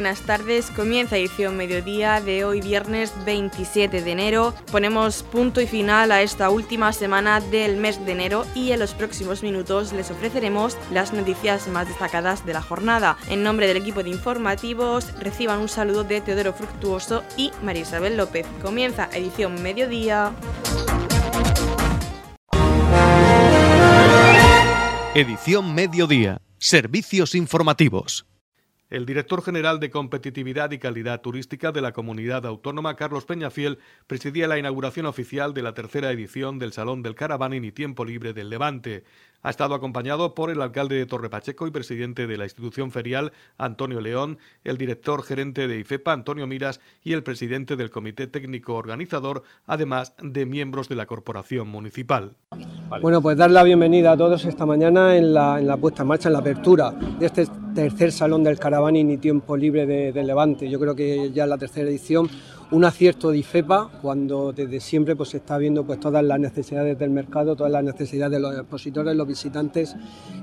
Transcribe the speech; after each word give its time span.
buenas 0.00 0.22
tardes. 0.22 0.70
Comienza 0.70 1.18
edición 1.18 1.58
mediodía 1.58 2.22
de 2.22 2.42
hoy 2.46 2.62
viernes 2.62 3.12
27 3.26 4.00
de 4.00 4.10
enero. 4.10 4.54
Ponemos 4.72 5.22
punto 5.22 5.60
y 5.60 5.66
final 5.66 6.10
a 6.10 6.22
esta 6.22 6.48
última 6.48 6.94
semana 6.94 7.42
del 7.42 7.76
mes 7.76 8.02
de 8.06 8.12
enero 8.12 8.46
y 8.54 8.72
en 8.72 8.78
los 8.78 8.94
próximos 8.94 9.42
minutos 9.42 9.92
les 9.92 10.10
ofreceremos 10.10 10.78
las 10.90 11.12
noticias 11.12 11.68
más 11.68 11.86
destacadas 11.86 12.46
de 12.46 12.54
la 12.54 12.62
jornada. 12.62 13.18
En 13.28 13.42
nombre 13.42 13.66
del 13.66 13.76
equipo 13.76 14.02
de 14.02 14.08
informativos 14.08 15.12
reciban 15.20 15.60
un 15.60 15.68
saludo 15.68 16.02
de 16.02 16.22
Teodoro 16.22 16.54
Fructuoso 16.54 17.22
y 17.36 17.52
María 17.62 17.82
Isabel 17.82 18.16
López. 18.16 18.46
Comienza 18.62 19.10
edición 19.12 19.62
mediodía. 19.62 20.32
Edición 25.14 25.74
mediodía. 25.74 26.40
Servicios 26.56 27.34
informativos. 27.34 28.24
El 28.90 29.06
director 29.06 29.40
general 29.40 29.78
de 29.78 29.88
Competitividad 29.88 30.72
y 30.72 30.80
Calidad 30.80 31.20
Turística 31.20 31.70
de 31.70 31.80
la 31.80 31.92
Comunidad 31.92 32.44
Autónoma, 32.44 32.96
Carlos 32.96 33.24
Peñafiel, 33.24 33.78
presidía 34.08 34.48
la 34.48 34.58
inauguración 34.58 35.06
oficial 35.06 35.54
de 35.54 35.62
la 35.62 35.74
tercera 35.74 36.10
edición 36.10 36.58
del 36.58 36.72
Salón 36.72 37.04
del 37.04 37.14
Caravaning 37.14 37.64
y 37.64 37.70
Tiempo 37.70 38.04
Libre 38.04 38.32
del 38.32 38.50
Levante. 38.50 39.04
Ha 39.42 39.50
estado 39.50 39.74
acompañado 39.74 40.34
por 40.34 40.50
el 40.50 40.60
alcalde 40.60 40.96
de 40.96 41.06
Torrepacheco 41.06 41.66
y 41.66 41.70
presidente 41.70 42.26
de 42.26 42.36
la 42.36 42.44
institución 42.44 42.90
ferial, 42.90 43.32
Antonio 43.56 44.00
León, 44.00 44.38
el 44.64 44.76
director 44.76 45.22
gerente 45.22 45.66
de 45.66 45.78
IFEPA, 45.78 46.12
Antonio 46.12 46.46
Miras, 46.46 46.80
y 47.02 47.14
el 47.14 47.22
presidente 47.22 47.76
del 47.76 47.90
Comité 47.90 48.26
Técnico 48.26 48.74
Organizador, 48.74 49.42
además 49.66 50.14
de 50.22 50.44
miembros 50.44 50.88
de 50.88 50.96
la 50.96 51.06
corporación 51.06 51.68
municipal. 51.68 52.34
Bueno, 53.00 53.22
pues 53.22 53.36
dar 53.36 53.50
la 53.50 53.62
bienvenida 53.62 54.12
a 54.12 54.16
todos 54.16 54.44
esta 54.44 54.66
mañana 54.66 55.16
en 55.16 55.32
la, 55.32 55.76
puesta 55.80 56.02
en 56.02 56.08
marcha, 56.08 56.28
en 56.28 56.34
la 56.34 56.40
apertura 56.40 56.90
de 56.90 57.26
este 57.26 57.46
tercer 57.74 58.12
Salón 58.12 58.42
del 58.42 58.58
Caravaning 58.58 59.10
y 59.10 59.18
Tiempo 59.18 59.56
Libre 59.56 59.86
de, 59.86 60.22
Levante. 60.24 60.68
Yo 60.68 60.78
creo 60.78 60.94
que 60.94 61.30
ya 61.32 61.44
es 61.44 61.48
la 61.48 61.56
tercera 61.56 61.88
edición 61.88 62.28
un 62.72 62.84
acierto 62.84 63.30
de 63.30 63.38
IFEPA 63.38 63.90
cuando 64.00 64.52
desde 64.52 64.78
siempre 64.78 65.16
pues 65.16 65.30
se 65.30 65.38
está 65.38 65.58
viendo 65.58 65.84
pues 65.84 65.98
todas 65.98 66.22
las 66.22 66.38
necesidades 66.38 66.96
del 66.98 67.10
mercado, 67.10 67.56
todas 67.56 67.72
las 67.72 67.82
necesidades 67.82 68.32
de 68.32 68.40
los 68.40 68.54
expositores, 68.54 69.16
los 69.16 69.26
visitantes 69.26 69.96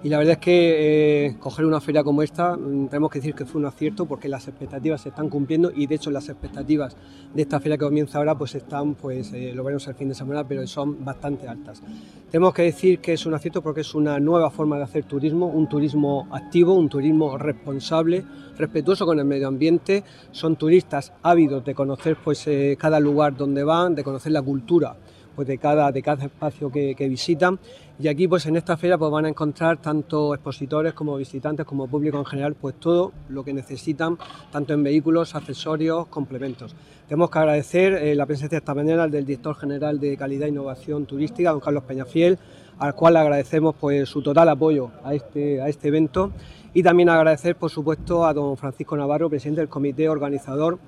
y 0.03 0.09
la 0.09 0.17
verdad 0.17 0.33
es 0.33 0.39
que 0.39 1.25
eh, 1.27 1.37
coger 1.39 1.65
una 1.65 1.79
feria 1.79 2.03
como 2.03 2.21
esta 2.21 2.57
mm, 2.57 2.89
tenemos 2.89 3.11
que 3.11 3.19
decir 3.19 3.33
que 3.33 3.45
fue 3.45 3.61
un 3.61 3.67
acierto 3.67 4.05
porque 4.05 4.27
las 4.27 4.45
expectativas 4.47 5.01
se 5.01 5.09
están 5.09 5.29
cumpliendo 5.29 5.71
y 5.73 5.87
de 5.87 5.95
hecho 5.95 6.11
las 6.11 6.27
expectativas 6.27 6.97
de 7.33 7.41
esta 7.41 7.61
feria 7.61 7.77
que 7.77 7.85
comienza 7.85 8.17
ahora 8.17 8.37
pues 8.37 8.55
están 8.55 8.95
pues 8.95 9.31
eh, 9.31 9.53
lo 9.55 9.63
veremos 9.63 9.87
el 9.87 9.95
fin 9.95 10.09
de 10.09 10.15
semana 10.15 10.45
pero 10.45 10.67
son 10.67 11.05
bastante 11.05 11.47
altas. 11.47 11.81
Tenemos 12.29 12.53
que 12.53 12.63
decir 12.63 12.99
que 12.99 13.13
es 13.13 13.25
un 13.25 13.35
acierto 13.35 13.61
porque 13.61 13.81
es 13.81 13.95
una 13.95 14.19
nueva 14.19 14.49
forma 14.49 14.75
de 14.77 14.83
hacer 14.83 15.05
turismo, 15.05 15.47
un 15.47 15.69
turismo 15.69 16.27
activo, 16.31 16.73
un 16.73 16.89
turismo 16.89 17.37
responsable, 17.37 18.25
respetuoso 18.57 19.05
con 19.05 19.17
el 19.19 19.25
medio 19.25 19.47
ambiente, 19.47 20.03
son 20.31 20.57
turistas 20.57 21.13
ávidos 21.23 21.63
de 21.63 21.73
conocer 21.73 22.16
pues 22.23 22.47
eh, 22.47 22.77
cada 22.79 22.99
lugar 22.99 23.35
donde 23.35 23.63
van, 23.63 23.95
de 23.95 24.03
conocer 24.03 24.31
la 24.31 24.41
cultura 24.41 24.95
pues 25.37 25.47
de 25.47 25.59
cada, 25.59 25.91
de 25.91 26.01
cada 26.01 26.25
espacio 26.25 26.71
que, 26.71 26.95
visitan. 27.07 27.59
Y 27.99 28.07
aquí 28.07 28.27
pues 28.27 28.47
en 28.47 28.55
esta 28.55 28.75
feria 28.75 28.97
pues 28.97 29.11
van 29.11 29.25
a 29.25 29.29
encontrar 29.29 29.77
tanto 29.77 30.33
expositores 30.33 30.93
como 30.93 31.15
visitantes 31.15 31.63
como 31.63 31.87
público 31.87 32.17
en 32.17 32.25
general 32.25 32.55
pues 32.55 32.79
todo 32.79 33.13
lo 33.29 33.43
que 33.43 33.53
necesitan 33.53 34.17
tanto 34.51 34.73
en 34.73 34.81
vehículos, 34.81 35.35
accesorios, 35.35 36.07
complementos. 36.07 36.75
Tenemos 37.07 37.29
que 37.29 37.37
agradecer 37.37 37.93
eh, 37.93 38.15
la 38.15 38.25
presencia 38.25 38.57
esta 38.57 38.73
mañana 38.73 39.07
del 39.07 39.27
director 39.27 39.55
general 39.55 39.99
de 39.99 40.17
Calidad 40.17 40.47
e 40.47 40.49
Innovación 40.49 41.05
Turística, 41.05 41.51
don 41.51 41.59
Carlos 41.59 41.83
Peñafiel, 41.83 42.39
al 42.79 42.95
cual 42.95 43.15
agradecemos 43.15 43.75
pues 43.79 44.09
su 44.09 44.23
total 44.23 44.49
apoyo 44.49 44.89
a 45.03 45.13
este, 45.13 45.61
a 45.61 45.69
este 45.69 45.89
evento 45.89 46.31
y 46.73 46.81
también 46.81 47.09
agradecer 47.09 47.55
por 47.55 47.69
supuesto 47.69 48.25
a 48.25 48.33
don 48.33 48.57
Francisco 48.57 48.97
Navarro, 48.97 49.29
presidente 49.29 49.61
del 49.61 49.69
comité 49.69 50.09
organizador 50.09 50.79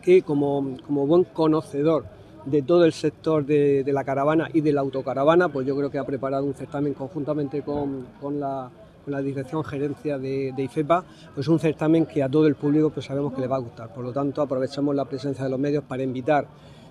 que 0.00 0.22
como, 0.22 0.76
como 0.86 1.06
buen 1.06 1.24
conocedor 1.24 2.04
de 2.44 2.62
todo 2.62 2.84
el 2.84 2.92
sector 2.92 3.44
de, 3.44 3.84
la 3.86 4.04
caravana 4.04 4.48
y 4.52 4.60
de 4.60 4.72
la 4.72 4.80
autocaravana, 4.80 5.48
pues 5.48 5.66
yo 5.66 5.76
creo 5.76 5.90
que 5.90 5.98
ha 5.98 6.04
preparado 6.04 6.44
un 6.44 6.54
certamen 6.54 6.94
conjuntamente 6.94 7.62
con, 7.62 8.06
la, 8.38 8.70
Dirección 9.22 9.64
Gerencia 9.64 10.18
de, 10.18 10.54
IFEPA, 10.56 11.04
pues 11.34 11.48
un 11.48 11.58
certamen 11.58 12.06
que 12.06 12.22
a 12.22 12.28
todo 12.28 12.46
el 12.46 12.54
público 12.54 12.90
pues 12.90 13.06
sabemos 13.06 13.32
que 13.34 13.40
le 13.40 13.48
va 13.48 13.56
a 13.56 13.60
gustar. 13.60 13.92
Por 13.92 14.04
lo 14.04 14.12
tanto, 14.12 14.40
aprovechamos 14.40 14.94
la 14.94 15.04
presencia 15.04 15.44
de 15.44 15.50
los 15.50 15.58
medios 15.58 15.84
para 15.84 16.02
invitar 16.02 16.46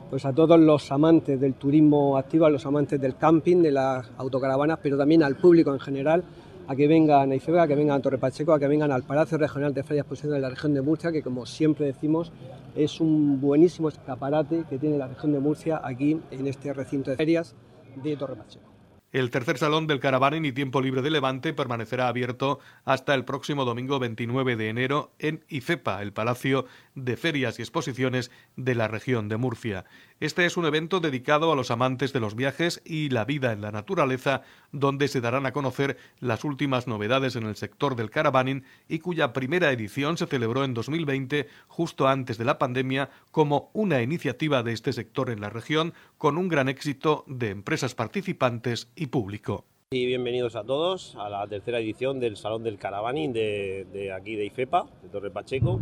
pues 0.09 0.25
a 0.25 0.33
todos 0.33 0.59
los 0.59 0.91
amantes 0.91 1.39
del 1.39 1.53
turismo 1.53 2.17
activo, 2.17 2.45
a 2.45 2.49
los 2.49 2.65
amantes 2.65 2.99
del 2.99 3.15
camping, 3.15 3.61
de 3.61 3.71
las 3.71 4.09
autocaravanas, 4.17 4.79
pero 4.81 4.97
también 4.97 5.23
al 5.23 5.35
público 5.35 5.71
en 5.71 5.79
general, 5.79 6.23
a 6.69 6.75
que 6.75 6.87
vengan 6.87 7.31
a 7.31 7.35
Ifeba, 7.35 7.63
a 7.63 7.67
que 7.67 7.73
vengan 7.73 7.97
a 7.97 8.01
Torre 8.01 8.19
Pacheco, 8.19 8.53
a 8.53 8.59
que 8.59 8.67
vengan 8.67 8.91
al 8.91 9.01
Palacio 9.01 9.39
Regional 9.39 9.73
de 9.73 9.81
Ferias 9.81 10.03
Exposiciones 10.03 10.35
de 10.35 10.41
la 10.41 10.49
región 10.51 10.75
de 10.75 10.83
Murcia, 10.83 11.11
que 11.11 11.23
como 11.23 11.47
siempre 11.47 11.87
decimos 11.87 12.31
es 12.75 13.01
un 13.01 13.41
buenísimo 13.41 13.89
escaparate 13.89 14.65
que 14.69 14.77
tiene 14.77 14.99
la 14.99 15.07
región 15.07 15.33
de 15.33 15.39
Murcia 15.39 15.81
aquí 15.83 16.21
en 16.29 16.45
este 16.45 16.71
recinto 16.71 17.09
de 17.09 17.17
ferias 17.17 17.55
de 17.95 18.15
Torre 18.15 18.35
Pacheco. 18.35 18.69
El 19.11 19.31
tercer 19.31 19.57
salón 19.57 19.87
del 19.87 19.99
Caravaning 19.99 20.45
y 20.45 20.51
Tiempo 20.51 20.79
Libre 20.79 21.01
de 21.01 21.09
Levante 21.09 21.51
permanecerá 21.51 22.07
abierto 22.07 22.59
hasta 22.85 23.15
el 23.15 23.25
próximo 23.25 23.65
domingo 23.65 23.97
29 23.97 24.55
de 24.55 24.69
enero 24.69 25.11
en 25.17 25.43
IFEPA, 25.49 26.03
el 26.03 26.13
Palacio 26.13 26.65
de 26.93 27.17
Ferias 27.17 27.57
y 27.57 27.63
Exposiciones 27.63 28.29
de 28.55 28.75
la 28.75 28.87
región 28.87 29.27
de 29.27 29.37
Murcia. 29.37 29.85
Este 30.19 30.45
es 30.45 30.57
un 30.57 30.65
evento 30.65 30.99
dedicado 30.99 31.49
a 31.49 31.55
los 31.55 31.71
amantes 31.71 32.11
de 32.11 32.19
los 32.19 32.35
viajes 32.35 32.81
y 32.83 33.07
la 33.07 33.23
vida 33.23 33.53
en 33.53 33.61
la 33.61 33.71
naturaleza, 33.71 34.41
donde 34.73 35.07
se 35.07 35.21
darán 35.21 35.45
a 35.45 35.53
conocer 35.53 35.95
las 36.19 36.43
últimas 36.43 36.87
novedades 36.87 37.37
en 37.37 37.45
el 37.45 37.55
sector 37.55 37.95
del 37.95 38.09
caravaning 38.09 38.65
y 38.89 38.99
cuya 38.99 39.31
primera 39.31 39.71
edición 39.71 40.17
se 40.17 40.27
celebró 40.27 40.65
en 40.65 40.73
2020, 40.73 41.47
justo 41.67 42.09
antes 42.09 42.37
de 42.37 42.43
la 42.43 42.57
pandemia, 42.57 43.09
como 43.31 43.69
una 43.71 44.01
iniciativa 44.01 44.61
de 44.61 44.73
este 44.73 44.91
sector 44.91 45.29
en 45.29 45.39
la 45.39 45.49
región, 45.49 45.93
con 46.17 46.37
un 46.37 46.49
gran 46.49 46.67
éxito 46.67 47.23
de 47.25 47.51
empresas 47.51 47.95
participantes 47.95 48.91
y 48.97 49.05
público. 49.05 49.63
Y 49.91 50.05
bienvenidos 50.05 50.57
a 50.57 50.65
todos 50.65 51.15
a 51.15 51.29
la 51.29 51.47
tercera 51.47 51.79
edición 51.79 52.19
del 52.19 52.35
Salón 52.35 52.63
del 52.63 52.77
Caravaning 52.77 53.31
de, 53.31 53.87
de 53.93 54.11
aquí 54.11 54.35
de 54.35 54.47
IFEPA, 54.47 54.85
de 55.01 55.07
Torre 55.07 55.31
Pacheco. 55.31 55.79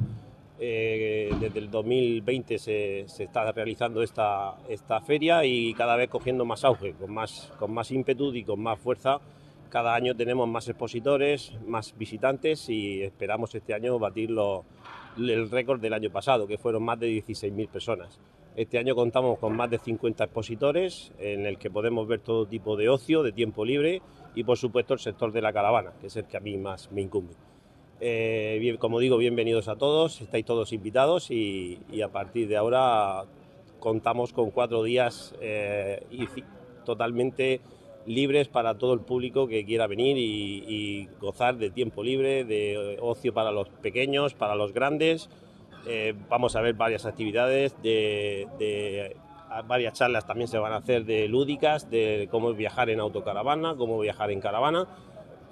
Eh, 0.59 1.29
desde 1.39 1.59
el 1.59 1.69
2020 1.69 2.57
se, 2.57 3.01
está 3.01 3.51
realizando 3.51 4.01
esta, 4.01 4.55
feria 5.05 5.45
y 5.45 5.73
cada 5.75 5.95
vez 5.95 6.09
cogiendo 6.09 6.45
más 6.45 6.63
auge, 6.63 6.93
con 6.93 7.13
más, 7.13 7.51
con 7.59 7.75
ímpetu 7.89 8.33
y 8.33 8.43
con 8.43 8.61
más 8.61 8.79
fuerza. 8.79 9.19
Cada 9.69 9.93
año 9.93 10.15
tenemos 10.15 10.47
más 10.47 10.67
expositores, 10.67 11.53
más 11.67 11.95
visitantes 11.97 12.69
y 12.69 13.03
esperamos 13.03 13.53
este 13.53 13.73
año 13.73 13.99
batir 13.99 14.31
el 15.17 15.51
récord 15.51 15.79
del 15.79 15.93
año 15.93 16.09
pasado, 16.09 16.47
que 16.47 16.57
fueron 16.57 16.83
más 16.83 16.99
de 16.99 17.09
16.000 17.09 17.67
personas. 17.67 18.19
Este 18.55 18.79
año 18.79 18.95
contamos 18.95 19.37
con 19.37 19.55
más 19.55 19.69
de 19.69 19.77
50 19.77 20.23
expositores 20.23 21.11
en 21.19 21.45
el 21.45 21.59
que 21.59 21.69
podemos 21.69 22.07
ver 22.07 22.21
todo 22.21 22.47
tipo 22.47 22.75
de 22.75 22.89
ocio, 22.89 23.21
de 23.21 23.31
tiempo 23.31 23.63
libre 23.63 24.01
y 24.33 24.43
por 24.43 24.57
supuesto 24.57 24.95
el 24.95 24.99
sector 24.99 25.31
de 25.31 25.41
la 25.41 25.53
caravana, 25.53 25.93
que 26.01 26.07
es 26.07 26.15
el 26.15 26.25
que 26.25 26.37
a 26.37 26.39
mí 26.39 26.57
más 26.57 26.91
me 26.91 27.01
incumbe. 27.01 27.35
Eh, 27.99 28.77
como 28.79 28.99
digo, 28.99 29.17
bienvenidos 29.17 29.67
a 29.67 29.75
todos, 29.75 30.21
estáis 30.21 30.45
todos 30.45 30.71
invitados 30.71 31.31
y, 31.31 31.79
a 32.03 32.09
partir 32.09 32.47
de 32.47 32.55
ahora 32.55 33.23
contamos 33.79 34.33
con 34.33 34.51
cuatro 34.51 34.83
días 34.83 35.33
eh, 35.41 36.03
totalmente 36.85 37.59
libres 38.05 38.47
para 38.49 38.77
todo 38.77 38.93
el 38.93 38.99
público 38.99 39.47
que 39.47 39.65
quiera 39.65 39.87
venir 39.87 40.15
y, 40.17 41.09
gozar 41.19 41.57
de 41.57 41.71
tiempo 41.71 42.03
libre, 42.03 42.45
de 42.45 42.97
ocio 43.01 43.33
para 43.33 43.51
los 43.51 43.67
pequeños, 43.69 44.35
para 44.35 44.55
los 44.55 44.73
grandes. 44.73 45.29
Eh, 45.87 46.13
vamos 46.29 46.55
a 46.55 46.61
ver 46.61 46.75
varias 46.75 47.05
actividades, 47.05 47.81
de, 47.81 49.15
varias 49.65 49.93
charlas 49.93 50.27
también 50.27 50.47
se 50.47 50.59
van 50.59 50.73
a 50.73 50.77
hacer 50.77 51.03
de 51.05 51.27
lúdicas, 51.27 51.89
de 51.89 52.27
cómo 52.29 52.53
viajar 52.53 52.91
en 52.91 52.99
autocaravana, 52.99 53.75
cómo 53.75 53.99
viajar 53.99 54.29
en 54.29 54.39
caravana 54.39 54.87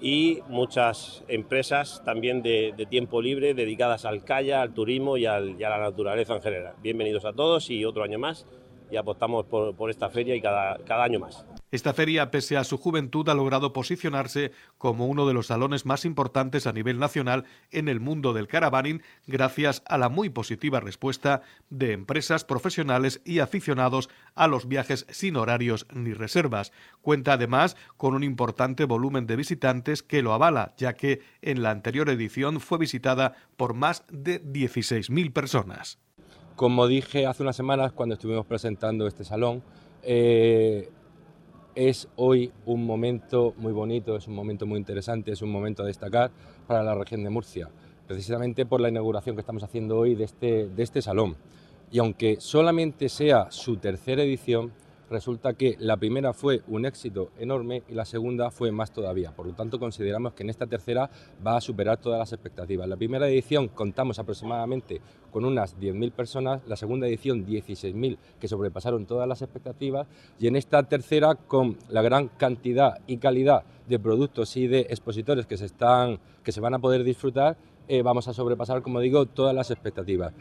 y 0.02 0.42
muchas 0.48 1.24
empresas 1.28 2.02
también 2.06 2.42
de, 2.42 2.74
tiempo 2.90 3.22
libre 3.22 3.54
dedicadas 3.54 4.06
al 4.06 4.24
calla, 4.24 4.62
al 4.62 4.74
turismo 4.74 5.18
y, 5.18 5.26
a 5.26 5.40
la 5.40 5.80
naturaleza 5.80 6.36
en 6.36 6.42
general. 6.42 6.76
Bienvenidos 6.82 7.26
a 7.26 7.34
todos 7.34 7.70
y 7.70 7.86
otro 7.86 8.04
año 8.04 8.20
más 8.20 8.46
y 8.92 8.98
apostamos 8.98 9.46
por, 9.46 9.90
esta 9.90 10.10
feria 10.10 10.36
y 10.36 10.42
cada 10.42 11.04
año 11.04 11.20
más. 11.20 11.46
Esta 11.72 11.94
feria, 11.94 12.32
pese 12.32 12.58
a 12.58 12.64
su 12.64 12.78
juventud, 12.78 13.28
ha 13.28 13.34
logrado 13.34 13.74
posicionarse 13.74 14.52
como 14.78 15.08
uno 15.08 15.28
de 15.28 15.34
los 15.34 15.48
salones 15.48 15.86
más 15.86 16.06
importantes 16.06 16.68
a 16.68 16.74
nivel 16.74 17.00
nacional 17.00 17.46
en 17.72 17.90
el 17.90 18.00
mundo 18.00 18.34
del 18.34 18.48
caravaning, 18.48 19.02
gracias 19.26 19.82
a 19.88 19.98
la 19.98 20.10
muy 20.10 20.30
positiva 20.30 20.80
respuesta 20.80 21.42
de 21.70 21.92
empresas, 21.92 22.46
profesionales 22.46 23.22
y 23.26 23.40
aficionados 23.40 24.10
a 24.36 24.48
los 24.48 24.68
viajes 24.68 25.08
sin 25.10 25.38
horarios 25.38 25.88
ni 25.92 26.14
reservas. 26.14 26.72
Cuenta 27.02 27.34
además 27.34 27.76
con 27.98 28.14
un 28.14 28.24
importante 28.24 28.86
volumen 28.86 29.26
de 29.26 29.36
visitantes 29.36 30.04
que 30.04 30.22
lo 30.22 30.34
avala, 30.34 30.74
ya 30.78 30.94
que 30.94 31.22
en 31.42 31.64
la 31.64 31.72
anterior 31.72 32.10
edición 32.10 32.60
fue 32.60 32.78
visitada 32.78 33.34
por 33.58 33.74
más 33.74 34.06
de 34.12 34.42
16.000 34.44 35.34
personas. 35.34 36.00
Como 36.56 36.88
dije 36.88 37.26
hace 37.26 37.44
unas 37.44 37.56
semanas 37.56 37.92
cuando 37.92 38.16
estuvimos 38.16 38.46
presentando 38.46 39.08
este 39.08 39.26
salón, 39.26 39.62
eh, 40.04 40.90
es 41.76 42.08
hoy 42.16 42.52
un 42.66 42.86
momento 42.86 43.54
muy 43.58 43.74
bonito, 43.74 44.16
es 44.16 44.28
un 44.28 44.36
momento 44.36 44.66
muy 44.66 44.80
interesante, 44.80 45.32
es 45.32 45.42
un 45.42 45.52
momento 45.52 45.84
a 45.84 45.86
destacar 45.86 46.32
para 46.68 46.84
la 46.84 46.96
región 46.96 47.24
de 47.24 47.30
Murcia. 47.30 47.70
precisamente 48.08 48.68
por 48.68 48.82
la 48.82 48.90
inauguración 48.90 49.36
que 49.36 49.40
estamos 49.40 49.64
haciendo 49.64 49.98
hoy 49.98 50.14
de 50.14 50.26
este, 50.26 50.68
de 50.68 50.84
este 50.84 51.02
salón. 51.02 51.36
Y 51.92 51.98
aunque 51.98 52.38
solamente 52.40 53.10
sea 53.10 53.50
su 53.50 53.78
tercera 53.78 54.22
edición, 54.22 54.72
resulta 55.10 55.54
que 55.54 55.76
la 55.80 55.98
primera 55.98 56.34
fue 56.34 56.62
un 56.68 56.86
éxito 56.86 57.32
enorme 57.38 57.84
y 57.88 57.94
la 57.94 58.06
segunda 58.06 58.52
fue 58.52 58.72
más 58.72 58.92
todavía. 58.92 59.36
Por 59.36 59.48
lo 59.48 59.54
tanto, 59.54 59.80
consideramos 59.80 60.34
que 60.34 60.44
en 60.44 60.50
esta 60.50 60.68
tercera 60.68 61.10
va 61.46 61.58
a 61.58 61.62
superar 61.62 61.98
todas 61.98 62.20
las 62.20 62.34
expectativas. 62.34 62.88
La 62.88 62.98
primera 62.98 63.28
edición 63.28 63.68
contamos 63.68 64.20
aproximadamente 64.20 65.02
con 65.32 65.46
unas 65.46 65.78
10.000 65.78 66.12
personas, 66.12 66.62
la 66.66 66.76
segunda 66.76 67.08
edición 67.08 67.46
16.000 67.46 68.18
que 68.40 68.48
sobrepasaron 68.48 69.06
todas 69.06 69.28
las 69.28 69.42
expectativas 69.42 70.08
y 70.40 70.48
en 70.48 70.56
esta 70.56 70.84
tercera 70.84 71.36
con 71.36 71.78
la 71.90 72.02
gran 72.02 72.30
cantidad 72.30 73.00
y 73.08 73.18
calidad 73.18 73.64
de 73.88 74.00
productos 74.00 74.56
y 74.58 74.68
de 74.68 74.82
expositores 74.82 75.46
que 75.46 75.58
se, 75.58 75.66
están, 75.66 76.20
que 76.44 76.52
se 76.52 76.62
van 76.62 76.74
a 76.74 76.80
poder 76.80 77.04
disfrutar, 77.04 77.58
eh, 77.88 78.02
vamos 78.02 78.28
a 78.28 78.34
sobrepasar, 78.34 78.82
como 78.82 79.00
digo, 79.00 79.26
todas 79.26 79.54
las 79.54 79.70
expectativas. 79.70 80.34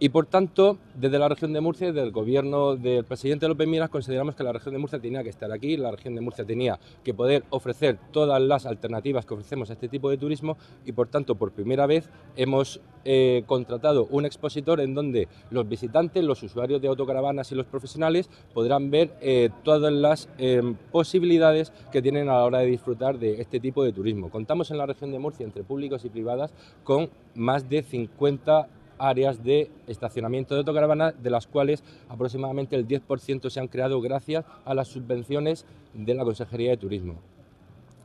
Y 0.00 0.08
por 0.08 0.26
tanto, 0.26 0.78
desde 0.96 1.20
la 1.20 1.28
región 1.28 1.52
de 1.52 1.60
Murcia, 1.60 1.86
desde 1.86 2.02
el 2.02 2.10
gobierno 2.10 2.74
del 2.74 3.04
presidente 3.04 3.46
López 3.46 3.68
Miras, 3.68 3.90
consideramos 3.90 4.34
que 4.34 4.42
la 4.42 4.52
región 4.52 4.74
de 4.74 4.80
Murcia 4.80 4.98
tenía 4.98 5.22
que 5.22 5.30
estar 5.30 5.52
aquí, 5.52 5.76
la 5.76 5.92
región 5.92 6.16
de 6.16 6.20
Murcia 6.20 6.44
tenía 6.44 6.80
que 7.04 7.14
poder 7.14 7.44
ofrecer 7.50 7.98
todas 8.10 8.42
las 8.42 8.66
alternativas 8.66 9.24
que 9.24 9.34
ofrecemos 9.34 9.70
a 9.70 9.74
este 9.74 9.88
tipo 9.88 10.10
de 10.10 10.16
turismo 10.16 10.58
y 10.84 10.90
por 10.90 11.06
tanto, 11.06 11.36
por 11.36 11.52
primera 11.52 11.86
vez 11.86 12.10
hemos 12.34 12.80
eh, 13.04 13.44
contratado 13.46 14.06
un 14.10 14.24
expositor 14.24 14.80
en 14.80 14.94
donde 14.94 15.28
los 15.50 15.68
visitantes, 15.68 16.24
los 16.24 16.42
usuarios 16.42 16.82
de 16.82 16.88
autocaravanas 16.88 17.52
y 17.52 17.54
los 17.54 17.66
profesionales 17.66 18.28
podrán 18.52 18.90
ver 18.90 19.14
eh, 19.20 19.50
todas 19.62 19.92
las 19.92 20.28
eh, 20.38 20.74
posibilidades 20.90 21.72
que 21.92 22.02
tienen 22.02 22.28
a 22.28 22.34
la 22.34 22.44
hora 22.44 22.58
de 22.58 22.66
disfrutar 22.66 23.20
de 23.20 23.40
este 23.40 23.60
tipo 23.60 23.84
de 23.84 23.92
turismo. 23.92 24.28
Contamos 24.28 24.72
en 24.72 24.78
la 24.78 24.86
región 24.86 25.12
de 25.12 25.20
Murcia, 25.20 25.44
entre 25.44 25.62
públicos 25.62 26.04
y 26.04 26.08
privadas, 26.08 26.52
con 26.82 27.10
más 27.36 27.68
de 27.68 27.84
50 27.84 28.68
áreas 28.98 29.42
de 29.42 29.70
estacionamiento 29.86 30.54
de 30.54 30.60
autocaravanas, 30.60 31.14
de 31.22 31.30
las 31.30 31.46
cuales 31.46 31.82
aproximadamente 32.08 32.76
el 32.76 32.86
10% 32.86 33.50
se 33.50 33.60
han 33.60 33.68
creado 33.68 34.00
gracias 34.00 34.44
a 34.64 34.74
las 34.74 34.88
subvenciones 34.88 35.66
de 35.92 36.14
la 36.14 36.24
Consejería 36.24 36.70
de 36.70 36.76
Turismo. 36.76 37.14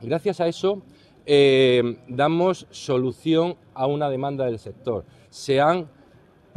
Gracias 0.02 0.40
a 0.40 0.48
eso 0.48 0.82
eh, 1.26 1.98
damos 2.08 2.66
solución 2.70 3.56
a 3.74 3.86
una 3.86 4.08
demanda 4.08 4.46
del 4.46 4.58
sector. 4.58 5.04
Se 5.28 5.60
han 5.60 5.88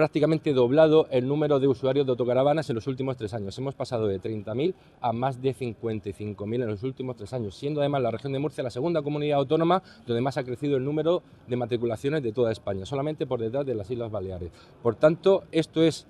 prácticamente 0.03 0.51
doblado 0.51 1.07
el 1.11 1.29
número 1.29 1.61
de 1.61 1.67
usuarios 1.69 2.05
de 2.05 2.09
autocaravanas 2.09 2.69
en 2.69 2.75
los 2.75 2.87
últimos 2.87 3.15
tres 3.15 3.33
años. 3.33 3.57
Hemos 3.57 3.73
pasado 3.73 4.05
de 4.05 4.19
30.000 4.19 4.73
a 4.99 5.13
más 5.13 5.41
de 5.41 5.55
55.000 5.55 6.55
en 6.55 6.67
los 6.67 6.83
últimos 6.83 7.15
tres 7.15 7.31
años, 7.31 7.55
siendo 7.55 7.79
además 7.79 8.01
la 8.01 8.11
región 8.11 8.33
de 8.33 8.39
Murcia 8.39 8.65
la 8.65 8.69
segunda 8.69 9.01
comunidad 9.01 9.37
autónoma 9.37 9.81
donde 10.05 10.19
más 10.19 10.35
ha 10.35 10.43
crecido 10.43 10.75
el 10.75 10.83
número 10.83 11.23
de 11.47 11.55
matriculaciones 11.55 12.21
de 12.21 12.33
toda 12.33 12.51
España, 12.51 12.85
solamente 12.85 13.25
por 13.25 13.39
detrás 13.39 13.65
de 13.65 13.75
las 13.75 13.89
Islas 13.89 14.11
Baleares. 14.11 14.51
Por 14.81 14.95
tanto, 14.95 15.45
esto 15.53 15.81
es 15.81 16.05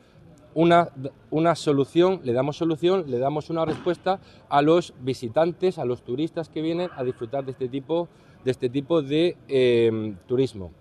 una, 0.55 0.89
una, 1.29 1.53
solución, 1.53 2.21
le 2.23 2.33
damos 2.33 2.57
solución, 2.57 3.05
le 3.11 3.19
damos 3.19 3.51
una 3.51 3.63
respuesta 3.63 4.19
a 4.49 4.63
los 4.63 4.95
visitantes, 5.01 5.77
a 5.77 5.85
los 5.85 6.01
turistas 6.01 6.49
que 6.49 6.63
vienen 6.63 6.89
a 6.95 7.03
disfrutar 7.03 7.45
de 7.45 7.51
este 7.51 7.69
tipo 7.69 8.09
de, 8.43 8.49
este 8.49 8.69
tipo 8.69 9.03
de 9.03 9.37
eh, 9.47 10.15
turismo. 10.25 10.71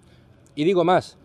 Y 0.54 0.64
digo 0.64 0.82
más, 0.82 1.18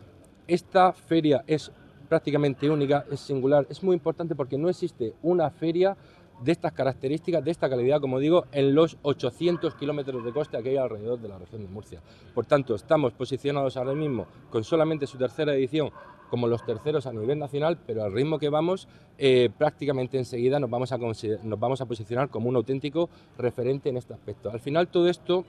esta 0.48 0.94
feria 0.94 1.44
es 1.48 1.72
prácticamente 2.08 2.70
única, 2.70 3.06
es 3.12 3.20
singular, 3.20 3.66
es 3.70 3.84
muy 3.84 3.94
importante 3.96 4.36
porque 4.36 4.58
no 4.58 4.70
existe 4.70 5.14
una 5.22 5.50
feria 5.50 5.98
de 6.42 6.52
estas 6.52 6.72
características, 6.72 7.44
de 7.44 7.52
esta 7.52 7.70
calidad, 7.70 8.00
como 8.00 8.20
digo, 8.20 8.46
en 8.52 8.76
los 8.76 8.98
800 9.02 9.74
kilómetros 9.76 10.24
de 10.24 10.32
costa 10.32 10.62
que 10.62 10.70
hay 10.70 10.78
alrededor 10.78 11.20
de 11.20 11.28
la 11.28 11.40
región 11.40 11.64
de 11.64 11.68
Murcia. 11.68 12.02
Por 12.34 12.46
tanto, 12.46 12.76
estamos 12.76 13.14
posicionados 13.14 13.76
ahora 13.76 13.94
mismo 13.94 14.28
con 14.50 14.64
solamente 14.64 15.08
su 15.08 15.18
tercera 15.18 15.56
edición 15.56 15.92
como 16.30 16.48
los 16.48 16.66
terceros 16.66 17.08
a 17.08 17.14
nivel 17.14 17.40
nacional, 17.40 17.80
pero 17.86 18.04
al 18.04 18.12
ritmo 18.12 18.38
que 18.38 18.50
vamos, 18.50 18.88
eh, 19.18 19.50
prácticamente 19.58 20.18
enseguida 20.18 20.60
nos 20.60 20.70
vamos, 20.70 20.92
a 20.92 20.98
nos 20.98 21.60
vamos 21.60 21.82
a 21.82 21.86
posicionar 21.86 22.30
como 22.30 22.50
un 22.50 22.56
auténtico 22.58 23.10
referente 23.38 23.90
en 23.90 23.98
este 23.98 24.14
aspecto. 24.14 24.52
Al 24.52 24.60
final, 24.60 24.90
todo 24.90 25.08
esto 25.08 25.46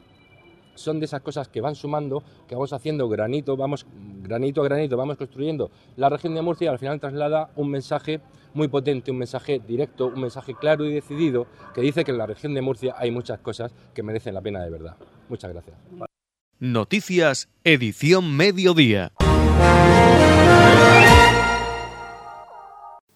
son 0.78 1.00
de 1.00 1.06
esas 1.06 1.20
cosas 1.20 1.48
que 1.48 1.60
van 1.60 1.74
sumando, 1.74 2.22
que 2.46 2.54
vamos 2.54 2.72
haciendo 2.72 3.08
granito, 3.08 3.56
vamos 3.56 3.86
granito 4.22 4.62
a 4.62 4.64
granito, 4.64 4.96
vamos 4.96 5.16
construyendo 5.16 5.70
la 5.96 6.08
región 6.08 6.34
de 6.34 6.42
Murcia 6.42 6.66
y 6.66 6.68
al 6.68 6.78
final 6.78 7.00
traslada 7.00 7.50
un 7.56 7.70
mensaje 7.70 8.20
muy 8.54 8.68
potente, 8.68 9.10
un 9.10 9.18
mensaje 9.18 9.60
directo, 9.66 10.06
un 10.06 10.20
mensaje 10.20 10.54
claro 10.54 10.84
y 10.84 10.92
decidido 10.92 11.46
que 11.74 11.80
dice 11.80 12.04
que 12.04 12.10
en 12.10 12.18
la 12.18 12.26
región 12.26 12.54
de 12.54 12.62
Murcia 12.62 12.94
hay 12.96 13.10
muchas 13.10 13.38
cosas 13.40 13.74
que 13.94 14.02
merecen 14.02 14.34
la 14.34 14.40
pena 14.40 14.62
de 14.62 14.70
verdad. 14.70 14.96
Muchas 15.28 15.52
gracias. 15.52 15.76
Noticias, 16.58 17.48
edición 17.62 18.36
mediodía. 18.36 19.12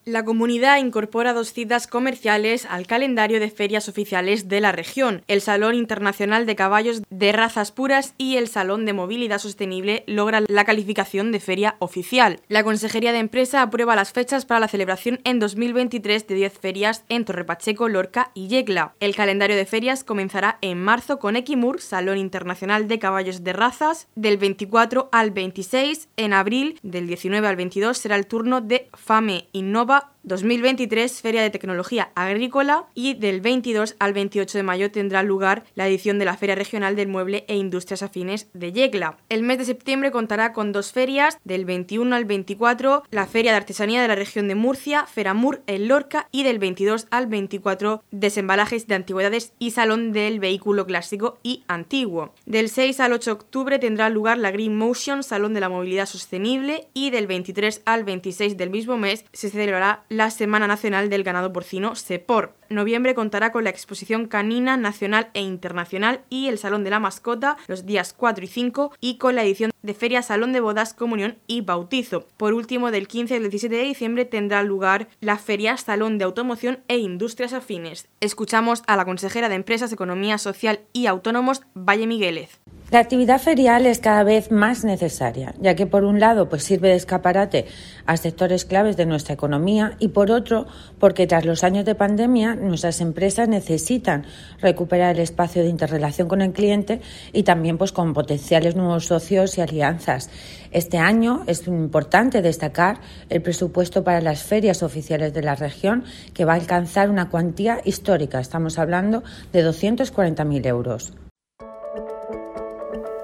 La 0.05 0.25
comunidad 0.25 0.79
incorpora 0.79 1.31
dos 1.31 1.53
citas 1.53 1.87
comerciales 1.87 2.65
al 2.65 2.87
calendario 2.87 3.39
de 3.39 3.49
ferias 3.49 3.87
oficiales 3.87 4.49
de 4.49 4.59
la 4.59 4.73
región. 4.73 5.23
El 5.29 5.39
Salón 5.39 5.75
Internacional 5.75 6.45
de 6.45 6.57
Caballos 6.57 7.01
de 7.09 7.31
Razas 7.31 7.71
Puras 7.71 8.13
y 8.17 8.35
el 8.35 8.49
Salón 8.49 8.85
de 8.85 8.91
Movilidad 8.91 9.37
Sostenible 9.37 10.03
logran 10.05 10.43
la 10.49 10.65
calificación 10.65 11.31
de 11.31 11.39
feria 11.39 11.77
oficial. 11.79 12.41
La 12.49 12.65
Consejería 12.65 13.13
de 13.13 13.19
Empresa 13.19 13.61
aprueba 13.61 13.95
las 13.95 14.11
fechas 14.11 14.43
para 14.43 14.59
la 14.59 14.67
celebración 14.67 15.21
en 15.23 15.39
2023 15.39 16.27
de 16.27 16.35
10 16.35 16.59
ferias 16.59 17.05
en 17.07 17.23
Torrepacheco, 17.23 17.87
Lorca 17.87 18.31
y 18.33 18.49
Yecla. 18.49 18.95
El 18.99 19.15
calendario 19.15 19.55
de 19.55 19.65
ferias 19.65 20.03
comenzará 20.03 20.57
en 20.59 20.83
marzo 20.83 21.17
con 21.17 21.37
Equimur, 21.37 21.79
Salón 21.79 22.17
Internacional 22.17 22.89
de 22.89 22.99
Caballos 22.99 23.45
de 23.45 23.53
Razas, 23.53 24.09
del 24.15 24.35
24 24.35 25.07
al 25.13 25.31
26. 25.31 26.09
En 26.17 26.33
abril, 26.33 26.77
del 26.83 27.07
19 27.07 27.47
al 27.47 27.55
22, 27.55 27.97
será 27.97 28.17
el 28.17 28.27
turno 28.27 28.59
de 28.59 28.89
FAME 28.93 29.47
Innova 29.53 29.92
revoir. 29.93 30.12
2023 30.23 31.21
Feria 31.21 31.41
de 31.41 31.49
Tecnología 31.49 32.11
Agrícola 32.15 32.85
y 32.93 33.13
del 33.15 33.41
22 33.41 33.95
al 33.99 34.13
28 34.13 34.57
de 34.57 34.63
mayo 34.63 34.91
tendrá 34.91 35.21
lugar 35.21 35.65
la 35.75 35.87
edición 35.87 36.17
de 36.17 36.25
la 36.25 36.37
Feria 36.37 36.55
Regional 36.55 36.95
del 36.95 37.09
Mueble 37.09 37.43
e 37.47 37.57
Industrias 37.57 38.03
Afines 38.03 38.47
de 38.53 38.71
Yecla. 38.71 39.17
El 39.27 39.43
mes 39.43 39.57
de 39.57 39.65
septiembre 39.65 40.11
contará 40.11 40.53
con 40.53 40.71
dos 40.71 40.93
ferias, 40.93 41.37
del 41.43 41.65
21 41.65 42.15
al 42.15 42.25
24 42.25 43.03
la 43.11 43.27
Feria 43.27 43.51
de 43.51 43.57
Artesanía 43.57 44.01
de 44.01 44.07
la 44.07 44.15
región 44.15 44.47
de 44.47 44.55
Murcia, 44.55 45.05
Feramur 45.05 45.61
en 45.67 45.89
Lorca 45.89 46.29
y 46.31 46.43
del 46.43 46.57
22 46.57 47.07
al 47.11 47.27
24 47.27 48.03
Desembalajes 48.11 48.87
de 48.87 48.95
Antigüedades 48.95 49.53
y 49.59 49.71
Salón 49.71 50.13
del 50.13 50.39
Vehículo 50.39 50.85
Clásico 50.85 51.37
y 51.43 51.63
Antiguo. 51.67 52.33
Del 52.45 52.69
6 52.69 52.99
al 53.01 53.13
8 53.13 53.29
de 53.29 53.33
octubre 53.33 53.79
tendrá 53.79 54.09
lugar 54.09 54.37
la 54.37 54.51
Green 54.51 54.77
Motion, 54.77 55.23
Salón 55.23 55.53
de 55.53 55.59
la 55.59 55.69
Movilidad 55.69 56.05
Sostenible 56.05 56.87
y 56.93 57.09
del 57.09 57.27
23 57.27 57.81
al 57.85 58.05
26 58.05 58.55
del 58.55 58.69
mismo 58.69 58.97
mes 58.97 59.25
se 59.33 59.49
celebrará 59.49 60.05
la 60.13 60.29
Semana 60.29 60.67
Nacional 60.67 61.09
del 61.09 61.23
Ganado 61.23 61.51
Porcino 61.51 61.95
SEPOR. 61.95 62.55
Noviembre 62.73 63.15
contará 63.15 63.51
con 63.51 63.63
la 63.63 63.69
exposición 63.69 64.27
canina 64.27 64.77
nacional 64.77 65.29
e 65.33 65.41
internacional 65.41 66.21
y 66.29 66.47
el 66.47 66.57
Salón 66.57 66.83
de 66.83 66.89
la 66.89 66.99
Mascota 66.99 67.57
los 67.67 67.85
días 67.85 68.13
4 68.13 68.43
y 68.43 68.47
5 68.47 68.93
y 68.99 69.17
con 69.17 69.35
la 69.35 69.43
edición 69.43 69.71
de 69.81 69.93
Feria 69.93 70.21
Salón 70.21 70.53
de 70.53 70.59
Bodas, 70.59 70.93
Comunión 70.93 71.37
y 71.47 71.61
Bautizo. 71.61 72.25
Por 72.37 72.53
último, 72.53 72.91
del 72.91 73.07
15 73.07 73.35
al 73.35 73.41
17 73.41 73.75
de 73.75 73.83
diciembre 73.83 74.25
tendrá 74.25 74.63
lugar 74.63 75.07
la 75.19 75.37
Feria 75.37 75.77
Salón 75.77 76.17
de 76.17 76.25
Automoción 76.25 76.79
e 76.87 76.97
Industrias 76.97 77.53
Afines. 77.53 78.07
Escuchamos 78.19 78.83
a 78.87 78.95
la 78.95 79.05
consejera 79.05 79.49
de 79.49 79.55
Empresas, 79.55 79.91
Economía 79.91 80.37
Social 80.37 80.79
y 80.93 81.07
Autónomos, 81.07 81.61
Valle 81.75 82.07
Migueles. 82.07 82.59
La 82.93 82.99
actividad 82.99 83.41
ferial 83.41 83.87
es 83.87 83.97
cada 83.97 84.23
vez 84.23 84.51
más 84.51 84.83
necesaria, 84.83 85.55
ya 85.59 85.73
que 85.73 85.87
por 85.87 86.03
un 86.03 86.19
lado 86.19 86.47
pues 86.47 86.63
sirve 86.63 86.89
de 86.89 86.95
escaparate 86.95 87.65
a 88.05 88.17
sectores 88.17 88.65
claves 88.65 88.97
de 88.97 89.07
nuestra 89.07 89.33
economía 89.33 89.95
y 89.97 90.09
por 90.09 90.29
otro 90.29 90.67
porque 90.99 91.25
tras 91.25 91.43
los 91.43 91.63
años 91.63 91.85
de 91.85 91.95
pandemia 91.95 92.55
nuestras 92.63 93.01
empresas 93.01 93.47
necesitan 93.47 94.25
recuperar 94.59 95.15
el 95.15 95.21
espacio 95.21 95.63
de 95.63 95.69
interrelación 95.69 96.27
con 96.27 96.41
el 96.41 96.51
cliente 96.51 97.01
y 97.31 97.43
también 97.43 97.77
pues 97.77 97.91
con 97.91 98.13
potenciales 98.13 98.75
nuevos 98.75 99.05
socios 99.05 99.57
y 99.57 99.61
alianzas. 99.61 100.29
Este 100.71 100.97
año 100.97 101.43
es 101.47 101.67
importante 101.67 102.41
destacar 102.41 102.99
el 103.29 103.41
presupuesto 103.41 104.03
para 104.03 104.21
las 104.21 104.43
ferias 104.43 104.83
oficiales 104.83 105.33
de 105.33 105.43
la 105.43 105.55
región 105.55 106.03
que 106.33 106.45
va 106.45 106.53
a 106.53 106.57
alcanzar 106.57 107.09
una 107.09 107.29
cuantía 107.29 107.81
histórica. 107.83 108.39
Estamos 108.39 108.79
hablando 108.79 109.23
de 109.51 109.65
240.000 109.65 110.65
euros. 110.67 111.13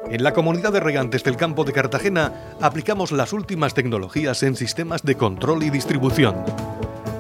En 0.10 0.24
la 0.24 0.34
comunidad 0.34 0.74
de 0.74 0.80
regantes 0.80 1.24
del 1.24 1.38
campo 1.38 1.64
de 1.66 1.72
Cartagena 1.72 2.56
aplicamos 2.60 3.12
las 3.12 3.32
últimas 3.32 3.76
tecnologías 3.76 4.42
en 4.42 4.56
sistemas 4.56 5.04
de 5.04 5.14
control 5.14 5.62
y 5.62 5.70
distribución, 5.70 6.36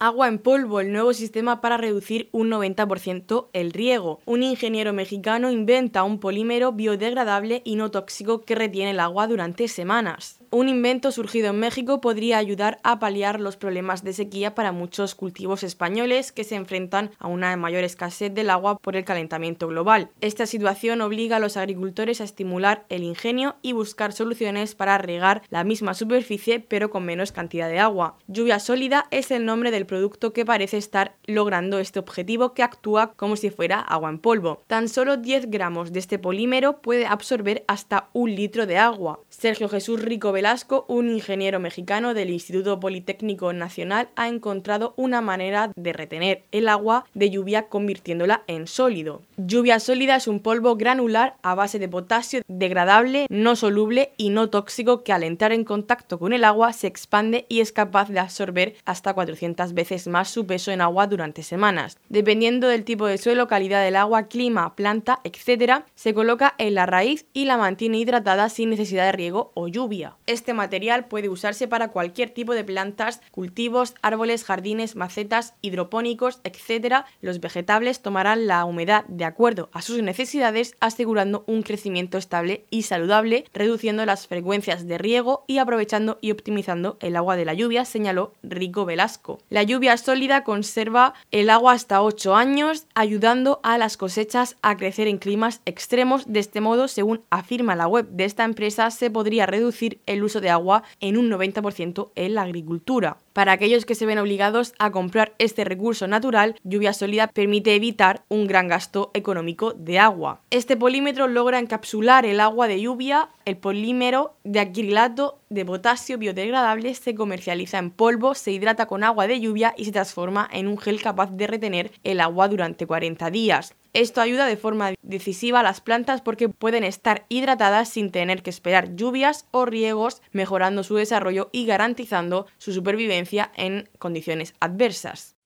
Agua 0.00 0.28
en 0.28 0.38
polvo, 0.38 0.78
el 0.78 0.92
nuevo 0.92 1.12
sistema 1.12 1.60
para 1.60 1.76
reducir 1.76 2.28
un 2.30 2.50
90% 2.50 3.48
el 3.52 3.72
riego. 3.72 4.20
Un 4.26 4.44
ingeniero 4.44 4.92
mexicano 4.92 5.50
inventa 5.50 6.04
un 6.04 6.20
polímero 6.20 6.70
biodegradable 6.70 7.62
y 7.64 7.74
no 7.74 7.90
tóxico 7.90 8.44
que 8.44 8.54
retiene 8.54 8.92
el 8.92 9.00
agua 9.00 9.26
durante 9.26 9.66
semanas. 9.66 10.37
Un 10.50 10.70
invento 10.70 11.12
surgido 11.12 11.50
en 11.50 11.60
México 11.60 12.00
podría 12.00 12.38
ayudar 12.38 12.78
a 12.82 12.98
paliar 12.98 13.38
los 13.38 13.58
problemas 13.58 14.02
de 14.02 14.14
sequía 14.14 14.54
para 14.54 14.72
muchos 14.72 15.14
cultivos 15.14 15.62
españoles 15.62 16.32
que 16.32 16.42
se 16.42 16.54
enfrentan 16.54 17.10
a 17.18 17.26
una 17.28 17.54
mayor 17.58 17.84
escasez 17.84 18.32
del 18.32 18.48
agua 18.48 18.78
por 18.78 18.96
el 18.96 19.04
calentamiento 19.04 19.68
global. 19.68 20.08
Esta 20.22 20.46
situación 20.46 21.02
obliga 21.02 21.36
a 21.36 21.38
los 21.38 21.58
agricultores 21.58 22.22
a 22.22 22.24
estimular 22.24 22.86
el 22.88 23.02
ingenio 23.02 23.56
y 23.60 23.72
buscar 23.72 24.14
soluciones 24.14 24.74
para 24.74 24.96
regar 24.96 25.42
la 25.50 25.64
misma 25.64 25.92
superficie 25.92 26.60
pero 26.60 26.88
con 26.88 27.04
menos 27.04 27.30
cantidad 27.30 27.68
de 27.68 27.80
agua. 27.80 28.16
Lluvia 28.26 28.58
sólida 28.58 29.06
es 29.10 29.30
el 29.30 29.44
nombre 29.44 29.70
del 29.70 29.84
producto 29.84 30.32
que 30.32 30.46
parece 30.46 30.78
estar 30.78 31.14
logrando 31.26 31.78
este 31.78 31.98
objetivo 31.98 32.54
que 32.54 32.62
actúa 32.62 33.12
como 33.16 33.36
si 33.36 33.50
fuera 33.50 33.80
agua 33.80 34.08
en 34.08 34.18
polvo. 34.18 34.62
Tan 34.66 34.88
solo 34.88 35.18
10 35.18 35.50
gramos 35.50 35.92
de 35.92 35.98
este 35.98 36.18
polímero 36.18 36.80
puede 36.80 37.04
absorber 37.04 37.64
hasta 37.68 38.08
un 38.14 38.34
litro 38.34 38.64
de 38.64 38.78
agua. 38.78 39.20
Sergio 39.28 39.68
Jesús 39.68 40.00
Rico 40.00 40.32
Velasco, 40.38 40.84
un 40.86 41.10
ingeniero 41.10 41.58
mexicano 41.58 42.14
del 42.14 42.30
Instituto 42.30 42.78
Politécnico 42.78 43.52
Nacional, 43.52 44.08
ha 44.14 44.28
encontrado 44.28 44.94
una 44.96 45.20
manera 45.20 45.72
de 45.74 45.92
retener 45.92 46.44
el 46.52 46.68
agua 46.68 47.06
de 47.12 47.30
lluvia 47.30 47.66
convirtiéndola 47.66 48.44
en 48.46 48.68
sólido. 48.68 49.22
Lluvia 49.36 49.80
sólida 49.80 50.14
es 50.14 50.28
un 50.28 50.38
polvo 50.38 50.76
granular 50.76 51.34
a 51.42 51.56
base 51.56 51.80
de 51.80 51.88
potasio 51.88 52.42
degradable, 52.46 53.26
no 53.30 53.56
soluble 53.56 54.12
y 54.16 54.30
no 54.30 54.48
tóxico 54.48 55.02
que 55.02 55.12
al 55.12 55.24
entrar 55.24 55.50
en 55.50 55.64
contacto 55.64 56.20
con 56.20 56.32
el 56.32 56.44
agua 56.44 56.72
se 56.72 56.86
expande 56.86 57.44
y 57.48 57.58
es 57.58 57.72
capaz 57.72 58.08
de 58.08 58.20
absorber 58.20 58.76
hasta 58.84 59.14
400 59.14 59.74
veces 59.74 60.06
más 60.06 60.28
su 60.28 60.46
peso 60.46 60.70
en 60.70 60.82
agua 60.82 61.08
durante 61.08 61.42
semanas. 61.42 61.98
Dependiendo 62.08 62.68
del 62.68 62.84
tipo 62.84 63.06
de 63.06 63.18
suelo, 63.18 63.48
calidad 63.48 63.82
del 63.82 63.96
agua, 63.96 64.28
clima, 64.28 64.76
planta, 64.76 65.18
etc., 65.24 65.82
se 65.96 66.14
coloca 66.14 66.54
en 66.58 66.76
la 66.76 66.86
raíz 66.86 67.26
y 67.32 67.46
la 67.46 67.56
mantiene 67.56 67.98
hidratada 67.98 68.48
sin 68.50 68.70
necesidad 68.70 69.06
de 69.06 69.12
riego 69.12 69.50
o 69.54 69.66
lluvia. 69.66 70.14
Este 70.28 70.52
material 70.52 71.06
puede 71.06 71.30
usarse 71.30 71.68
para 71.68 71.88
cualquier 71.88 72.28
tipo 72.28 72.52
de 72.52 72.62
plantas, 72.62 73.22
cultivos, 73.30 73.94
árboles, 74.02 74.44
jardines, 74.44 74.94
macetas, 74.94 75.54
hidropónicos, 75.62 76.42
etc. 76.44 77.06
Los 77.22 77.40
vegetables 77.40 78.02
tomarán 78.02 78.46
la 78.46 78.66
humedad 78.66 79.06
de 79.08 79.24
acuerdo 79.24 79.70
a 79.72 79.80
sus 79.80 80.02
necesidades, 80.02 80.76
asegurando 80.80 81.44
un 81.46 81.62
crecimiento 81.62 82.18
estable 82.18 82.66
y 82.68 82.82
saludable, 82.82 83.46
reduciendo 83.54 84.04
las 84.04 84.26
frecuencias 84.26 84.86
de 84.86 84.98
riego 84.98 85.44
y 85.46 85.56
aprovechando 85.56 86.18
y 86.20 86.30
optimizando 86.30 86.98
el 87.00 87.16
agua 87.16 87.36
de 87.36 87.46
la 87.46 87.54
lluvia, 87.54 87.86
señaló 87.86 88.34
Rico 88.42 88.84
Velasco. 88.84 89.38
La 89.48 89.62
lluvia 89.62 89.96
sólida 89.96 90.44
conserva 90.44 91.14
el 91.30 91.48
agua 91.48 91.72
hasta 91.72 92.02
8 92.02 92.36
años, 92.36 92.86
ayudando 92.94 93.60
a 93.62 93.78
las 93.78 93.96
cosechas 93.96 94.56
a 94.60 94.76
crecer 94.76 95.08
en 95.08 95.16
climas 95.16 95.62
extremos. 95.64 96.30
De 96.30 96.40
este 96.40 96.60
modo, 96.60 96.86
según 96.86 97.22
afirma 97.30 97.74
la 97.76 97.88
web 97.88 98.06
de 98.10 98.26
esta 98.26 98.44
empresa, 98.44 98.90
se 98.90 99.10
podría 99.10 99.46
reducir 99.46 100.00
el 100.04 100.17
uso 100.22 100.40
de 100.40 100.50
agua 100.50 100.82
en 101.00 101.16
un 101.16 101.30
90% 101.30 102.10
en 102.14 102.34
la 102.34 102.42
agricultura. 102.42 103.18
Para 103.38 103.52
aquellos 103.52 103.84
que 103.84 103.94
se 103.94 104.04
ven 104.04 104.18
obligados 104.18 104.74
a 104.80 104.90
comprar 104.90 105.32
este 105.38 105.62
recurso 105.62 106.08
natural, 106.08 106.56
lluvia 106.64 106.92
sólida 106.92 107.28
permite 107.28 107.76
evitar 107.76 108.24
un 108.26 108.48
gran 108.48 108.66
gasto 108.66 109.12
económico 109.14 109.74
de 109.74 110.00
agua. 110.00 110.40
Este 110.50 110.76
polímetro 110.76 111.28
logra 111.28 111.60
encapsular 111.60 112.26
el 112.26 112.40
agua 112.40 112.66
de 112.66 112.80
lluvia. 112.80 113.28
El 113.44 113.56
polímero 113.56 114.34
de 114.42 114.58
acrilato 114.58 115.38
de 115.50 115.64
potasio 115.64 116.18
biodegradable 116.18 116.92
se 116.94 117.14
comercializa 117.14 117.78
en 117.78 117.92
polvo, 117.92 118.34
se 118.34 118.50
hidrata 118.50 118.86
con 118.86 119.04
agua 119.04 119.28
de 119.28 119.40
lluvia 119.40 119.72
y 119.76 119.84
se 119.84 119.92
transforma 119.92 120.48
en 120.52 120.66
un 120.66 120.76
gel 120.76 121.00
capaz 121.00 121.30
de 121.30 121.46
retener 121.46 121.92
el 122.02 122.20
agua 122.20 122.48
durante 122.48 122.86
40 122.86 123.30
días. 123.30 123.74
Esto 123.94 124.20
ayuda 124.20 124.46
de 124.46 124.58
forma 124.58 124.92
decisiva 125.02 125.60
a 125.60 125.62
las 125.62 125.80
plantas 125.80 126.20
porque 126.20 126.50
pueden 126.50 126.84
estar 126.84 127.24
hidratadas 127.30 127.88
sin 127.88 128.10
tener 128.10 128.42
que 128.42 128.50
esperar 128.50 128.94
lluvias 128.94 129.46
o 129.50 129.64
riegos, 129.64 130.20
mejorando 130.30 130.84
su 130.84 130.96
desarrollo 130.96 131.48
y 131.52 131.64
garantizando 131.64 132.46
su 132.58 132.74
supervivencia 132.74 133.27
en 133.56 133.88
condiciones 133.98 134.54
adversas. 134.60 135.36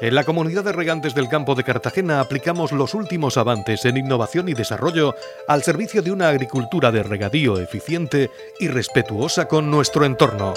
En 0.00 0.14
la 0.14 0.22
comunidad 0.22 0.62
de 0.62 0.72
regantes 0.72 1.12
del 1.14 1.28
campo 1.28 1.56
de 1.56 1.64
Cartagena 1.64 2.20
aplicamos 2.20 2.70
los 2.70 2.94
últimos 2.94 3.36
avances 3.36 3.84
en 3.84 3.96
innovación 3.96 4.48
y 4.48 4.54
desarrollo 4.54 5.16
al 5.48 5.64
servicio 5.64 6.02
de 6.02 6.12
una 6.12 6.28
agricultura 6.28 6.92
de 6.92 7.02
regadío 7.02 7.58
eficiente 7.58 8.30
y 8.60 8.68
respetuosa 8.68 9.48
con 9.48 9.72
nuestro 9.72 10.04
entorno. 10.04 10.54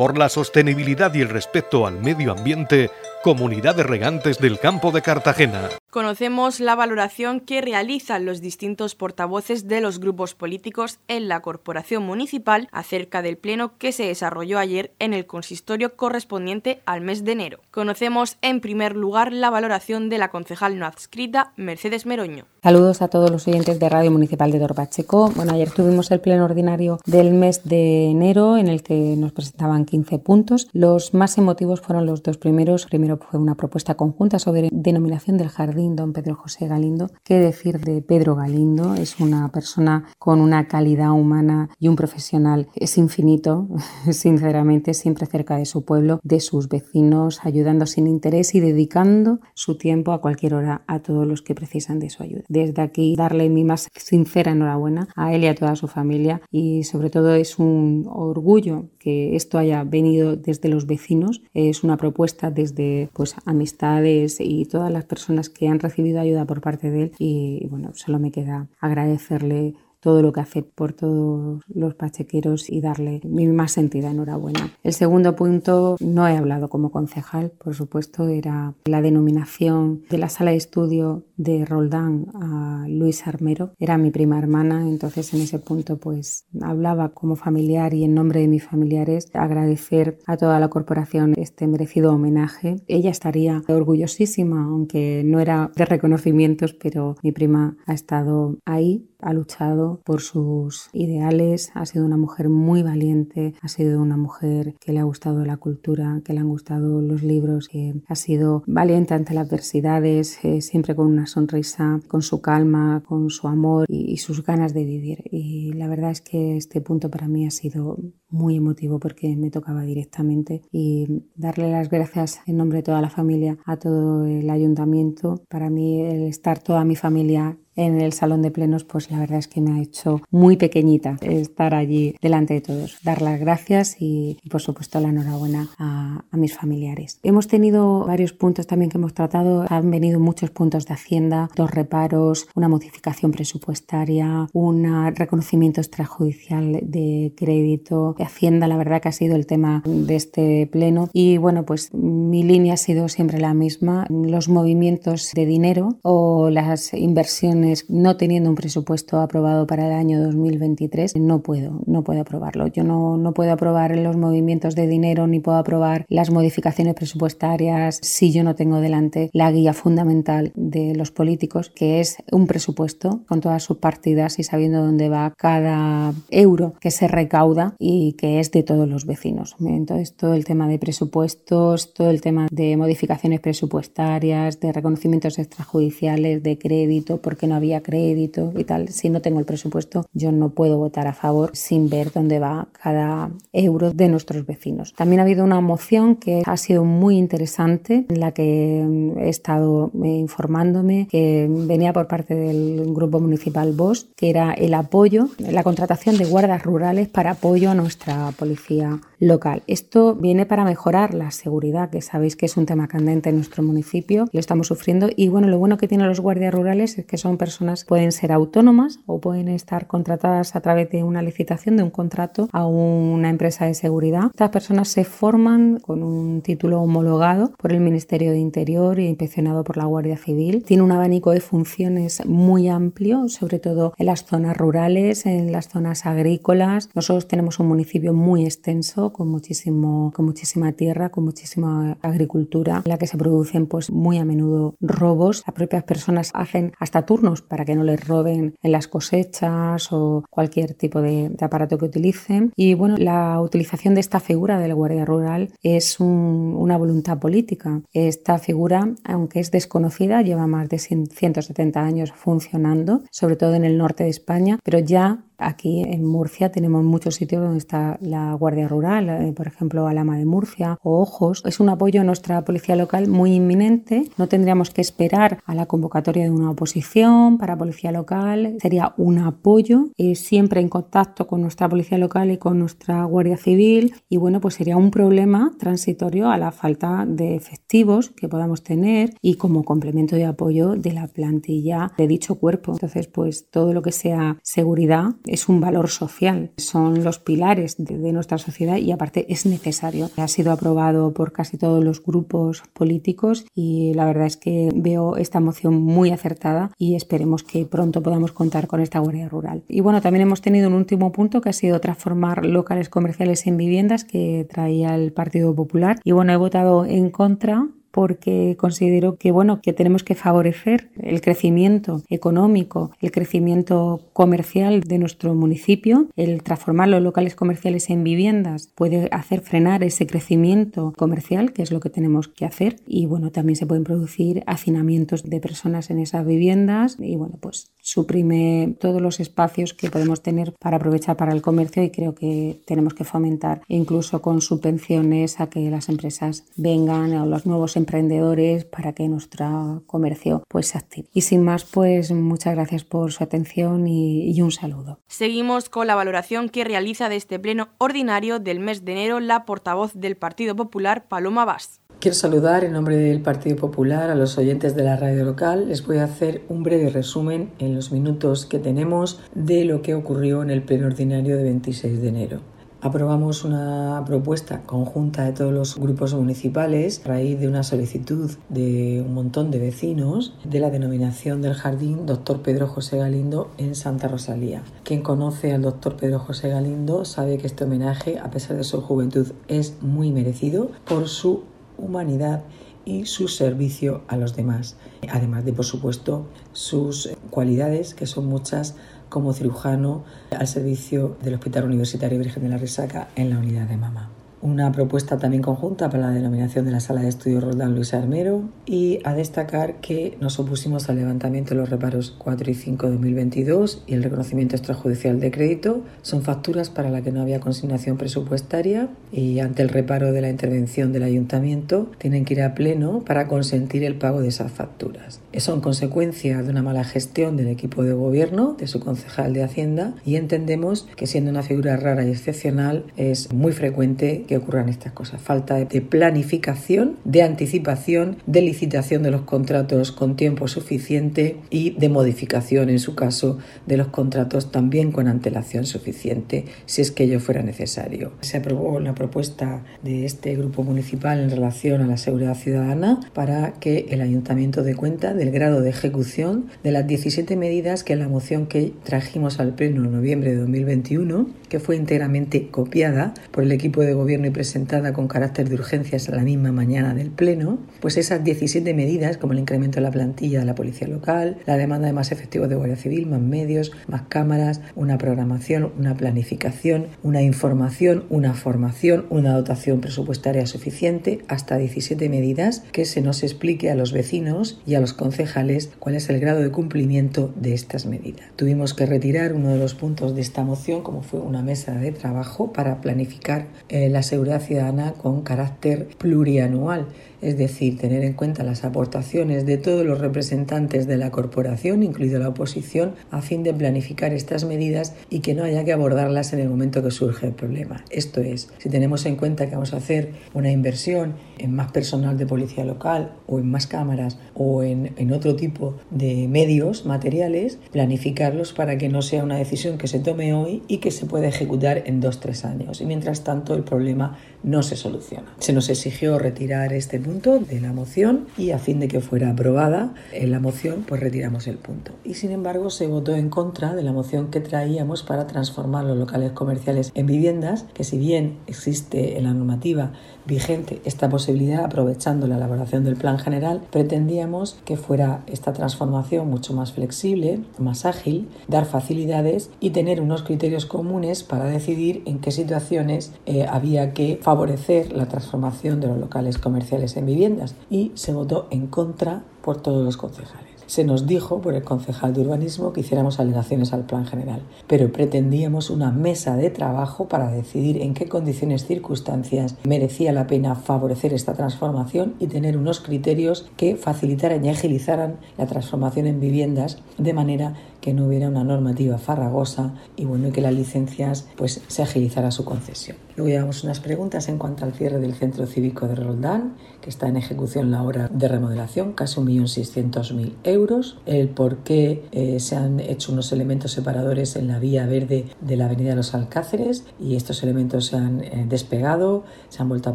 Por 0.00 0.16
la 0.16 0.30
sostenibilidad 0.30 1.12
y 1.12 1.20
el 1.20 1.28
respeto 1.28 1.86
al 1.86 2.00
medio 2.00 2.32
ambiente, 2.32 2.90
Comunidad 3.22 3.74
de 3.74 3.82
Regantes 3.82 4.38
del 4.38 4.58
Campo 4.58 4.92
de 4.92 5.02
Cartagena. 5.02 5.68
Conocemos 5.90 6.58
la 6.58 6.74
valoración 6.74 7.40
que 7.40 7.60
realizan 7.60 8.24
los 8.24 8.40
distintos 8.40 8.94
portavoces 8.94 9.68
de 9.68 9.82
los 9.82 10.00
grupos 10.00 10.34
políticos 10.34 11.00
en 11.06 11.28
la 11.28 11.40
Corporación 11.40 12.02
Municipal 12.02 12.68
acerca 12.72 13.20
del 13.20 13.36
pleno 13.36 13.76
que 13.76 13.92
se 13.92 14.04
desarrolló 14.04 14.58
ayer 14.58 14.94
en 15.00 15.12
el 15.12 15.26
consistorio 15.26 15.96
correspondiente 15.96 16.80
al 16.86 17.02
mes 17.02 17.24
de 17.24 17.32
enero. 17.32 17.58
Conocemos 17.70 18.38
en 18.40 18.60
primer 18.60 18.96
lugar 18.96 19.34
la 19.34 19.50
valoración 19.50 20.08
de 20.08 20.16
la 20.16 20.30
concejal 20.30 20.78
no 20.78 20.86
adscrita 20.86 21.52
Mercedes 21.56 22.06
Meroño. 22.06 22.46
Saludos 22.62 23.02
a 23.02 23.08
todos 23.08 23.30
los 23.30 23.46
oyentes 23.48 23.78
de 23.78 23.88
Radio 23.88 24.10
Municipal 24.10 24.50
de 24.50 24.60
Torpacheco. 24.60 25.30
Bueno, 25.36 25.52
ayer 25.52 25.70
tuvimos 25.70 26.10
el 26.10 26.20
pleno 26.20 26.46
ordinario 26.46 27.00
del 27.04 27.32
mes 27.32 27.64
de 27.64 28.10
enero 28.10 28.56
en 28.56 28.68
el 28.68 28.82
que 28.82 28.94
nos 28.94 29.32
presentaban 29.32 29.84
15 29.90 30.18
puntos. 30.20 30.68
Los 30.72 31.12
más 31.12 31.36
emotivos 31.36 31.80
fueron 31.80 32.06
los 32.06 32.22
dos 32.22 32.38
primeros. 32.38 32.86
Primero 32.86 33.18
fue 33.18 33.38
una 33.38 33.56
propuesta 33.56 33.96
conjunta 33.96 34.38
sobre 34.38 34.68
denominación 34.72 35.36
del 35.36 35.48
jardín 35.48 35.96
don 35.96 36.12
Pedro 36.12 36.36
José 36.36 36.68
Galindo. 36.68 37.10
¿Qué 37.24 37.38
decir 37.38 37.80
de 37.80 38.00
Pedro 38.00 38.36
Galindo? 38.36 38.94
Es 38.94 39.20
una 39.20 39.50
persona 39.50 40.04
con 40.18 40.40
una 40.40 40.68
calidad 40.68 41.12
humana 41.12 41.68
y 41.78 41.88
un 41.88 41.96
profesional. 41.96 42.68
Es 42.74 42.96
infinito, 42.96 43.68
sinceramente, 44.10 44.94
siempre 44.94 45.26
cerca 45.26 45.56
de 45.56 45.66
su 45.66 45.84
pueblo, 45.84 46.20
de 46.22 46.40
sus 46.40 46.68
vecinos, 46.68 47.40
ayudando 47.44 47.86
sin 47.86 48.06
interés 48.06 48.54
y 48.54 48.60
dedicando 48.60 49.40
su 49.54 49.76
tiempo 49.76 50.12
a 50.12 50.20
cualquier 50.20 50.54
hora 50.54 50.84
a 50.86 51.00
todos 51.00 51.26
los 51.26 51.42
que 51.42 51.54
precisan 51.54 51.98
de 51.98 52.10
su 52.10 52.22
ayuda. 52.22 52.44
Desde 52.48 52.80
aquí, 52.80 53.16
darle 53.16 53.48
mi 53.48 53.64
más 53.64 53.88
sincera 53.96 54.52
enhorabuena 54.52 55.08
a 55.16 55.34
él 55.34 55.44
y 55.44 55.48
a 55.48 55.54
toda 55.54 55.74
su 55.74 55.88
familia 55.88 56.40
y 56.50 56.84
sobre 56.84 57.10
todo 57.10 57.34
es 57.34 57.58
un 57.58 58.06
orgullo 58.08 58.90
que 58.98 59.34
esto 59.34 59.58
haya 59.58 59.79
venido 59.84 60.36
desde 60.36 60.68
los 60.68 60.86
vecinos. 60.86 61.42
Es 61.54 61.84
una 61.84 61.96
propuesta 61.96 62.50
desde 62.50 63.10
pues 63.12 63.36
amistades 63.44 64.38
y 64.40 64.64
todas 64.66 64.90
las 64.90 65.04
personas 65.04 65.48
que 65.48 65.68
han 65.68 65.80
recibido 65.80 66.20
ayuda 66.20 66.44
por 66.44 66.60
parte 66.60 66.90
de 66.90 67.02
él 67.04 67.12
y 67.18 67.66
bueno, 67.70 67.92
solo 67.94 68.18
me 68.18 68.30
queda 68.30 68.68
agradecerle 68.80 69.74
todo 70.00 70.22
lo 70.22 70.32
que 70.32 70.40
hace 70.40 70.62
por 70.62 70.92
todos 70.92 71.62
los 71.68 71.94
pachequeros 71.94 72.70
y 72.70 72.80
darle 72.80 73.20
mi 73.24 73.46
más 73.48 73.72
sentida 73.72 74.10
enhorabuena. 74.10 74.70
El 74.82 74.92
segundo 74.92 75.36
punto, 75.36 75.96
no 76.00 76.26
he 76.26 76.36
hablado 76.36 76.68
como 76.68 76.90
concejal, 76.90 77.50
por 77.50 77.74
supuesto, 77.74 78.28
era 78.28 78.74
la 78.84 79.02
denominación 79.02 80.02
de 80.08 80.18
la 80.18 80.28
sala 80.28 80.50
de 80.50 80.56
estudio 80.56 81.24
de 81.36 81.64
Roldán 81.64 82.26
a 82.34 82.86
Luis 82.88 83.26
Armero. 83.26 83.72
Era 83.78 83.98
mi 83.98 84.10
prima 84.10 84.38
hermana, 84.38 84.88
entonces 84.88 85.32
en 85.34 85.40
ese 85.40 85.58
punto 85.58 85.98
pues 85.98 86.44
hablaba 86.60 87.10
como 87.10 87.36
familiar 87.36 87.94
y 87.94 88.04
en 88.04 88.14
nombre 88.14 88.40
de 88.40 88.48
mis 88.48 88.64
familiares 88.64 89.28
agradecer 89.34 90.18
a 90.26 90.36
toda 90.36 90.60
la 90.60 90.68
corporación 90.68 91.34
este 91.36 91.66
merecido 91.66 92.12
homenaje. 92.12 92.76
Ella 92.88 93.10
estaría 93.10 93.62
orgullosísima, 93.68 94.64
aunque 94.64 95.22
no 95.24 95.40
era 95.40 95.70
de 95.76 95.84
reconocimientos, 95.84 96.74
pero 96.74 97.16
mi 97.22 97.32
prima 97.32 97.76
ha 97.86 97.94
estado 97.94 98.56
ahí 98.64 99.09
ha 99.22 99.32
luchado 99.32 100.00
por 100.04 100.20
sus 100.20 100.88
ideales, 100.92 101.70
ha 101.74 101.86
sido 101.86 102.04
una 102.04 102.16
mujer 102.16 102.48
muy 102.48 102.82
valiente, 102.82 103.54
ha 103.60 103.68
sido 103.68 104.00
una 104.00 104.16
mujer 104.16 104.74
que 104.80 104.92
le 104.92 105.00
ha 105.00 105.04
gustado 105.04 105.44
la 105.44 105.56
cultura, 105.56 106.20
que 106.24 106.32
le 106.32 106.40
han 106.40 106.48
gustado 106.48 107.00
los 107.00 107.22
libros, 107.22 107.68
que 107.68 107.94
ha 108.06 108.14
sido 108.14 108.62
valiente 108.66 109.14
ante 109.14 109.34
las 109.34 109.46
adversidades, 109.46 110.44
eh, 110.44 110.60
siempre 110.60 110.94
con 110.94 111.06
una 111.06 111.26
sonrisa, 111.26 112.00
con 112.08 112.22
su 112.22 112.40
calma, 112.40 113.02
con 113.06 113.30
su 113.30 113.48
amor 113.48 113.86
y, 113.88 114.12
y 114.12 114.16
sus 114.18 114.44
ganas 114.44 114.74
de 114.74 114.84
vivir. 114.84 115.24
Y 115.30 115.72
la 115.72 115.88
verdad 115.88 116.10
es 116.10 116.20
que 116.20 116.56
este 116.56 116.80
punto 116.80 117.10
para 117.10 117.28
mí 117.28 117.46
ha 117.46 117.50
sido 117.50 117.98
muy 118.30 118.56
emotivo 118.56 118.98
porque 118.98 119.36
me 119.36 119.50
tocaba 119.50 119.82
directamente 119.82 120.62
y 120.70 121.24
darle 121.34 121.70
las 121.70 121.90
gracias 121.90 122.40
en 122.46 122.56
nombre 122.56 122.78
de 122.78 122.82
toda 122.84 123.00
la 123.00 123.10
familia 123.10 123.58
a 123.66 123.76
todo 123.76 124.24
el 124.24 124.48
ayuntamiento. 124.50 125.42
Para 125.48 125.70
mí 125.70 126.02
el 126.02 126.22
estar 126.22 126.62
toda 126.62 126.84
mi 126.84 126.96
familia 126.96 127.58
en 127.80 128.00
el 128.00 128.12
salón 128.12 128.42
de 128.42 128.50
plenos, 128.50 128.84
pues 128.84 129.10
la 129.10 129.18
verdad 129.18 129.38
es 129.38 129.48
que 129.48 129.60
me 129.62 129.72
ha 129.72 129.82
hecho 129.82 130.20
muy 130.30 130.56
pequeñita 130.56 131.16
estar 131.22 131.74
allí 131.74 132.14
delante 132.20 132.54
de 132.54 132.60
todos. 132.60 132.98
Dar 133.02 133.22
las 133.22 133.40
gracias 133.40 133.96
y, 133.98 134.38
por 134.50 134.60
supuesto 134.60 135.00
la 135.00 135.08
enhorabuena 135.08 135.70
a, 135.78 136.24
a, 136.30 136.36
mis 136.36 136.54
familiares. 136.54 137.18
Hemos 137.22 137.48
tenido 137.48 138.04
varios 138.06 138.32
puntos 138.32 138.66
también 138.66 138.90
que 138.90 138.98
hemos 138.98 139.14
tratado. 139.14 139.64
Han 139.68 139.90
venido 139.90 140.20
muchos 140.20 140.50
puntos 140.50 140.86
de 140.86 140.94
Hacienda, 140.94 141.48
dos 141.56 141.70
reparos, 141.70 142.48
una 142.54 142.68
modificación 142.68 143.32
presupuestaria, 143.32 144.48
un 144.52 145.14
reconocimiento 145.14 145.80
extrajudicial 145.80 146.80
de 146.82 147.32
crédito. 147.36 148.14
Hacienda, 148.18 148.68
la 148.68 148.76
verdad 148.76 149.00
que 149.00 149.08
ha 149.08 149.12
sido 149.12 149.36
el 149.36 149.46
tema 149.46 149.82
de 149.86 150.16
este 150.16 150.66
pleno. 150.66 151.08
Y 151.12 151.38
bueno, 151.38 151.64
pues 151.64 151.94
mi 151.94 152.42
línea 152.42 152.74
ha 152.74 152.76
sido 152.76 153.08
siempre 153.08 153.40
la 153.40 153.54
misma. 153.54 154.06
Los 154.10 154.48
movimientos 154.48 155.30
de 155.34 155.46
dinero 155.46 155.96
o 156.02 156.50
las 156.50 156.92
inversiones 156.92 157.69
no 157.88 158.16
teniendo 158.16 158.50
un 158.50 158.56
presupuesto 158.56 159.20
aprobado 159.20 159.66
para 159.66 159.86
el 159.86 159.92
año 159.92 160.22
2023, 160.22 161.16
no 161.16 161.42
puedo, 161.42 161.82
no 161.86 162.02
puedo 162.04 162.20
aprobarlo. 162.20 162.66
Yo 162.66 162.84
no, 162.84 163.16
no 163.16 163.32
puedo 163.32 163.52
aprobar 163.52 163.96
los 163.96 164.16
movimientos 164.16 164.74
de 164.74 164.86
dinero 164.86 165.26
ni 165.26 165.40
puedo 165.40 165.58
aprobar 165.58 166.04
las 166.08 166.30
modificaciones 166.30 166.94
presupuestarias 166.94 167.98
si 168.02 168.32
yo 168.32 168.44
no 168.44 168.54
tengo 168.54 168.80
delante 168.80 169.30
la 169.32 169.50
guía 169.52 169.72
fundamental 169.72 170.52
de 170.54 170.94
los 170.94 171.10
políticos, 171.10 171.70
que 171.70 172.00
es 172.00 172.16
un 172.30 172.46
presupuesto 172.46 173.22
con 173.28 173.40
todas 173.40 173.62
sus 173.62 173.78
partidas 173.78 174.38
y 174.38 174.42
sabiendo 174.42 174.84
dónde 174.84 175.08
va 175.08 175.32
cada 175.36 176.12
euro 176.30 176.74
que 176.80 176.90
se 176.90 177.08
recauda 177.08 177.74
y 177.78 178.12
que 178.14 178.40
es 178.40 178.50
de 178.50 178.62
todos 178.62 178.88
los 178.88 179.06
vecinos. 179.06 179.56
Entonces, 179.60 180.14
todo 180.14 180.34
el 180.34 180.44
tema 180.44 180.68
de 180.68 180.78
presupuestos, 180.78 181.94
todo 181.94 182.10
el 182.10 182.20
tema 182.20 182.48
de 182.50 182.76
modificaciones 182.76 183.40
presupuestarias, 183.40 184.60
de 184.60 184.72
reconocimientos 184.72 185.38
extrajudiciales, 185.38 186.42
de 186.42 186.58
crédito, 186.58 187.20
porque 187.20 187.46
no 187.50 187.56
había 187.56 187.82
crédito 187.82 188.52
y 188.56 188.64
tal. 188.64 188.88
Si 188.88 189.10
no 189.10 189.20
tengo 189.20 189.40
el 189.40 189.44
presupuesto, 189.44 190.06
yo 190.14 190.32
no 190.32 190.50
puedo 190.50 190.78
votar 190.78 191.06
a 191.06 191.12
favor 191.12 191.50
sin 191.52 191.90
ver 191.90 192.12
dónde 192.12 192.38
va 192.38 192.68
cada 192.72 193.30
euro 193.52 193.92
de 193.92 194.08
nuestros 194.08 194.46
vecinos. 194.46 194.94
También 194.94 195.20
ha 195.20 195.24
habido 195.24 195.44
una 195.44 195.60
moción 195.60 196.16
que 196.16 196.42
ha 196.46 196.56
sido 196.56 196.84
muy 196.84 197.18
interesante, 197.18 198.06
en 198.08 198.20
la 198.20 198.32
que 198.32 198.84
mm, 198.86 199.18
he 199.18 199.28
estado 199.28 199.90
eh, 200.02 200.08
informándome, 200.08 201.08
que 201.10 201.48
venía 201.50 201.92
por 201.92 202.06
parte 202.06 202.34
del 202.34 202.94
Grupo 202.94 203.20
Municipal 203.20 203.72
BOS, 203.72 204.08
que 204.16 204.30
era 204.30 204.52
el 204.52 204.72
apoyo, 204.74 205.28
la 205.38 205.64
contratación 205.64 206.16
de 206.16 206.24
guardas 206.24 206.62
rurales 206.62 207.08
para 207.08 207.32
apoyo 207.32 207.70
a 207.70 207.74
nuestra 207.74 208.30
policía 208.38 209.00
local. 209.18 209.62
Esto 209.66 210.14
viene 210.14 210.46
para 210.46 210.64
mejorar 210.64 211.14
la 211.14 211.30
seguridad, 211.30 211.90
que 211.90 212.00
sabéis 212.00 212.36
que 212.36 212.46
es 212.46 212.56
un 212.56 212.66
tema 212.66 212.88
candente 212.88 213.28
en 213.28 213.36
nuestro 213.36 213.62
municipio, 213.62 214.26
lo 214.32 214.40
estamos 214.40 214.68
sufriendo 214.68 215.08
y 215.14 215.28
bueno, 215.28 215.48
lo 215.48 215.58
bueno 215.58 215.76
que 215.76 215.88
tienen 215.88 216.08
los 216.08 216.20
guardias 216.20 216.54
rurales 216.54 216.98
es 216.98 217.04
que 217.04 217.18
son 217.18 217.36
personas, 217.40 217.86
pueden 217.86 218.12
ser 218.12 218.32
autónomas 218.32 219.00
o 219.06 219.18
pueden 219.18 219.48
estar 219.48 219.86
contratadas 219.86 220.54
a 220.54 220.60
través 220.60 220.90
de 220.90 221.02
una 221.02 221.22
licitación, 221.22 221.78
de 221.78 221.82
un 221.82 221.90
contrato 221.90 222.50
a 222.52 222.66
una 222.66 223.30
empresa 223.30 223.64
de 223.64 223.72
seguridad. 223.72 224.26
Estas 224.26 224.50
personas 224.50 224.88
se 224.88 225.04
forman 225.04 225.78
con 225.80 226.02
un 226.02 226.42
título 226.42 226.82
homologado 226.82 227.52
por 227.56 227.72
el 227.72 227.80
Ministerio 227.80 228.30
de 228.30 228.38
Interior 228.38 229.00
y 229.00 229.06
inspeccionado 229.06 229.64
por 229.64 229.78
la 229.78 229.86
Guardia 229.86 230.18
Civil. 230.18 230.62
Tiene 230.64 230.82
un 230.82 230.92
abanico 230.92 231.30
de 231.30 231.40
funciones 231.40 232.22
muy 232.26 232.68
amplio, 232.68 233.28
sobre 233.28 233.58
todo 233.58 233.94
en 233.96 234.06
las 234.06 234.26
zonas 234.26 234.54
rurales, 234.54 235.24
en 235.24 235.50
las 235.50 235.68
zonas 235.68 236.04
agrícolas. 236.04 236.90
Nosotros 236.94 237.26
tenemos 237.26 237.58
un 237.58 237.68
municipio 237.68 238.12
muy 238.12 238.44
extenso 238.44 239.14
con, 239.14 239.28
muchísimo, 239.28 240.12
con 240.14 240.26
muchísima 240.26 240.72
tierra, 240.72 241.08
con 241.08 241.24
muchísima 241.24 241.96
agricultura, 242.02 242.82
en 242.84 242.90
la 242.90 242.98
que 242.98 243.06
se 243.06 243.16
producen 243.16 243.66
pues 243.66 243.90
muy 243.90 244.18
a 244.18 244.26
menudo 244.26 244.74
robos. 244.80 245.42
Las 245.46 245.54
propias 245.54 245.84
personas 245.84 246.30
hacen 246.34 246.72
hasta 246.78 247.06
turnos 247.06 247.29
para 247.42 247.64
que 247.64 247.74
no 247.74 247.84
les 247.84 248.06
roben 248.06 248.54
en 248.62 248.72
las 248.72 248.88
cosechas 248.88 249.92
o 249.92 250.24
cualquier 250.30 250.74
tipo 250.74 251.00
de, 251.00 251.30
aparato 251.40 251.78
que 251.78 251.86
utilicen. 251.86 252.52
Y 252.56 252.74
bueno, 252.74 252.96
la 252.96 253.40
utilización 253.40 253.94
de 253.94 254.00
esta 254.00 254.20
figura 254.20 254.58
del 254.58 254.74
guardia 254.74 255.04
rural 255.04 255.50
es 255.62 256.00
una 256.00 256.76
voluntad 256.76 257.18
política. 257.18 257.82
Esta 257.92 258.38
figura, 258.38 258.94
aunque 259.04 259.40
es 259.40 259.50
desconocida, 259.50 260.22
lleva 260.22 260.46
más 260.46 260.68
de 260.68 260.78
170 260.78 261.80
años 261.80 262.12
funcionando, 262.12 263.02
sobre 263.10 263.36
todo 263.36 263.54
en 263.54 263.64
el 263.64 263.78
norte 263.78 264.04
de 264.04 264.10
España, 264.10 264.58
pero 264.64 264.78
ya 264.78 265.24
Aquí 265.40 265.82
en 265.82 266.04
Murcia 266.04 266.52
tenemos 266.52 266.84
muchos 266.84 267.14
sitios 267.14 267.42
donde 267.42 267.58
está 267.58 267.98
la 268.00 268.34
Guardia 268.34 268.68
Rural, 268.68 269.08
eh, 269.08 269.32
por 269.32 269.46
ejemplo, 269.46 269.86
Alama 269.86 270.18
de 270.18 270.26
Murcia 270.26 270.78
o 270.82 271.00
Ojos. 271.00 271.42
Es 271.46 271.60
un 271.60 271.68
apoyo 271.70 272.00
a 272.00 272.04
nuestra 272.04 272.44
policía 272.44 272.76
local 272.76 273.08
muy 273.08 273.34
inminente. 273.34 274.04
No 274.18 274.28
tendríamos 274.28 274.70
que 274.70 274.82
esperar 274.82 275.38
a 275.46 275.54
la 275.54 275.66
convocatoria 275.66 276.24
de 276.24 276.30
una 276.30 276.50
oposición 276.50 277.38
para 277.38 277.56
policía 277.56 277.90
local. 277.90 278.56
Sería 278.60 278.94
un 278.96 279.18
apoyo 279.18 279.88
eh, 279.96 280.14
siempre 280.14 280.60
en 280.60 280.68
contacto 280.68 281.26
con 281.26 281.40
nuestra 281.40 281.68
policía 281.68 281.98
local 281.98 282.30
y 282.30 282.36
con 282.36 282.58
nuestra 282.58 283.04
Guardia 283.04 283.36
Civil. 283.36 283.94
Y 284.08 284.18
bueno, 284.18 284.40
pues 284.40 284.54
sería 284.54 284.76
un 284.76 284.90
problema 284.90 285.52
transitorio 285.58 286.30
a 286.30 286.36
la 286.36 286.52
falta 286.52 287.06
de 287.06 287.34
efectivos 287.34 288.10
que 288.10 288.28
podamos 288.28 288.62
tener 288.62 289.14
y 289.22 289.34
como 289.34 289.64
complemento 289.64 290.16
de 290.16 290.26
apoyo 290.26 290.76
de 290.76 290.92
la 290.92 291.06
plantilla 291.06 291.92
de 291.96 292.06
dicho 292.06 292.34
cuerpo. 292.34 292.72
Entonces, 292.72 293.06
pues 293.08 293.50
todo 293.50 293.72
lo 293.72 293.82
que 293.82 293.92
sea 293.92 294.38
seguridad 294.42 295.14
es 295.30 295.48
un 295.48 295.60
valor 295.60 295.88
social, 295.88 296.50
son 296.56 297.04
los 297.04 297.18
pilares 297.18 297.76
de, 297.78 298.10
nuestra 298.10 298.38
sociedad 298.38 298.76
y 298.76 298.90
aparte 298.90 299.32
es 299.32 299.46
necesario. 299.46 300.10
Ha 300.16 300.28
sido 300.28 300.50
aprobado 300.50 301.14
por 301.14 301.32
casi 301.32 301.56
todos 301.56 301.82
los 301.82 302.02
grupos 302.02 302.62
políticos 302.72 303.46
y 303.54 303.94
la 303.94 304.04
verdad 304.04 304.26
es 304.26 304.36
que 304.36 304.70
veo 304.74 305.16
esta 305.16 305.38
moción 305.38 305.80
muy 305.80 306.10
acertada 306.10 306.72
y 306.76 306.96
esperemos 306.96 307.44
que 307.44 307.64
pronto 307.66 308.02
podamos 308.02 308.32
contar 308.32 308.66
con 308.66 308.80
esta 308.80 308.98
Guardia 308.98 309.28
Rural. 309.28 309.62
Y 309.68 309.80
bueno, 309.80 310.00
también 310.00 310.22
hemos 310.22 310.42
tenido 310.42 310.68
un 310.68 310.74
último 310.74 311.12
punto 311.12 311.40
que 311.40 311.50
ha 311.50 311.54
sido 311.54 311.80
transformar 311.80 312.44
locales 312.44 312.88
comerciales 312.88 313.46
en 313.46 313.56
viviendas 313.56 314.04
que 314.04 314.46
traía 314.50 314.96
el 314.96 315.12
Partido 315.12 315.54
Popular 315.54 316.00
y 316.02 316.12
bueno, 316.12 316.32
he 316.32 316.36
votado 316.36 316.84
en 316.84 317.10
contra 317.10 317.68
porque 317.90 318.56
considero 318.58 319.16
que 319.16 319.32
bueno 319.32 319.60
que 319.62 319.72
tenemos 319.72 320.04
que 320.04 320.14
favorecer 320.14 320.90
el 321.00 321.20
crecimiento 321.20 322.02
económico, 322.08 322.90
el 323.00 323.10
crecimiento 323.10 324.00
comercial 324.12 324.82
de 324.82 324.98
nuestro 324.98 325.34
municipio, 325.34 326.08
el 326.16 326.42
transformar 326.42 326.88
los 326.88 327.02
locales 327.02 327.34
comerciales 327.34 327.90
en 327.90 328.04
viviendas 328.04 328.68
puede 328.74 329.08
hacer 329.12 329.40
frenar 329.40 329.82
ese 329.82 330.06
crecimiento 330.06 330.92
comercial, 330.96 331.52
que 331.52 331.62
es 331.62 331.72
lo 331.72 331.80
que 331.80 331.90
tenemos 331.90 332.28
que 332.28 332.44
hacer. 332.44 332.76
Y 332.86 333.06
bueno, 333.06 333.30
también 333.30 333.56
se 333.56 333.66
pueden 333.66 333.84
producir 333.84 334.42
hacinamientos 334.46 335.28
de 335.28 335.40
personas 335.40 335.90
en 335.90 335.98
esas 335.98 336.26
viviendas. 336.26 336.96
Y 336.98 337.16
bueno, 337.16 337.38
pues 337.40 337.70
suprime 337.82 338.76
todos 338.78 339.00
los 339.00 339.20
espacios 339.20 339.74
que 339.74 339.90
podemos 339.90 340.22
tener 340.22 340.52
para 340.58 340.76
aprovechar 340.76 341.16
para 341.16 341.32
el 341.32 341.42
comercio 341.42 341.82
y 341.82 341.90
creo 341.90 342.14
que 342.14 342.60
tenemos 342.66 342.94
que 342.94 343.04
fomentar 343.04 343.62
incluso 343.68 344.22
con 344.22 344.40
subvenciones 344.40 345.40
a 345.40 345.48
que 345.48 345.70
las 345.70 345.88
empresas 345.88 346.44
vengan 346.56 347.14
o 347.14 347.26
los 347.26 347.46
nuevos 347.46 347.76
emprendedores 347.80 348.64
para 348.64 348.92
que 348.92 349.08
nuestro 349.08 349.82
comercio 349.86 350.42
pues 350.48 350.68
se 350.68 350.78
active. 350.78 351.08
Y 351.12 351.22
sin 351.22 351.42
más, 351.42 351.64
pues 351.64 352.12
muchas 352.12 352.54
gracias 352.54 352.84
por 352.84 353.12
su 353.12 353.24
atención 353.24 353.86
y, 353.86 354.30
y 354.30 354.42
un 354.42 354.52
saludo. 354.52 355.00
Seguimos 355.08 355.68
con 355.68 355.86
la 355.86 355.94
valoración 355.94 356.48
que 356.48 356.64
realiza 356.64 357.08
de 357.08 357.16
este 357.16 357.38
pleno 357.38 357.68
ordinario 357.78 358.38
del 358.38 358.60
mes 358.60 358.84
de 358.84 358.92
enero 358.92 359.20
la 359.20 359.44
portavoz 359.44 359.92
del 359.94 360.16
Partido 360.16 360.54
Popular, 360.54 361.08
Paloma 361.08 361.44
Vaz. 361.44 361.80
Quiero 362.00 362.16
saludar 362.16 362.64
en 362.64 362.72
nombre 362.72 362.96
del 362.96 363.20
Partido 363.20 363.56
Popular 363.56 364.08
a 364.08 364.14
los 364.14 364.38
oyentes 364.38 364.74
de 364.74 364.84
la 364.84 364.96
radio 364.96 365.22
local. 365.22 365.68
Les 365.68 365.86
voy 365.86 365.98
a 365.98 366.04
hacer 366.04 366.42
un 366.48 366.62
breve 366.62 366.88
resumen 366.88 367.50
en 367.58 367.74
los 367.74 367.92
minutos 367.92 368.46
que 368.46 368.58
tenemos 368.58 369.20
de 369.34 369.66
lo 369.66 369.82
que 369.82 369.94
ocurrió 369.94 370.42
en 370.42 370.48
el 370.48 370.62
pleno 370.62 370.86
ordinario 370.86 371.36
de 371.36 371.42
26 371.42 372.00
de 372.00 372.08
enero. 372.08 372.40
Aprobamos 372.82 373.44
una 373.44 374.02
propuesta 374.06 374.62
conjunta 374.62 375.24
de 375.24 375.32
todos 375.32 375.52
los 375.52 375.76
grupos 375.76 376.14
municipales 376.14 377.02
a 377.04 377.08
raíz 377.08 377.38
de 377.38 377.46
una 377.46 377.62
solicitud 377.62 378.30
de 378.48 379.04
un 379.06 379.12
montón 379.12 379.50
de 379.50 379.58
vecinos 379.58 380.34
de 380.44 380.60
la 380.60 380.70
denominación 380.70 381.42
del 381.42 381.52
jardín 381.52 382.06
Dr. 382.06 382.40
Pedro 382.40 382.66
José 382.66 382.96
Galindo 382.96 383.50
en 383.58 383.74
Santa 383.74 384.08
Rosalía. 384.08 384.62
Quien 384.82 385.02
conoce 385.02 385.52
al 385.52 385.60
Dr. 385.60 385.98
Pedro 385.98 386.20
José 386.20 386.48
Galindo 386.48 387.04
sabe 387.04 387.36
que 387.36 387.48
este 387.48 387.64
homenaje, 387.64 388.18
a 388.18 388.30
pesar 388.30 388.56
de 388.56 388.64
su 388.64 388.80
juventud, 388.80 389.26
es 389.46 389.74
muy 389.82 390.10
merecido 390.10 390.70
por 390.86 391.06
su 391.08 391.42
humanidad 391.76 392.44
y 392.86 393.04
su 393.04 393.28
servicio 393.28 394.00
a 394.08 394.16
los 394.16 394.34
demás, 394.36 394.76
además 395.10 395.44
de, 395.44 395.52
por 395.52 395.66
supuesto, 395.66 396.24
sus 396.52 397.10
cualidades, 397.28 397.94
que 397.94 398.06
son 398.06 398.26
muchas, 398.26 398.74
como 399.10 399.34
cirujano 399.34 400.04
al 400.30 400.46
servicio 400.46 401.18
del 401.22 401.34
Hospital 401.34 401.64
Universitario 401.64 402.18
Virgen 402.18 402.44
de 402.44 402.48
la 402.48 402.56
Resaca 402.56 403.08
en 403.16 403.28
la 403.28 403.38
unidad 403.38 403.66
de 403.66 403.76
Mama. 403.76 404.08
Una 404.42 404.72
propuesta 404.72 405.18
también 405.18 405.42
conjunta 405.42 405.90
para 405.90 406.08
la 406.08 406.14
denominación 406.14 406.64
de 406.64 406.70
la 406.70 406.80
Sala 406.80 407.02
de 407.02 407.08
Estudios 407.08 407.44
Roldán 407.44 407.74
Luis 407.74 407.92
Armero 407.92 408.44
y 408.64 409.00
a 409.04 409.14
destacar 409.14 409.80
que 409.80 410.16
nos 410.20 410.38
opusimos 410.38 410.88
al 410.88 410.96
levantamiento 410.96 411.50
de 411.50 411.60
los 411.60 411.70
reparos 411.70 412.14
4 412.16 412.50
y 412.50 412.54
5 412.54 412.86
de 412.86 412.92
2022 412.92 413.84
y 413.86 413.94
el 413.94 414.02
reconocimiento 414.02 414.56
extrajudicial 414.56 415.20
de 415.20 415.30
crédito. 415.30 415.82
Son 416.02 416.22
facturas 416.22 416.70
para 416.70 416.90
las 416.90 417.02
que 417.02 417.12
no 417.12 417.20
había 417.20 417.40
consignación 417.40 417.98
presupuestaria 417.98 418.88
y 419.12 419.40
ante 419.40 419.62
el 419.62 419.68
reparo 419.68 420.12
de 420.12 420.22
la 420.22 420.30
intervención 420.30 420.92
del 420.92 421.02
ayuntamiento 421.02 421.90
tienen 421.98 422.24
que 422.24 422.34
ir 422.34 422.42
a 422.42 422.54
pleno 422.54 423.00
para 423.04 423.28
consentir 423.28 423.84
el 423.84 423.96
pago 423.96 424.22
de 424.22 424.28
esas 424.28 424.52
facturas. 424.52 425.20
Son 425.36 425.60
consecuencia 425.60 426.42
de 426.42 426.50
una 426.50 426.62
mala 426.62 426.84
gestión 426.84 427.36
del 427.36 427.48
equipo 427.48 427.82
de 427.82 427.92
gobierno, 427.92 428.56
de 428.58 428.66
su 428.66 428.80
concejal 428.80 429.34
de 429.34 429.42
Hacienda 429.42 429.94
y 430.04 430.16
entendemos 430.16 430.88
que 430.96 431.06
siendo 431.06 431.30
una 431.30 431.42
figura 431.42 431.76
rara 431.76 432.04
y 432.04 432.10
excepcional 432.10 432.84
es 432.96 433.32
muy 433.32 433.52
frecuente 433.52 434.24
que 434.30 434.36
ocurran 434.36 434.68
estas 434.68 434.92
cosas. 434.92 435.20
Falta 435.20 435.56
de 435.56 435.80
planificación, 435.80 436.94
de 437.04 437.22
anticipación, 437.22 438.18
de 438.28 438.42
licitación 438.42 439.02
de 439.02 439.10
los 439.10 439.22
contratos 439.22 439.90
con 439.90 440.14
tiempo 440.14 440.46
suficiente 440.46 441.38
y 441.50 441.70
de 441.70 441.88
modificación, 441.88 442.70
en 442.70 442.78
su 442.78 442.94
caso, 442.94 443.38
de 443.66 443.76
los 443.76 443.88
contratos 443.88 444.52
también 444.52 444.92
con 444.92 445.08
antelación 445.08 445.66
suficiente, 445.66 446.44
si 446.66 446.80
es 446.80 446.92
que 446.92 447.02
ello 447.02 447.18
fuera 447.18 447.42
necesario. 447.42 448.12
Se 448.20 448.36
aprobó 448.36 448.78
la 448.78 448.94
propuesta 448.94 449.64
de 449.82 450.04
este 450.04 450.36
grupo 450.36 450.62
municipal 450.62 451.18
en 451.18 451.30
relación 451.30 451.82
a 451.82 451.88
la 451.88 451.96
seguridad 451.96 452.36
ciudadana 452.36 453.00
para 453.12 453.54
que 453.54 453.86
el 453.90 454.00
ayuntamiento 454.00 454.62
dé 454.62 454.76
cuenta 454.76 455.12
del 455.12 455.32
grado 455.32 455.60
de 455.60 455.70
ejecución 455.70 456.46
de 456.62 456.70
las 456.70 456.86
17 456.86 457.34
medidas 457.34 457.82
que 457.82 457.96
la 457.96 458.06
moción 458.06 458.46
que 458.46 458.72
trajimos 458.84 459.40
al 459.40 459.56
Pleno 459.56 459.84
en 459.84 459.90
noviembre 459.90 460.30
de 460.30 460.36
2021, 460.36 461.26
que 461.48 461.58
fue 461.58 461.74
íntegramente 461.74 462.46
copiada 462.46 463.12
por 463.32 463.42
el 463.42 463.50
equipo 463.50 463.80
de 463.80 463.92
gobierno 463.92 464.19
y 464.28 464.30
presentada 464.30 464.92
con 464.92 465.08
carácter 465.08 465.48
de 465.48 465.54
urgencias 465.54 466.08
a 466.08 466.16
la 466.16 466.22
misma 466.22 466.52
mañana 466.52 466.94
del 466.94 467.10
Pleno, 467.10 467.58
pues 467.80 467.96
esas 467.96 468.22
17 468.24 468.74
medidas, 468.74 469.16
como 469.16 469.32
el 469.32 469.38
incremento 469.38 469.76
de 469.76 469.82
la 469.82 469.90
plantilla 469.90 470.40
de 470.40 470.44
la 470.44 470.54
policía 470.54 470.88
local, 470.88 471.38
la 471.46 471.56
demanda 471.56 471.86
de 471.86 471.92
más 471.92 472.12
efectivos 472.12 472.48
de 472.48 472.56
Guardia 472.56 472.76
Civil, 472.76 473.06
más 473.06 473.20
medios, 473.20 473.72
más 473.86 474.02
cámaras, 474.08 474.60
una 474.74 474.98
programación, 474.98 475.72
una 475.78 475.96
planificación, 475.96 476.86
una 477.02 477.22
información, 477.22 478.04
una 478.10 478.34
formación, 478.34 479.06
una 479.10 479.34
dotación 479.34 479.80
presupuestaria 479.80 480.46
suficiente, 480.46 481.20
hasta 481.28 481.56
17 481.56 482.08
medidas 482.08 482.62
que 482.72 482.84
se 482.84 483.00
nos 483.00 483.22
explique 483.22 483.70
a 483.70 483.74
los 483.74 483.92
vecinos 483.92 484.60
y 484.66 484.74
a 484.74 484.80
los 484.80 484.92
concejales 484.92 485.70
cuál 485.78 485.94
es 485.94 486.08
el 486.10 486.20
grado 486.20 486.40
de 486.40 486.50
cumplimiento 486.50 487.32
de 487.36 487.54
estas 487.54 487.86
medidas. 487.86 488.26
Tuvimos 488.36 488.74
que 488.74 488.86
retirar 488.86 489.32
uno 489.32 489.48
de 489.50 489.58
los 489.58 489.74
puntos 489.74 490.14
de 490.14 490.20
esta 490.20 490.44
moción, 490.44 490.82
como 490.82 491.02
fue 491.02 491.20
una 491.20 491.42
mesa 491.42 491.74
de 491.74 491.92
trabajo 491.92 492.52
para 492.52 492.80
planificar 492.80 493.46
eh, 493.68 493.88
la 493.88 494.02
seguridad 494.10 494.42
ciudadana 494.42 494.92
con 494.94 495.22
carácter 495.22 495.86
plurianual 495.96 496.86
es 497.22 497.36
decir, 497.36 497.78
tener 497.78 498.04
en 498.04 498.14
cuenta 498.14 498.42
las 498.42 498.64
aportaciones 498.64 499.46
de 499.46 499.58
todos 499.58 499.84
los 499.84 499.98
representantes 500.00 500.86
de 500.86 500.96
la 500.96 501.10
corporación, 501.10 501.82
incluido 501.82 502.18
la 502.18 502.28
oposición, 502.28 502.94
a 503.10 503.22
fin 503.22 503.42
de 503.42 503.52
planificar 503.52 504.12
estas 504.12 504.44
medidas 504.44 504.94
y 505.10 505.20
que 505.20 505.34
no 505.34 505.44
haya 505.44 505.64
que 505.64 505.72
abordarlas 505.72 506.32
en 506.32 506.40
el 506.40 506.48
momento 506.48 506.82
que 506.82 506.90
surge 506.90 507.26
el 507.26 507.32
problema. 507.32 507.84
Esto 507.90 508.20
es, 508.20 508.48
si 508.58 508.68
tenemos 508.68 509.06
en 509.06 509.16
cuenta 509.16 509.46
que 509.46 509.52
vamos 509.52 509.74
a 509.74 509.78
hacer 509.78 510.12
una 510.34 510.50
inversión 510.50 511.14
en 511.38 511.54
más 511.54 511.70
personal 511.72 512.16
de 512.16 512.26
policía 512.26 512.64
local 512.64 513.12
o 513.26 513.38
en 513.38 513.50
más 513.50 513.66
cámaras 513.66 514.18
o 514.34 514.62
en, 514.62 514.92
en 514.96 515.12
otro 515.12 515.36
tipo 515.36 515.76
de 515.90 516.26
medios 516.28 516.86
materiales, 516.86 517.58
planificarlos 517.72 518.52
para 518.52 518.78
que 518.78 518.88
no 518.88 519.02
sea 519.02 519.24
una 519.24 519.36
decisión 519.36 519.78
que 519.78 519.88
se 519.88 519.98
tome 519.98 520.32
hoy 520.34 520.62
y 520.68 520.78
que 520.78 520.90
se 520.90 521.06
pueda 521.06 521.28
ejecutar 521.28 521.82
en 521.86 522.00
dos, 522.00 522.20
tres 522.20 522.44
años. 522.44 522.80
Y 522.80 522.86
mientras 522.86 523.24
tanto 523.24 523.54
el 523.54 523.62
problema 523.62 524.18
no 524.42 524.62
se 524.62 524.76
soluciona. 524.76 525.34
Se 525.38 525.52
nos 525.52 525.68
exigió 525.68 526.18
retirar 526.18 526.72
este 526.72 526.98
punto 526.98 527.09
de 527.10 527.60
la 527.60 527.72
moción 527.72 528.26
y 528.38 528.52
a 528.52 528.58
fin 528.58 528.78
de 528.78 528.86
que 528.86 529.00
fuera 529.00 529.30
aprobada 529.30 529.92
en 530.12 530.30
la 530.30 530.38
moción, 530.38 530.84
pues 530.86 531.00
retiramos 531.00 531.48
el 531.48 531.56
punto. 531.56 531.92
Y 532.04 532.14
sin 532.14 532.30
embargo 532.30 532.70
se 532.70 532.86
votó 532.86 533.16
en 533.16 533.30
contra 533.30 533.74
de 533.74 533.82
la 533.82 533.92
moción 533.92 534.30
que 534.30 534.40
traíamos 534.40 535.02
para 535.02 535.26
transformar 535.26 535.84
los 535.84 535.98
locales 535.98 536.30
comerciales 536.32 536.92
en 536.94 537.06
viviendas, 537.06 537.66
que 537.74 537.82
si 537.82 537.98
bien 537.98 538.38
existe 538.46 539.18
en 539.18 539.24
la 539.24 539.34
normativa 539.34 539.92
vigente 540.26 540.80
esta 540.84 541.08
posibilidad, 541.08 541.64
aprovechando 541.64 542.26
la 542.26 542.36
elaboración 542.36 542.84
del 542.84 542.96
plan 542.96 543.18
general, 543.18 543.62
pretendíamos 543.70 544.58
que 544.64 544.76
fuera 544.76 545.24
esta 545.26 545.52
transformación 545.52 546.28
mucho 546.28 546.54
más 546.54 546.72
flexible, 546.72 547.40
más 547.58 547.84
ágil, 547.84 548.28
dar 548.46 548.66
facilidades 548.66 549.50
y 549.58 549.70
tener 549.70 550.00
unos 550.00 550.22
criterios 550.22 550.66
comunes 550.66 551.24
para 551.24 551.46
decidir 551.46 552.02
en 552.06 552.20
qué 552.20 552.30
situaciones 552.30 553.12
eh, 553.26 553.46
había 553.48 553.92
que 553.92 554.20
favorecer 554.22 554.92
la 554.92 555.06
transformación 555.06 555.80
de 555.80 555.88
los 555.88 555.98
locales 555.98 556.38
comerciales 556.38 556.96
en 556.96 556.99
viviendas 557.06 557.54
y 557.70 557.92
se 557.94 558.12
votó 558.12 558.46
en 558.50 558.66
contra 558.66 559.24
por 559.42 559.60
todos 559.60 559.84
los 559.84 559.96
concejales. 559.96 560.50
Se 560.70 560.84
nos 560.84 561.08
dijo 561.08 561.40
por 561.40 561.56
el 561.56 561.64
concejal 561.64 562.14
de 562.14 562.20
urbanismo 562.20 562.72
que 562.72 562.82
hiciéramos 562.82 563.18
alegaciones 563.18 563.72
al 563.72 563.86
plan 563.86 564.06
general, 564.06 564.40
pero 564.68 564.92
pretendíamos 564.92 565.68
una 565.68 565.90
mesa 565.90 566.36
de 566.36 566.48
trabajo 566.48 567.08
para 567.08 567.28
decidir 567.32 567.82
en 567.82 567.92
qué 567.92 568.08
condiciones 568.08 568.66
circunstancias 568.66 569.56
merecía 569.64 570.12
la 570.12 570.28
pena 570.28 570.54
favorecer 570.54 571.12
esta 571.12 571.34
transformación 571.34 572.14
y 572.20 572.28
tener 572.28 572.56
unos 572.56 572.78
criterios 572.78 573.50
que 573.56 573.74
facilitaran 573.74 574.44
y 574.44 574.48
agilizaran 574.48 575.16
la 575.36 575.46
transformación 575.46 576.06
en 576.06 576.20
viviendas 576.20 576.78
de 576.98 577.14
manera 577.14 577.54
que 577.80 577.94
no 577.94 578.06
hubiera 578.06 578.28
una 578.28 578.44
normativa 578.44 578.98
farragosa 578.98 579.74
y 579.96 580.04
bueno 580.04 580.28
y 580.28 580.32
que 580.32 580.40
las 580.40 580.54
licencias 580.54 581.28
pues 581.36 581.62
se 581.66 581.82
agilizara 581.82 582.30
su 582.30 582.44
concesión. 582.44 582.96
Luego 583.16 583.30
llevamos 583.30 583.64
unas 583.64 583.80
preguntas 583.80 584.28
en 584.28 584.38
cuanto 584.38 584.64
al 584.64 584.72
cierre 584.72 584.98
del 584.98 585.14
centro 585.14 585.46
cívico 585.46 585.86
de 585.88 585.94
Roldán, 585.94 586.56
que 586.80 586.88
está 586.88 587.08
en 587.08 587.16
ejecución 587.16 587.70
la 587.70 587.82
obra 587.82 588.08
de 588.08 588.28
remodelación, 588.28 588.92
casi 588.92 589.20
1.600.000 589.20 590.32
euros, 590.44 590.98
el 591.06 591.28
por 591.28 591.58
qué 591.58 592.04
eh, 592.12 592.40
se 592.40 592.56
han 592.56 592.80
hecho 592.80 593.12
unos 593.12 593.32
elementos 593.32 593.72
separadores 593.72 594.36
en 594.36 594.48
la 594.48 594.58
vía 594.58 594.86
verde 594.86 595.26
de 595.40 595.56
la 595.56 595.66
avenida 595.66 595.94
Los 595.94 596.14
Alcáceres 596.14 596.84
y 596.98 597.16
estos 597.16 597.42
elementos 597.42 597.86
se 597.86 597.96
han 597.96 598.22
eh, 598.22 598.46
despegado, 598.48 599.24
se 599.48 599.62
han 599.62 599.68
vuelto 599.68 599.90
a 599.90 599.94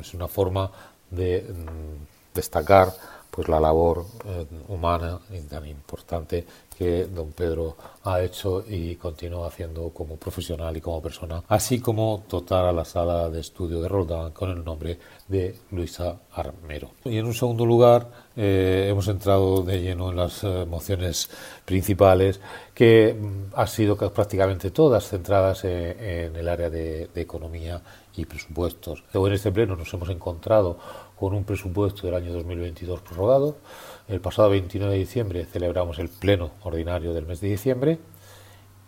es 0.00 0.14
una 0.14 0.28
forma 0.28 0.70
de 1.10 1.42
mm, 1.42 2.34
destacar 2.34 2.92
pues 3.30 3.48
la 3.48 3.60
labor 3.60 4.04
eh, 4.24 4.46
humana 4.68 5.20
y 5.30 5.38
tan 5.40 5.66
importante 5.66 6.44
que 6.76 7.04
don 7.04 7.32
Pedro 7.32 7.76
ha 8.04 8.20
hecho 8.20 8.64
y 8.68 8.96
continúa 8.96 9.48
haciendo 9.48 9.90
como 9.90 10.16
profesional 10.16 10.76
y 10.76 10.80
como 10.80 11.02
persona, 11.02 11.42
así 11.48 11.80
como 11.80 12.24
dotar 12.28 12.64
a 12.64 12.72
la 12.72 12.84
sala 12.84 13.28
de 13.28 13.40
estudio 13.40 13.80
de 13.80 13.88
Roldán 13.88 14.32
con 14.32 14.50
el 14.50 14.64
nombre 14.64 14.98
de 15.26 15.54
Luisa 15.72 16.16
Armero. 16.32 16.90
Y 17.04 17.18
en 17.18 17.26
un 17.26 17.34
segundo 17.34 17.66
lugar, 17.66 18.08
eh, 18.36 18.86
hemos 18.88 19.06
entrado 19.08 19.62
de 19.62 19.82
lleno 19.82 20.10
en 20.10 20.16
las 20.16 20.42
mociones 20.66 21.28
principales, 21.64 22.40
que 22.74 23.14
mm, 23.14 23.54
han 23.54 23.68
sido 23.68 23.96
prácticamente 23.96 24.70
todas 24.70 25.08
centradas 25.08 25.64
en, 25.64 26.34
el 26.34 26.48
área 26.48 26.70
de 26.70 27.08
economía 27.14 27.82
y 28.16 28.24
presupuestos. 28.24 29.04
En 29.12 29.32
este 29.32 29.52
pleno 29.52 29.76
nos 29.76 29.92
hemos 29.94 30.08
encontrado 30.08 30.78
con 31.18 31.34
un 31.34 31.44
presupuesto 31.44 32.06
del 32.06 32.16
año 32.16 32.32
2022 32.32 33.00
prorrogado. 33.02 33.56
El 34.08 34.20
pasado 34.20 34.50
29 34.50 34.92
de 34.92 34.98
diciembre 34.98 35.44
celebramos 35.44 35.98
el 35.98 36.08
pleno 36.08 36.52
ordinario 36.62 37.12
del 37.12 37.26
mes 37.26 37.40
de 37.40 37.48
diciembre 37.48 37.98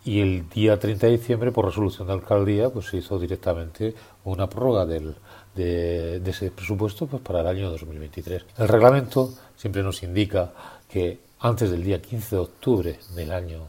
y 0.05 0.21
el 0.21 0.49
día 0.49 0.79
30 0.79 1.07
de 1.07 1.13
diciembre, 1.19 1.53
por 1.53 1.67
resolución 1.67 2.07
de 2.07 2.15
alcaldía, 2.15 2.71
pues 2.71 2.87
se 2.87 2.97
hizo 2.97 3.19
directamente 3.19 3.95
una 4.25 4.49
prórroga 4.49 4.87
del, 4.87 5.15
de, 5.55 6.23
ese 6.25 6.51
presupuesto 6.51 7.07
pues, 7.07 7.23
para 7.23 7.41
el 7.41 7.47
año 7.47 7.71
2023. 7.71 8.47
El 8.59 8.69
reglamento 8.69 9.35
siempre 9.57 9.83
nos 9.83 10.03
indica 10.03 10.53
que 10.89 11.21
antes 11.41 11.71
del 11.71 11.85
día 11.85 12.01
15 12.01 12.37
de 12.37 12.41
octubre 12.41 12.99
del 13.15 13.33
año 13.33 13.61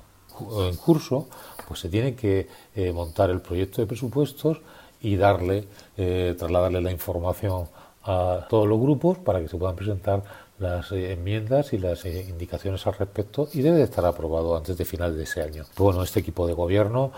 en 0.68 0.76
curso, 0.78 1.28
pues 1.68 1.82
se 1.82 1.90
tiene 1.90 2.16
que 2.16 2.48
eh, 2.76 2.92
montar 2.92 3.30
el 3.30 3.42
proyecto 3.42 3.82
de 3.82 3.88
presupuestos 3.88 4.62
y 5.02 5.16
darle, 5.16 5.68
eh, 5.98 6.36
trasladarle 6.38 6.82
la 6.82 6.92
información 6.92 7.68
a 8.04 8.48
todos 8.50 8.68
los 8.68 8.80
grupos 8.80 9.18
para 9.20 9.40
que 9.40 9.48
se 9.48 9.58
puedan 9.58 9.76
presentar 9.76 10.24
las 10.60 10.92
eh, 10.92 11.14
enmiendas 11.14 11.74
y 11.74 11.78
las 11.78 12.06
indicaciones 12.06 12.86
al 12.88 12.94
respecto 12.94 13.48
y 13.54 13.62
debe 13.62 13.78
de 13.78 13.84
estar 13.84 14.06
aprobado 14.06 14.56
antes 14.56 14.78
de 14.78 14.86
final 14.86 15.16
de 15.16 15.24
ese 15.24 15.42
año. 15.42 15.66
Bueno, 15.78 16.04
este 16.04 16.20
equipo 16.20 16.48
de 16.48 16.54
gobierno, 16.54 17.12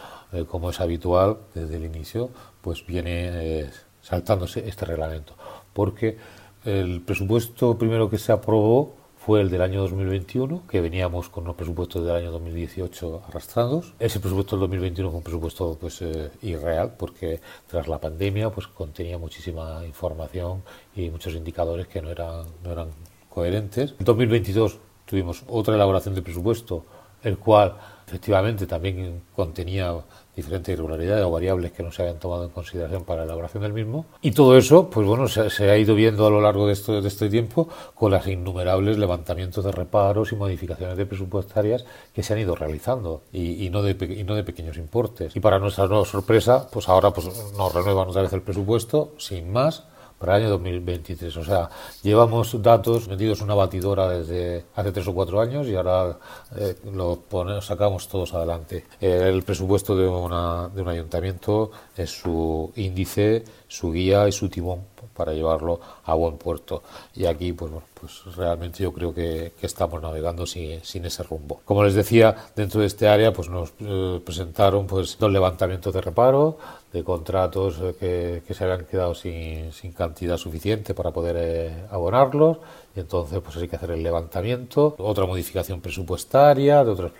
como 0.49 0.69
es 0.69 0.79
habitual 0.79 1.37
desde 1.53 1.75
el 1.75 1.85
inicio, 1.85 2.29
pues 2.61 2.85
viene 2.85 3.69
saltándose 4.01 4.67
este 4.67 4.85
reglamento, 4.85 5.33
porque 5.73 6.17
el 6.65 7.01
presupuesto 7.01 7.77
primero 7.77 8.09
que 8.09 8.17
se 8.17 8.31
aprobó 8.31 9.02
fue 9.25 9.39
el 9.39 9.49
del 9.49 9.61
año 9.61 9.79
2021, 9.81 10.63
que 10.67 10.81
veníamos 10.81 11.29
con 11.29 11.45
los 11.45 11.55
presupuestos 11.55 12.05
del 12.05 12.13
año 12.13 12.31
2018 12.31 13.23
arrastrados. 13.29 13.93
Ese 13.97 14.19
presupuesto 14.19 14.57
del 14.57 14.61
2021 14.61 15.09
fue 15.09 15.17
un 15.17 15.23
presupuesto 15.23 15.77
pues 15.79 16.01
eh, 16.01 16.29
irreal, 16.41 16.95
porque 16.97 17.39
tras 17.67 17.87
la 17.87 18.01
pandemia 18.01 18.49
pues 18.49 18.67
contenía 18.67 19.17
muchísima 19.17 19.85
información 19.85 20.61
y 20.93 21.09
muchos 21.09 21.35
indicadores 21.35 21.87
que 21.87 22.01
no 22.01 22.09
eran, 22.09 22.47
no 22.65 22.71
eran 22.71 22.89
coherentes. 23.29 23.95
En 23.97 24.03
2022 24.05 24.79
tuvimos 25.05 25.43
otra 25.47 25.75
elaboración 25.75 26.15
de 26.15 26.21
presupuesto, 26.21 26.83
el 27.23 27.37
cual 27.37 27.77
efectivamente 28.05 28.67
también 28.67 29.21
contenía 29.33 29.95
diferentes 30.35 30.73
irregularidades 30.73 31.23
o 31.25 31.31
variables 31.31 31.71
que 31.71 31.83
no 31.83 31.91
se 31.91 32.01
habían 32.01 32.19
tomado 32.19 32.45
en 32.45 32.49
consideración 32.49 33.03
para 33.03 33.19
la 33.19 33.25
elaboración 33.25 33.63
del 33.63 33.73
mismo. 33.73 34.05
Y 34.21 34.31
todo 34.31 34.57
eso, 34.57 34.89
pues 34.89 35.05
bueno, 35.05 35.27
se, 35.27 35.69
ha 35.69 35.77
ido 35.77 35.95
viendo 35.95 36.25
a 36.25 36.29
lo 36.29 36.41
largo 36.41 36.67
de, 36.67 36.73
esto, 36.73 37.01
de 37.01 37.07
este 37.07 37.29
tiempo 37.29 37.69
con 37.93 38.11
las 38.11 38.27
innumerables 38.27 38.97
levantamientos 38.97 39.63
de 39.63 39.71
reparos 39.71 40.31
y 40.31 40.35
modificaciones 40.35 40.97
de 40.97 41.05
presupuestarias 41.05 41.85
que 42.13 42.23
se 42.23 42.33
han 42.33 42.39
ido 42.39 42.55
realizando 42.55 43.21
y, 43.31 43.69
no, 43.69 43.81
de, 43.81 44.15
y 44.19 44.23
no 44.23 44.35
de 44.35 44.43
pequeños 44.43 44.77
importes. 44.77 45.35
Y 45.35 45.39
para 45.39 45.59
nuestra 45.59 45.87
nueva 45.87 46.05
sorpresa, 46.05 46.67
pues 46.71 46.89
ahora 46.89 47.11
pues, 47.11 47.27
nos 47.57 47.73
renuevan 47.73 48.09
otra 48.09 48.23
vez 48.23 48.33
el 48.33 48.41
presupuesto, 48.41 49.13
sin 49.17 49.51
más, 49.51 49.83
para 50.23 50.37
el 50.37 50.43
año 50.43 50.51
2023. 50.51 51.35
O 51.35 51.43
sea, 51.43 51.69
llevamos 52.01 52.55
datos 52.61 53.09
metidos 53.09 53.39
en 53.39 53.43
una 53.43 53.55
batidora 53.55 54.07
desde 54.07 54.63
hace 54.73 54.91
tres 54.93 55.05
o 55.09 55.13
cuatro 55.13 55.41
años 55.41 55.67
y 55.67 55.75
ahora 55.75 56.17
eh, 56.55 56.77
lo 56.93 57.25
sacamos 57.61 58.07
todos 58.07 58.33
adelante. 58.33 58.85
El 59.01 59.43
presupuesto 59.43 59.97
de, 59.97 60.07
una, 60.07 60.69
de 60.69 60.81
un 60.81 60.87
ayuntamiento 60.87 61.71
es 61.97 62.09
su 62.09 62.71
índice, 62.77 63.43
su 63.67 63.91
guía 63.91 64.25
y 64.29 64.31
su 64.31 64.47
timón 64.47 64.92
para 65.15 65.33
llevarlo 65.33 65.79
a 66.05 66.13
buen 66.13 66.37
puerto. 66.37 66.83
Y 67.15 67.25
aquí, 67.25 67.53
pues, 67.53 67.71
pues 67.99 68.35
realmente 68.35 68.83
yo 68.83 68.91
creo 68.91 69.13
que, 69.13 69.53
estamos 69.61 70.01
navegando 70.01 70.45
sin, 70.45 70.83
sin, 70.83 71.05
ese 71.05 71.23
rumbo. 71.23 71.61
Como 71.63 71.83
les 71.83 71.93
decía, 71.93 72.35
dentro 72.55 72.81
de 72.81 72.87
este 72.87 73.07
área, 73.07 73.31
pues 73.31 73.49
nos 73.49 73.73
eh, 73.79 74.21
presentaron 74.25 74.85
pues 74.87 75.17
dos 75.17 75.31
levantamientos 75.31 75.93
de 75.93 76.01
reparo, 76.01 76.57
de 76.91 77.03
contratos 77.03 77.77
eh, 78.01 78.43
que, 78.45 78.53
se 78.53 78.63
habían 78.63 78.85
quedado 78.85 79.15
sin, 79.15 79.71
cantidad 79.97 80.37
suficiente 80.37 80.93
para 80.93 81.11
poder 81.11 81.35
eh, 81.39 81.85
abonarlos 81.89 82.57
y 82.95 82.99
entonces 82.99 83.39
pues 83.43 83.57
hay 83.57 83.67
que 83.67 83.75
hacer 83.75 83.91
el 83.91 84.03
levantamiento, 84.03 84.95
otra 84.99 85.25
modificación 85.25 85.81
presupuestaria 85.81 86.83
de 86.83 86.91
otras 86.91 87.11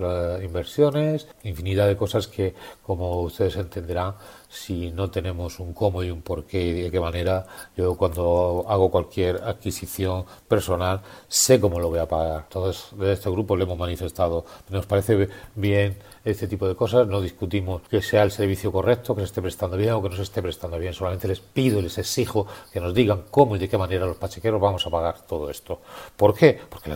inversiones, 0.44 1.28
infinidad 1.44 1.88
de 1.88 1.98
cosas 1.98 2.28
que 2.28 2.54
como 2.84 3.22
ustedes 3.22 3.56
entenderán 3.56 4.14
si 4.54 4.92
no 4.92 5.10
tenemos 5.10 5.60
un 5.60 5.74
cómo 5.74 6.04
y 6.04 6.12
un 6.12 6.22
por 6.22 6.46
qué 6.46 6.62
y 6.64 6.82
de 6.84 6.92
qué 6.92 7.00
manera, 7.00 7.46
yo 7.76 7.98
cuando 7.98 8.66
hago 8.68 8.92
cualquier 8.92 9.38
adquisición 9.44 10.26
personal 10.48 11.02
sé 11.28 11.60
cómo 11.60 11.80
lo 11.80 11.90
voy 11.90 12.00
a 12.00 12.08
pagar. 12.08 12.44
Entonces, 12.44 12.98
de 12.98 13.14
este 13.14 13.30
grupo 13.32 13.58
le 13.58 13.64
hemos 13.64 13.78
manifestado, 13.78 14.46
nos 14.70 14.86
parece 14.86 15.28
bien 15.56 15.98
este 16.26 16.48
tipo 16.48 16.68
de 16.68 16.76
cosas, 16.76 17.08
no 17.08 17.20
discutimos 17.20 17.82
que 17.90 18.02
sea 18.02 18.24
el 18.24 18.32
servicio 18.32 18.72
correcto, 18.72 19.14
que 19.14 19.22
se 19.22 19.26
esté 19.26 19.42
prestando 19.42 19.76
bien 19.76 19.92
o 19.92 20.02
que 20.02 20.10
no 20.10 20.16
se 20.16 20.22
esté 20.22 20.42
prestando 20.42 20.80
bien, 20.80 20.94
solamente 20.94 21.28
les 21.28 21.40
pido 21.42 21.80
y 21.80 21.82
les 21.84 21.98
exijo 21.98 22.48
que 22.72 22.80
nos 22.80 22.94
digan 22.94 23.24
cómo 23.30 23.56
y 23.56 23.60
de 23.60 23.68
qué 23.68 23.78
manera 23.78 24.06
los 24.06 24.16
pachequeros 24.16 24.62
vamos 24.62 24.88
a 24.88 24.90
pagar 24.90 25.22
todo 25.28 25.50
esto. 25.50 25.82
¿Por 26.16 26.34
qué? 26.34 26.60
Porque 26.70 26.92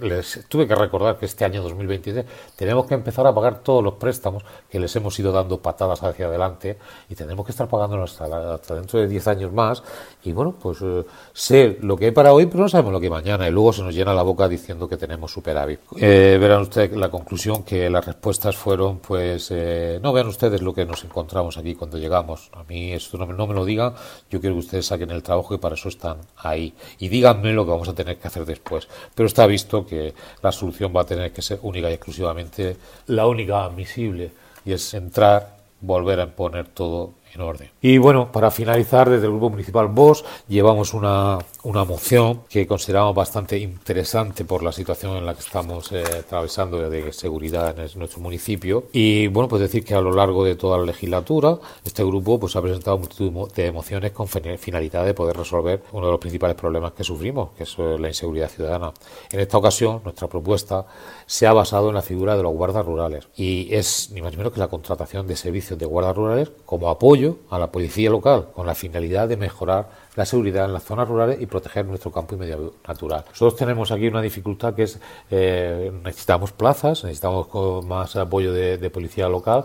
les, 0.00 0.44
tuve 0.48 0.66
que 0.66 0.74
recordar 0.74 1.18
que 1.18 1.26
este 1.26 1.44
año 1.44 1.62
2023 1.62 2.24
tenemos 2.56 2.86
que 2.86 2.94
empezar 2.94 3.26
a 3.26 3.34
pagar 3.34 3.60
todos 3.60 3.82
los 3.82 3.94
préstamos 3.94 4.44
que 4.68 4.80
les 4.80 4.94
hemos 4.96 5.16
ido 5.20 5.30
dando 5.30 5.58
patadas 5.58 6.02
hacia 6.02 6.26
adelante 6.26 6.76
y 7.08 7.14
tendremos 7.14 7.46
que 7.46 7.52
estar 7.52 7.68
pagándolos 7.68 8.20
hasta, 8.20 8.74
dentro 8.74 8.98
de 8.98 9.06
10 9.06 9.28
años 9.28 9.52
más 9.52 9.84
y 10.24 10.32
bueno, 10.32 10.54
pues 10.60 10.78
eh, 10.82 11.04
sé 11.32 11.78
lo 11.80 11.96
que 11.96 12.06
hay 12.06 12.10
para 12.10 12.32
hoy, 12.32 12.46
pero 12.46 12.64
no 12.64 12.68
sabemos 12.68 12.92
lo 12.92 12.98
que 12.98 13.06
hay 13.06 13.10
mañana 13.10 13.46
y 13.46 13.52
luego 13.52 13.72
se 13.72 13.82
nos 13.82 13.94
llena 13.94 14.12
la 14.14 14.22
boca 14.22 14.48
diciendo 14.48 14.88
que 14.88 14.96
tenemos 14.96 15.30
superávit. 15.30 15.80
Eh, 15.96 16.38
verán 16.40 16.62
ustedes 16.62 16.96
la 16.96 17.10
conclusión 17.10 17.62
que 17.62 17.88
las 17.88 18.04
respuestas 18.04 18.56
fueron, 18.64 18.98
pues, 18.98 19.50
eh, 19.50 20.00
no 20.02 20.14
vean 20.14 20.26
ustedes 20.26 20.62
lo 20.62 20.72
que 20.72 20.86
nos 20.86 21.04
encontramos 21.04 21.58
aquí 21.58 21.74
cuando 21.74 21.98
llegamos. 21.98 22.50
A 22.54 22.64
mí 22.64 22.94
esto 22.94 23.18
no, 23.18 23.26
me 23.26 23.54
lo 23.54 23.62
digan, 23.62 23.92
yo 24.30 24.40
quiero 24.40 24.54
que 24.54 24.60
ustedes 24.60 24.86
saquen 24.86 25.10
el 25.10 25.22
trabajo 25.22 25.52
y 25.54 25.58
para 25.58 25.74
eso 25.74 25.90
están 25.90 26.16
ahí. 26.38 26.72
Y 26.98 27.08
díganme 27.10 27.52
lo 27.52 27.66
que 27.66 27.72
vamos 27.72 27.90
a 27.90 27.94
tener 27.94 28.16
que 28.16 28.26
hacer 28.26 28.46
después. 28.46 28.88
Pero 29.14 29.26
está 29.26 29.46
visto 29.46 29.84
que 29.84 30.14
la 30.40 30.50
solución 30.50 30.94
va 30.96 31.02
a 31.02 31.04
tener 31.04 31.30
que 31.30 31.42
ser 31.42 31.58
única 31.60 31.90
y 31.90 31.92
exclusivamente 31.92 32.78
la 33.08 33.26
única 33.26 33.64
admisible 33.64 34.32
y 34.64 34.72
es 34.72 34.94
entrar, 34.94 35.58
volver 35.82 36.20
a 36.20 36.26
poner 36.34 36.68
todo 36.68 37.12
orden. 37.40 37.70
Y 37.80 37.98
bueno, 37.98 38.30
para 38.30 38.50
finalizar, 38.50 39.10
desde 39.10 39.26
el 39.26 39.32
Grupo 39.32 39.50
Municipal 39.50 39.88
VOS 39.88 40.24
llevamos 40.48 40.94
una, 40.94 41.38
una 41.64 41.84
moción 41.84 42.42
que 42.48 42.66
consideramos 42.66 43.14
bastante 43.14 43.58
interesante 43.58 44.44
por 44.44 44.62
la 44.62 44.72
situación 44.72 45.16
en 45.16 45.26
la 45.26 45.34
que 45.34 45.40
estamos 45.40 45.90
eh, 45.92 46.04
atravesando 46.20 46.88
de 46.88 47.12
seguridad 47.12 47.78
en 47.78 47.98
nuestro 47.98 48.20
municipio. 48.20 48.84
Y 48.92 49.28
bueno, 49.28 49.48
pues 49.48 49.62
decir 49.62 49.84
que 49.84 49.94
a 49.94 50.00
lo 50.00 50.12
largo 50.12 50.44
de 50.44 50.56
toda 50.56 50.78
la 50.78 50.84
legislatura, 50.84 51.58
este 51.84 52.04
grupo 52.04 52.38
pues 52.38 52.56
ha 52.56 52.62
presentado 52.62 52.98
multitud 52.98 53.50
de 53.52 53.72
mociones 53.72 54.12
con 54.12 54.28
finalidad 54.28 55.04
de 55.04 55.14
poder 55.14 55.36
resolver 55.36 55.82
uno 55.92 56.06
de 56.06 56.12
los 56.12 56.20
principales 56.20 56.56
problemas 56.56 56.92
que 56.92 57.04
sufrimos, 57.04 57.50
que 57.56 57.64
es 57.64 57.74
eh, 57.78 57.96
la 57.98 58.08
inseguridad 58.08 58.48
ciudadana. 58.48 58.92
En 59.30 59.40
esta 59.40 59.58
ocasión, 59.58 60.00
nuestra 60.04 60.28
propuesta 60.28 60.86
se 61.26 61.46
ha 61.46 61.52
basado 61.52 61.88
en 61.88 61.94
la 61.94 62.02
figura 62.02 62.36
de 62.36 62.42
los 62.42 62.52
guardas 62.52 62.84
rurales 62.84 63.26
y 63.36 63.74
es 63.74 64.10
ni 64.12 64.20
más 64.20 64.32
ni 64.32 64.38
menos 64.38 64.52
que 64.52 64.60
la 64.60 64.68
contratación 64.68 65.26
de 65.26 65.36
servicios 65.36 65.78
de 65.78 65.86
guardas 65.86 66.16
rurales 66.16 66.50
como 66.66 66.88
apoyo 66.88 67.23
a 67.50 67.58
la 67.58 67.70
policía 67.70 68.10
local 68.10 68.48
con 68.54 68.66
la 68.66 68.74
finalidad 68.74 69.28
de 69.28 69.36
mejorar 69.36 69.88
la 70.16 70.24
seguridad 70.24 70.66
en 70.66 70.72
las 70.72 70.84
zonas 70.84 71.08
rurales 71.08 71.40
y 71.40 71.46
proteger 71.46 71.84
nuestro 71.86 72.12
campo 72.12 72.34
y 72.34 72.38
medio 72.38 72.74
natural. 72.86 73.24
Nosotros 73.28 73.56
tenemos 73.56 73.90
aquí 73.90 74.06
una 74.06 74.22
dificultad 74.22 74.74
que 74.74 74.84
es 74.84 75.00
eh, 75.30 75.90
necesitamos 76.04 76.52
plazas, 76.52 77.02
necesitamos 77.04 77.48
más 77.84 78.14
apoyo 78.16 78.52
de, 78.52 78.90
policía 78.90 79.28
local. 79.28 79.64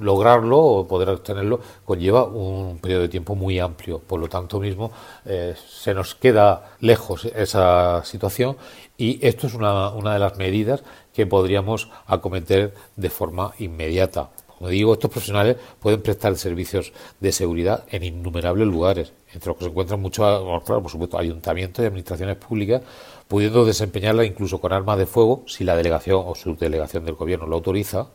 Lograrlo 0.00 0.58
o 0.58 0.88
poder 0.88 1.08
obtenerlo 1.08 1.60
conlleva 1.84 2.24
un 2.24 2.78
periodo 2.78 3.02
de 3.02 3.08
tiempo 3.08 3.34
muy 3.34 3.58
amplio. 3.58 4.00
Por 4.00 4.20
lo 4.20 4.28
tanto 4.28 4.60
mismo 4.60 4.92
eh, 5.24 5.54
se 5.56 5.94
nos 5.94 6.14
queda 6.14 6.76
lejos 6.80 7.24
esa 7.24 8.04
situación 8.04 8.56
y 8.98 9.24
esto 9.26 9.46
es 9.46 9.54
una, 9.54 9.90
una 9.90 10.12
de 10.12 10.18
las 10.18 10.36
medidas 10.36 10.82
que 11.14 11.26
podríamos 11.26 11.88
acometer 12.06 12.74
de 12.96 13.10
forma 13.10 13.52
inmediata. 13.58 14.28
Como 14.60 14.68
digo, 14.68 14.92
estos 14.92 15.10
profesionales 15.10 15.56
pueden 15.80 16.02
prestar 16.02 16.36
servicios 16.36 16.92
de 17.18 17.32
seguridad 17.32 17.84
en 17.88 18.04
innumerables 18.04 18.68
lugares, 18.68 19.14
entre 19.32 19.48
los 19.48 19.56
que 19.56 19.64
se 19.64 19.70
encuentran 19.70 20.02
muchos, 20.02 20.62
claro, 20.66 20.82
por 20.82 20.90
supuesto, 20.90 21.16
ayuntamientos 21.16 21.82
y 21.82 21.86
administraciones 21.86 22.36
públicas, 22.36 22.82
pudiendo 23.26 23.64
desempeñarla 23.64 24.22
incluso 24.22 24.60
con 24.60 24.74
armas 24.74 24.98
de 24.98 25.06
fuego 25.06 25.44
si 25.46 25.64
la 25.64 25.74
delegación 25.76 26.22
o 26.26 26.34
subdelegación 26.34 27.06
del 27.06 27.14
gobierno 27.14 27.46
lo 27.46 27.56
autoriza. 27.56 28.08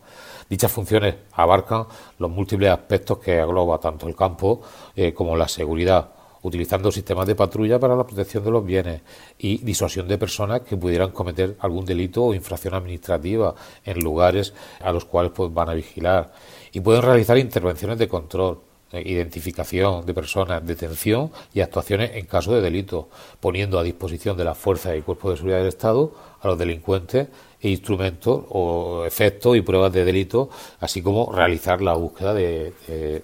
Dichas 0.48 0.72
funciones 0.72 1.16
abarcan 1.32 1.88
los 2.20 2.30
múltiples 2.30 2.70
aspectos 2.70 3.18
que 3.18 3.40
agloba 3.40 3.80
tanto 3.80 4.08
el 4.08 4.16
campo 4.16 4.62
eh, 4.96 5.16
como 5.16 5.36
la 5.36 5.48
seguridad, 5.48 6.12
utilizando 6.46 6.92
sistemas 6.92 7.26
de 7.26 7.34
patrulla 7.34 7.80
para 7.80 7.96
la 7.96 8.06
protección 8.06 8.44
de 8.44 8.52
los 8.52 8.64
bienes 8.64 9.02
y 9.40 9.58
disuasión 9.58 10.08
de 10.08 10.20
personas 10.20 10.62
que 10.62 10.78
pudieran 10.78 11.10
cometer 11.10 11.56
algún 11.60 11.86
delito 11.86 12.24
o 12.24 12.36
infracción 12.36 12.76
administrativa 12.76 13.56
en 13.84 14.00
lugares 14.00 14.54
a 14.80 14.92
los 14.92 15.06
cuales 15.06 15.32
pues, 15.36 15.52
van 15.52 15.70
a 15.70 15.74
vigilar. 15.74 16.32
Y 16.72 16.82
pueden 16.82 17.02
realizar 17.02 17.38
intervenciones 17.40 17.98
de 17.98 18.08
control, 18.08 18.60
identificación 18.94 20.06
de 20.06 20.14
personas, 20.14 20.66
detención 20.66 21.32
y 21.52 21.62
actuaciones 21.62 22.12
en 22.14 22.28
caso 22.28 22.54
de 22.54 22.62
delito, 22.62 23.10
poniendo 23.40 23.80
a 23.80 23.84
disposición 23.84 24.38
de 24.38 24.44
las 24.44 24.58
fuerzas 24.58 24.96
y 24.96 25.02
cuerpos 25.02 25.32
de 25.32 25.38
seguridad 25.38 25.58
del 25.58 25.68
Estado 25.70 26.14
a 26.40 26.48
los 26.48 26.60
delincuentes 26.60 27.28
instrumentos 27.70 28.44
o 28.50 29.06
efectos 29.06 29.56
y 29.58 29.62
pruebas 29.62 29.92
de 29.94 30.06
delito, 30.06 30.50
así 30.80 31.02
como 31.02 31.32
realizar 31.32 31.82
la 31.82 31.94
búsqueda 31.94 32.34
de, 32.34 32.74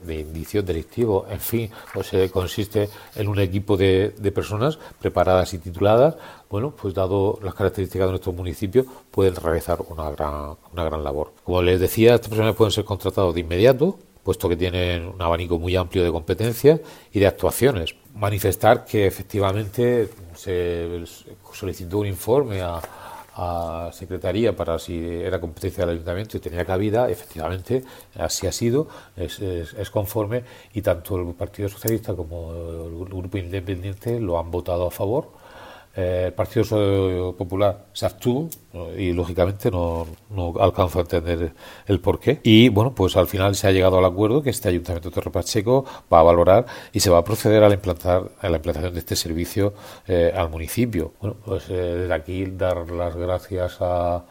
indicios 0.07 0.65
delictivos. 0.65 1.29
En 1.31 1.39
fin, 1.39 1.69
pues 1.93 2.13
eh, 2.13 2.29
consiste 2.31 2.89
en 3.15 3.27
un 3.27 3.39
equipo 3.39 3.77
de, 3.77 4.13
personas 4.33 4.79
preparadas 4.99 5.53
y 5.53 5.59
tituladas, 5.59 6.15
bueno, 6.49 6.71
pues 6.71 6.93
dado 6.93 7.39
las 7.43 7.53
características 7.53 8.07
de 8.07 8.11
nuestro 8.11 8.33
municipio, 8.33 8.85
pueden 9.11 9.35
realizar 9.35 9.79
una 9.89 10.09
gran, 10.11 10.55
una 10.73 10.83
gran 10.83 11.03
labor. 11.03 11.33
Como 11.43 11.61
les 11.61 11.79
decía, 11.79 12.15
estas 12.15 12.29
personas 12.29 12.55
pueden 12.55 12.71
ser 12.71 12.85
contratados 12.85 13.33
de 13.33 13.41
inmediato, 13.41 13.97
puesto 14.23 14.47
que 14.47 14.55
tienen 14.55 15.07
un 15.07 15.21
abanico 15.21 15.57
muy 15.57 15.75
amplio 15.75 16.03
de 16.03 16.11
competencias 16.11 16.79
y 17.11 17.19
de 17.19 17.27
actuaciones. 17.27 17.95
Manifestar 18.15 18.85
que 18.85 19.07
efectivamente 19.07 20.09
se 20.35 21.05
solicitó 21.53 21.99
un 21.99 22.07
informe 22.07 22.61
a, 22.61 22.81
a 23.43 23.89
Secretaría 23.91 24.55
para 24.55 24.77
si 24.77 25.03
era 25.03 25.41
competencia 25.41 25.83
del 25.83 25.95
Ayuntamiento 25.95 26.37
y 26.37 26.39
tenía 26.39 26.63
cabida, 26.63 27.09
efectivamente 27.09 27.83
así 28.15 28.45
ha 28.45 28.51
sido, 28.51 28.87
es, 29.15 29.39
es, 29.39 29.89
conforme 29.89 30.43
y 30.73 30.83
tanto 30.83 31.17
el 31.17 31.33
Partido 31.33 31.67
Socialista 31.67 32.13
como 32.13 32.51
el 32.53 33.05
Grupo 33.05 33.39
Independiente 33.39 34.19
lo 34.19 34.37
han 34.37 34.51
votado 34.51 34.85
a 34.85 34.91
favor 34.91 35.40
eh, 35.95 36.25
el 36.27 36.33
Partido 36.33 37.35
Popular 37.37 37.85
se 37.91 38.05
abstuvo 38.05 38.49
y 38.97 39.11
lógicamente 39.11 39.69
no, 39.69 40.07
no, 40.29 40.53
alcanzo 40.59 40.99
a 40.99 41.01
entender 41.01 41.53
el 41.85 41.99
porqué. 41.99 42.39
Y 42.43 42.69
bueno, 42.69 42.93
pues 42.95 43.17
al 43.17 43.27
final 43.27 43.55
se 43.55 43.67
ha 43.67 43.71
llegado 43.71 43.97
al 43.97 44.05
acuerdo 44.05 44.41
que 44.41 44.49
este 44.51 44.69
Ayuntamiento 44.69 45.09
de 45.09 45.15
Torre 45.15 45.31
Pacheco 45.31 45.85
va 46.11 46.19
a 46.21 46.23
valorar 46.23 46.65
y 46.93 47.01
se 47.01 47.09
va 47.09 47.19
a 47.19 47.23
proceder 47.23 47.63
a 47.63 47.67
la, 47.67 47.75
implantar, 47.75 48.31
a 48.39 48.49
la 48.49 48.57
implantación 48.57 48.93
de 48.93 48.99
este 48.99 49.15
servicio 49.15 49.73
eh, 50.07 50.33
al 50.35 50.49
municipio. 50.49 51.13
Bueno, 51.19 51.35
pues 51.43 51.69
eh, 51.69 51.73
desde 51.73 52.13
aquí 52.13 52.45
dar 52.45 52.89
las 52.89 53.15
gracias 53.15 53.77
a, 53.81 54.23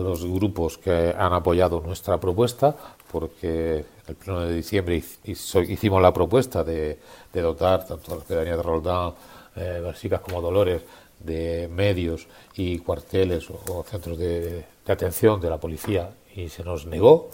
los 0.00 0.24
grupos 0.24 0.78
que 0.78 1.14
han 1.16 1.32
apoyado 1.32 1.80
nuestra 1.80 2.18
propuesta 2.18 2.74
porque 3.12 3.84
el 4.08 4.16
1 4.26 4.40
de 4.40 4.54
diciembre 4.56 5.00
hicimos 5.24 6.02
la 6.02 6.12
propuesta 6.12 6.64
de, 6.64 6.98
de 7.32 7.40
dotar 7.40 7.86
tanto 7.86 8.14
a 8.14 8.16
la 8.16 8.24
pedanía 8.24 8.56
de 8.56 8.62
Roldán 8.64 9.12
eh, 9.56 10.20
como 10.22 10.40
Dolores, 10.40 10.82
de 11.18 11.68
medios 11.68 12.26
y 12.54 12.78
cuarteles 12.78 13.48
o, 13.50 13.84
centros 13.84 14.18
de, 14.18 14.64
atención 14.86 15.40
de 15.40 15.50
la 15.50 15.58
policía 15.58 16.10
y 16.34 16.48
se 16.48 16.62
nos 16.62 16.86
negó, 16.86 17.30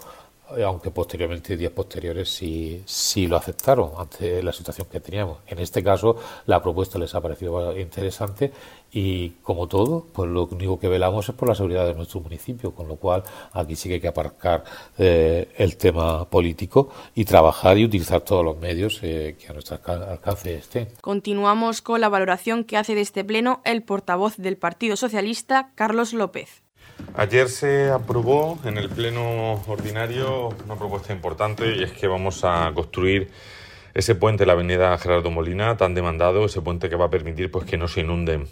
aunque 0.65 0.91
posteriormente, 0.91 1.57
días 1.57 1.71
posteriores, 1.71 2.29
sí, 2.29 2.81
sí 2.85 3.27
lo 3.27 3.37
aceptaron 3.37 3.91
ante 3.97 4.41
la 4.41 4.53
situación 4.53 4.87
que 4.89 4.99
teníamos. 4.99 5.39
En 5.47 5.59
este 5.59 5.83
caso, 5.83 6.17
la 6.45 6.61
propuesta 6.61 6.97
les 6.97 7.13
ha 7.15 7.21
parecido 7.21 7.77
interesante 7.77 8.51
y 8.93 9.31
como 9.41 9.67
todo, 9.67 10.05
pues 10.13 10.29
lo 10.29 10.45
único 10.45 10.79
que 10.79 10.87
velamos 10.87 11.27
es 11.27 11.33
por 11.33 11.49
la 11.49 11.55
seguridad 11.55 11.87
de 11.87 11.95
nuestro 11.95 12.19
municipio, 12.19 12.75
con 12.75 12.87
lo 12.87 12.97
cual 12.97 13.23
aquí 13.51 13.75
sí 13.75 13.89
que 13.89 13.95
hay 13.95 14.01
que 14.01 14.07
aparcar 14.07 14.63
eh, 14.99 15.49
el 15.57 15.77
tema 15.77 16.29
político 16.29 16.91
y 17.15 17.25
trabajar 17.25 17.79
y 17.79 17.85
utilizar 17.85 18.21
todos 18.21 18.45
los 18.45 18.59
medios 18.59 18.99
eh, 19.01 19.35
que 19.39 19.47
a 19.47 19.53
nuestro 19.53 19.79
alcance 19.83 20.55
estén. 20.55 20.89
Continuamos 21.01 21.81
con 21.81 22.01
la 22.01 22.09
valoración 22.09 22.63
que 22.63 22.77
hace 22.77 22.93
de 22.93 23.01
este 23.01 23.23
pleno 23.23 23.61
el 23.65 23.81
portavoz 23.81 24.37
del 24.37 24.57
Partido 24.57 24.95
Socialista, 24.95 25.71
Carlos 25.73 26.13
López. 26.13 26.61
Ayer 27.15 27.49
se 27.49 27.89
aprobó 27.89 28.59
en 28.63 28.77
el 28.77 28.89
pleno 28.89 29.53
ordinario 29.67 30.49
una 30.65 30.75
propuesta 30.75 31.13
importante 31.13 31.75
y 31.77 31.83
es 31.83 31.91
que 31.93 32.05
vamos 32.05 32.43
a 32.43 32.71
construir 32.75 33.31
ese 33.95 34.13
puente 34.13 34.43
de 34.43 34.47
la 34.47 34.53
avenida 34.53 34.95
Gerardo 34.99 35.31
Molina 35.31 35.77
tan 35.77 35.95
demandado, 35.95 36.45
ese 36.45 36.61
puente 36.61 36.89
que 36.89 36.95
va 36.95 37.05
a 37.05 37.09
permitir 37.09 37.49
pues 37.49 37.65
que 37.65 37.77
no 37.77 37.87
se 37.87 38.01
inunden 38.01 38.47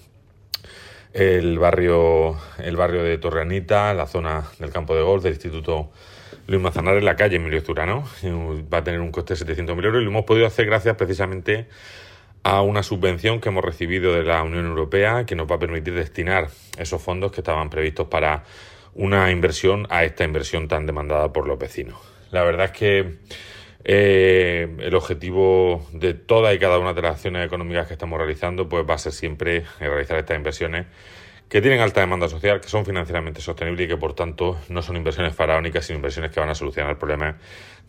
el 1.13 1.59
barrio, 1.59 2.37
el 2.57 2.75
barrio 2.75 3.03
de 3.03 3.17
Torreanita, 3.17 3.93
la 3.93 4.07
zona 4.07 4.45
del 4.59 4.71
campo 4.71 4.95
de 4.95 5.01
golf 5.01 5.23
del 5.23 5.33
Instituto 5.33 5.91
Luis 6.47 6.61
Manzanares, 6.61 7.03
la 7.03 7.15
calle 7.15 7.37
Emilio 7.37 7.61
Zurano. 7.61 8.03
Va 8.73 8.79
a 8.79 8.83
tener 8.83 8.99
un 8.99 9.11
coste 9.11 9.35
de 9.35 9.55
700.000 9.55 9.85
euros 9.85 10.01
y 10.01 10.05
lo 10.05 10.11
hemos 10.11 10.25
podido 10.25 10.47
hacer 10.47 10.65
gracias 10.65 10.95
precisamente 10.95 11.67
a 12.43 12.61
una 12.61 12.81
subvención 12.81 13.39
que 13.39 13.49
hemos 13.49 13.63
recibido 13.63 14.13
de 14.13 14.23
la 14.23 14.41
Unión 14.43 14.65
Europea 14.65 15.25
que 15.25 15.35
nos 15.35 15.49
va 15.49 15.55
a 15.55 15.59
permitir 15.59 15.93
destinar 15.93 16.49
esos 16.77 17.01
fondos 17.01 17.31
que 17.31 17.41
estaban 17.41 17.69
previstos 17.69 18.07
para 18.07 18.43
una 18.95 19.31
inversión 19.31 19.87
a 19.89 20.03
esta 20.03 20.23
inversión 20.23 20.67
tan 20.67 20.85
demandada 20.85 21.31
por 21.31 21.47
los 21.47 21.59
vecinos. 21.59 21.99
La 22.31 22.43
verdad 22.43 22.65
es 22.65 22.71
que 22.71 23.17
eh, 23.83 24.75
el 24.79 24.95
objetivo 24.95 25.87
de 25.91 26.13
todas 26.13 26.55
y 26.55 26.59
cada 26.59 26.79
una 26.79 26.93
de 26.93 27.01
las 27.01 27.15
acciones 27.15 27.45
económicas 27.45 27.87
que 27.87 27.93
estamos 27.93 28.17
realizando 28.17 28.69
pues 28.69 28.85
va 28.87 28.95
a 28.95 28.97
ser 28.97 29.11
siempre 29.11 29.65
realizar 29.79 30.17
estas 30.17 30.37
inversiones 30.37 30.85
que 31.51 31.61
tienen 31.61 31.81
alta 31.81 31.99
demanda 31.99 32.29
social, 32.29 32.61
que 32.61 32.69
son 32.69 32.85
financieramente 32.85 33.41
sostenibles 33.41 33.85
y 33.85 33.89
que 33.89 33.97
por 33.97 34.13
tanto 34.13 34.57
no 34.69 34.81
son 34.81 34.95
inversiones 34.95 35.35
faraónicas, 35.35 35.85
sino 35.85 35.97
inversiones 35.97 36.31
que 36.31 36.39
van 36.39 36.47
a 36.47 36.55
solucionar 36.55 36.91
el 36.91 36.97
problema 36.97 37.37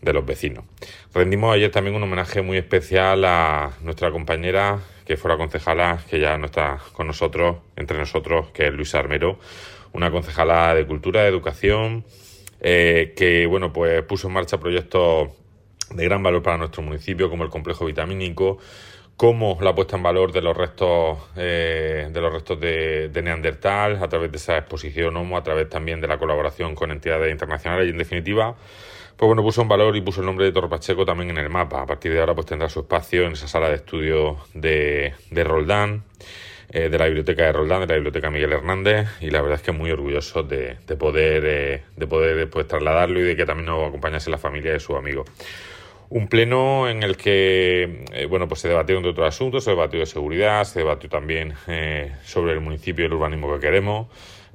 de 0.01 0.11
los 0.11 0.25
vecinos. 0.25 0.65
Rendimos 1.13 1.55
ayer 1.55 1.71
también 1.71 1.95
un 1.95 2.03
homenaje 2.03 2.41
muy 2.41 2.57
especial 2.57 3.23
a 3.23 3.71
nuestra 3.81 4.11
compañera, 4.11 4.79
que 5.05 5.15
fue 5.15 5.31
la 5.31 5.37
concejala, 5.37 5.99
que 6.09 6.19
ya 6.19 6.37
no 6.37 6.47
está 6.47 6.79
con 6.91 7.07
nosotros, 7.07 7.55
entre 7.77 7.97
nosotros, 7.97 8.49
que 8.51 8.67
es 8.67 8.73
Luisa 8.73 8.99
Armero, 8.99 9.39
una 9.93 10.11
concejala 10.11 10.75
de 10.75 10.85
cultura, 10.85 11.21
de 11.21 11.29
educación, 11.29 12.03
eh, 12.59 13.13
que 13.15 13.45
bueno, 13.45 13.71
pues 13.71 14.03
puso 14.03 14.27
en 14.27 14.33
marcha 14.33 14.59
proyectos 14.59 15.29
de 15.95 16.03
gran 16.05 16.23
valor 16.23 16.41
para 16.43 16.57
nuestro 16.57 16.81
municipio, 16.81 17.29
como 17.29 17.43
el 17.43 17.49
complejo 17.49 17.85
vitamínico, 17.85 18.57
como 19.17 19.57
la 19.61 19.75
puesta 19.75 19.95
en 19.95 20.03
valor 20.03 20.31
de 20.31 20.41
los 20.41 20.57
restos 20.57 21.19
eh, 21.35 22.09
de 22.11 22.21
los 22.21 22.33
restos 22.33 22.59
de, 22.59 23.11
Neandertal 23.23 24.01
a 24.01 24.07
través 24.07 24.31
de 24.31 24.37
esa 24.37 24.57
exposición 24.57 25.15
Homo, 25.17 25.37
a 25.37 25.43
través 25.43 25.69
también 25.69 26.01
de 26.01 26.07
la 26.07 26.17
colaboración 26.17 26.75
con 26.75 26.91
entidades 26.91 27.31
internacionales 27.31 27.87
y 27.87 27.91
en 27.91 27.97
definitiva 27.97 28.55
pues 29.15 29.27
bueno, 29.27 29.43
puso 29.43 29.61
en 29.61 29.67
valor 29.67 29.95
y 29.95 30.01
puso 30.01 30.21
el 30.21 30.25
nombre 30.25 30.45
de 30.45 30.51
Torre 30.51 30.69
Pacheco 30.69 31.05
también 31.05 31.29
en 31.29 31.37
el 31.37 31.49
mapa. 31.49 31.83
A 31.83 31.85
partir 31.85 32.11
de 32.11 32.19
ahora 32.19 32.33
pues 32.33 32.47
tendrá 32.47 32.67
su 32.67 32.79
espacio 32.79 33.25
en 33.25 33.33
esa 33.33 33.47
sala 33.47 33.69
de 33.69 33.75
estudio 33.75 34.37
de, 34.55 35.13
de 35.29 35.43
Roldán, 35.43 36.03
eh, 36.69 36.89
de 36.89 36.97
la 36.97 37.05
biblioteca 37.05 37.43
de 37.43 37.51
Roldán, 37.51 37.81
de 37.81 37.87
la 37.87 37.93
biblioteca 37.93 38.31
Miguel 38.31 38.53
Hernández, 38.53 39.07
y 39.21 39.29
la 39.29 39.41
verdad 39.41 39.59
es 39.59 39.61
que 39.61 39.71
muy 39.71 39.91
orgulloso 39.91 40.41
de, 40.41 40.77
de 40.87 40.95
poder, 40.95 41.43
eh, 41.45 41.83
de 41.95 42.07
poder 42.07 42.49
pues, 42.49 42.67
trasladarlo 42.67 43.19
y 43.19 43.23
de 43.23 43.35
que 43.35 43.45
también 43.45 43.67
nos 43.67 43.87
acompañase 43.87 44.31
la 44.31 44.39
familia 44.39 44.73
de 44.73 44.79
su 44.79 44.95
amigo. 44.95 45.25
Un 46.15 46.27
pleno 46.27 46.87
en 46.87 47.01
el 47.01 47.17
que 47.17 48.05
eh, 48.11 48.27
bueno, 48.27 48.47
pues 48.47 48.61
se 48.61 48.67
debatió 48.67 48.95
entre 48.95 49.09
otros 49.09 49.27
asuntos, 49.27 49.63
se 49.63 49.71
debatió 49.71 49.99
de 49.99 50.05
seguridad, 50.05 50.63
se 50.63 50.77
debatió 50.77 51.09
también 51.09 51.55
eh, 51.65 52.15
sobre 52.23 52.53
el 52.53 52.59
municipio 52.61 53.03
y 53.03 53.07
el 53.07 53.13
urbanismo 53.13 53.51
que 53.55 53.59
queremos. 53.59 54.09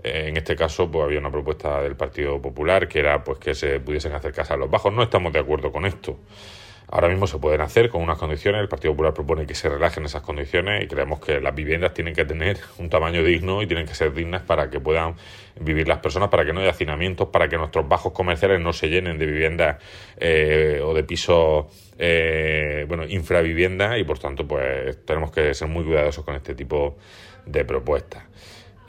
Eh, 0.04 0.26
en 0.28 0.36
este 0.36 0.54
caso, 0.54 0.88
pues 0.88 1.04
había 1.04 1.18
una 1.18 1.32
propuesta 1.32 1.82
del 1.82 1.96
Partido 1.96 2.40
Popular 2.40 2.86
que 2.86 3.00
era 3.00 3.24
pues 3.24 3.40
que 3.40 3.56
se 3.56 3.80
pudiesen 3.80 4.12
hacer 4.12 4.32
casas 4.32 4.52
a 4.52 4.56
los 4.56 4.70
bajos. 4.70 4.92
No 4.92 5.02
estamos 5.02 5.32
de 5.32 5.40
acuerdo 5.40 5.72
con 5.72 5.84
esto. 5.84 6.20
Ahora 6.90 7.08
mismo 7.08 7.26
se 7.26 7.36
pueden 7.38 7.60
hacer 7.60 7.90
con 7.90 8.02
unas 8.02 8.16
condiciones. 8.16 8.62
El 8.62 8.68
Partido 8.68 8.94
Popular 8.94 9.12
propone 9.12 9.46
que 9.46 9.54
se 9.54 9.68
relajen 9.68 10.06
esas 10.06 10.22
condiciones 10.22 10.82
y 10.82 10.86
creemos 10.86 11.20
que 11.20 11.38
las 11.38 11.54
viviendas 11.54 11.92
tienen 11.92 12.14
que 12.14 12.24
tener 12.24 12.56
un 12.78 12.88
tamaño 12.88 13.22
digno 13.22 13.60
y 13.62 13.66
tienen 13.66 13.86
que 13.86 13.94
ser 13.94 14.14
dignas 14.14 14.40
para 14.40 14.70
que 14.70 14.80
puedan 14.80 15.14
vivir 15.60 15.86
las 15.86 15.98
personas, 15.98 16.30
para 16.30 16.46
que 16.46 16.54
no 16.54 16.60
haya 16.60 16.70
hacinamientos, 16.70 17.28
para 17.28 17.46
que 17.48 17.58
nuestros 17.58 17.86
bajos 17.86 18.12
comerciales 18.12 18.60
no 18.60 18.72
se 18.72 18.88
llenen 18.88 19.18
de 19.18 19.26
viviendas 19.26 19.76
eh, 20.16 20.80
o 20.82 20.94
de 20.94 21.04
pisos, 21.04 21.66
eh, 21.98 22.86
bueno, 22.88 23.04
infraviviendas 23.06 23.98
y 23.98 24.04
por 24.04 24.18
tanto, 24.18 24.48
pues 24.48 25.04
tenemos 25.04 25.30
que 25.30 25.52
ser 25.52 25.68
muy 25.68 25.84
cuidadosos 25.84 26.24
con 26.24 26.36
este 26.36 26.54
tipo 26.54 26.96
de 27.44 27.66
propuestas. 27.66 28.24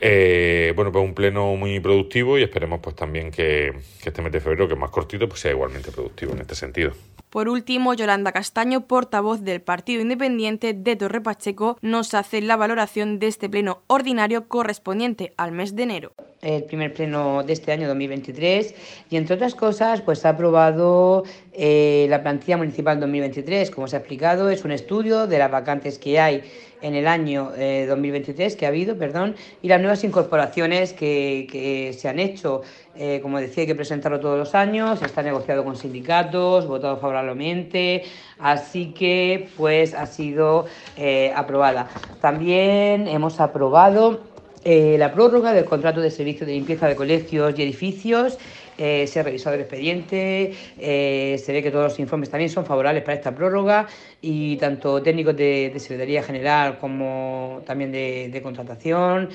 Eh, 0.00 0.72
bueno, 0.74 0.90
pues 0.90 1.04
un 1.04 1.14
pleno 1.14 1.54
muy 1.56 1.78
productivo 1.80 2.38
y 2.38 2.42
esperemos 2.42 2.80
pues 2.80 2.96
también 2.96 3.30
que, 3.30 3.74
que 4.02 4.08
este 4.08 4.22
mes 4.22 4.32
de 4.32 4.40
febrero, 4.40 4.66
que 4.66 4.72
es 4.72 4.80
más 4.80 4.88
cortito, 4.88 5.28
pues 5.28 5.40
sea 5.40 5.50
igualmente 5.50 5.92
productivo 5.92 6.32
en 6.32 6.40
este 6.40 6.54
sentido. 6.54 6.92
Por 7.30 7.48
último, 7.48 7.94
Yolanda 7.94 8.32
Castaño, 8.32 8.88
portavoz 8.88 9.42
del 9.42 9.60
Partido 9.60 10.02
Independiente 10.02 10.74
de 10.74 10.96
Torre 10.96 11.20
Pacheco, 11.20 11.78
nos 11.80 12.12
hace 12.14 12.42
la 12.42 12.56
valoración 12.56 13.20
de 13.20 13.28
este 13.28 13.48
pleno 13.48 13.82
ordinario 13.86 14.48
correspondiente 14.48 15.32
al 15.36 15.52
mes 15.52 15.76
de 15.76 15.84
enero. 15.84 16.12
El 16.42 16.64
primer 16.64 16.92
pleno 16.92 17.44
de 17.44 17.52
este 17.52 17.70
año 17.70 17.86
2023 17.86 18.74
y 19.10 19.16
entre 19.16 19.36
otras 19.36 19.54
cosas 19.54 20.00
pues 20.00 20.24
ha 20.24 20.30
aprobado 20.30 21.22
eh, 21.52 22.06
la 22.10 22.20
plantilla 22.20 22.56
municipal 22.56 22.98
2023. 22.98 23.70
Como 23.70 23.86
se 23.86 23.94
ha 23.94 24.00
explicado, 24.00 24.50
es 24.50 24.64
un 24.64 24.72
estudio 24.72 25.28
de 25.28 25.38
las 25.38 25.52
vacantes 25.52 26.00
que 26.00 26.18
hay 26.18 26.42
en 26.82 26.94
el 26.94 27.06
año 27.06 27.50
2023, 27.50 28.54
eh, 28.54 28.56
que 28.56 28.66
ha 28.66 28.68
habido, 28.68 28.96
perdón, 28.96 29.36
y 29.62 29.68
las 29.68 29.80
nuevas 29.80 30.04
incorporaciones 30.04 30.92
que, 30.92 31.94
se 31.96 32.08
han 32.08 32.18
hecho. 32.18 32.62
Eh, 32.96 33.20
como 33.22 33.38
decía, 33.38 33.62
hay 33.62 33.66
que 33.66 33.74
presentarlo 33.74 34.20
todos 34.20 34.38
los 34.38 34.54
años, 34.54 35.00
está 35.02 35.22
negociado 35.22 35.64
con 35.64 35.76
sindicatos, 35.76 36.66
votado 36.66 36.96
favorablemente, 36.98 38.04
así 38.38 38.92
que 38.92 39.48
pues 39.56 39.94
ha 39.94 40.06
sido 40.06 40.66
eh, 40.96 41.32
aprobada. 41.34 41.88
También 42.20 43.06
hemos 43.08 43.40
aprobado 43.40 44.20
la 44.62 45.10
prórroga 45.12 45.54
del 45.54 45.64
contrato 45.64 46.02
de 46.02 46.10
servicio 46.10 46.44
de 46.44 46.52
limpieza 46.52 46.86
de 46.86 46.94
colegios 46.94 47.58
y 47.58 47.62
edificios 47.62 48.38
eh, 48.82 49.06
se 49.06 49.20
ha 49.20 49.22
revisado 49.22 49.56
el 49.56 49.60
expediente, 49.60 50.54
eh, 50.78 51.38
se 51.44 51.52
ve 51.52 51.62
que 51.62 51.70
todos 51.70 51.84
los 51.84 52.00
informes 52.00 52.30
también 52.30 52.48
son 52.48 52.64
favorables 52.64 53.02
para 53.02 53.18
esta 53.18 53.34
prórroga 53.34 53.86
y 54.22 54.56
tanto 54.56 55.02
técnicos 55.02 55.36
de, 55.36 55.70
Secretaría 55.76 56.22
General 56.22 56.78
como 56.78 57.60
también 57.66 57.92
de, 57.92 58.40
contratación 58.42 59.28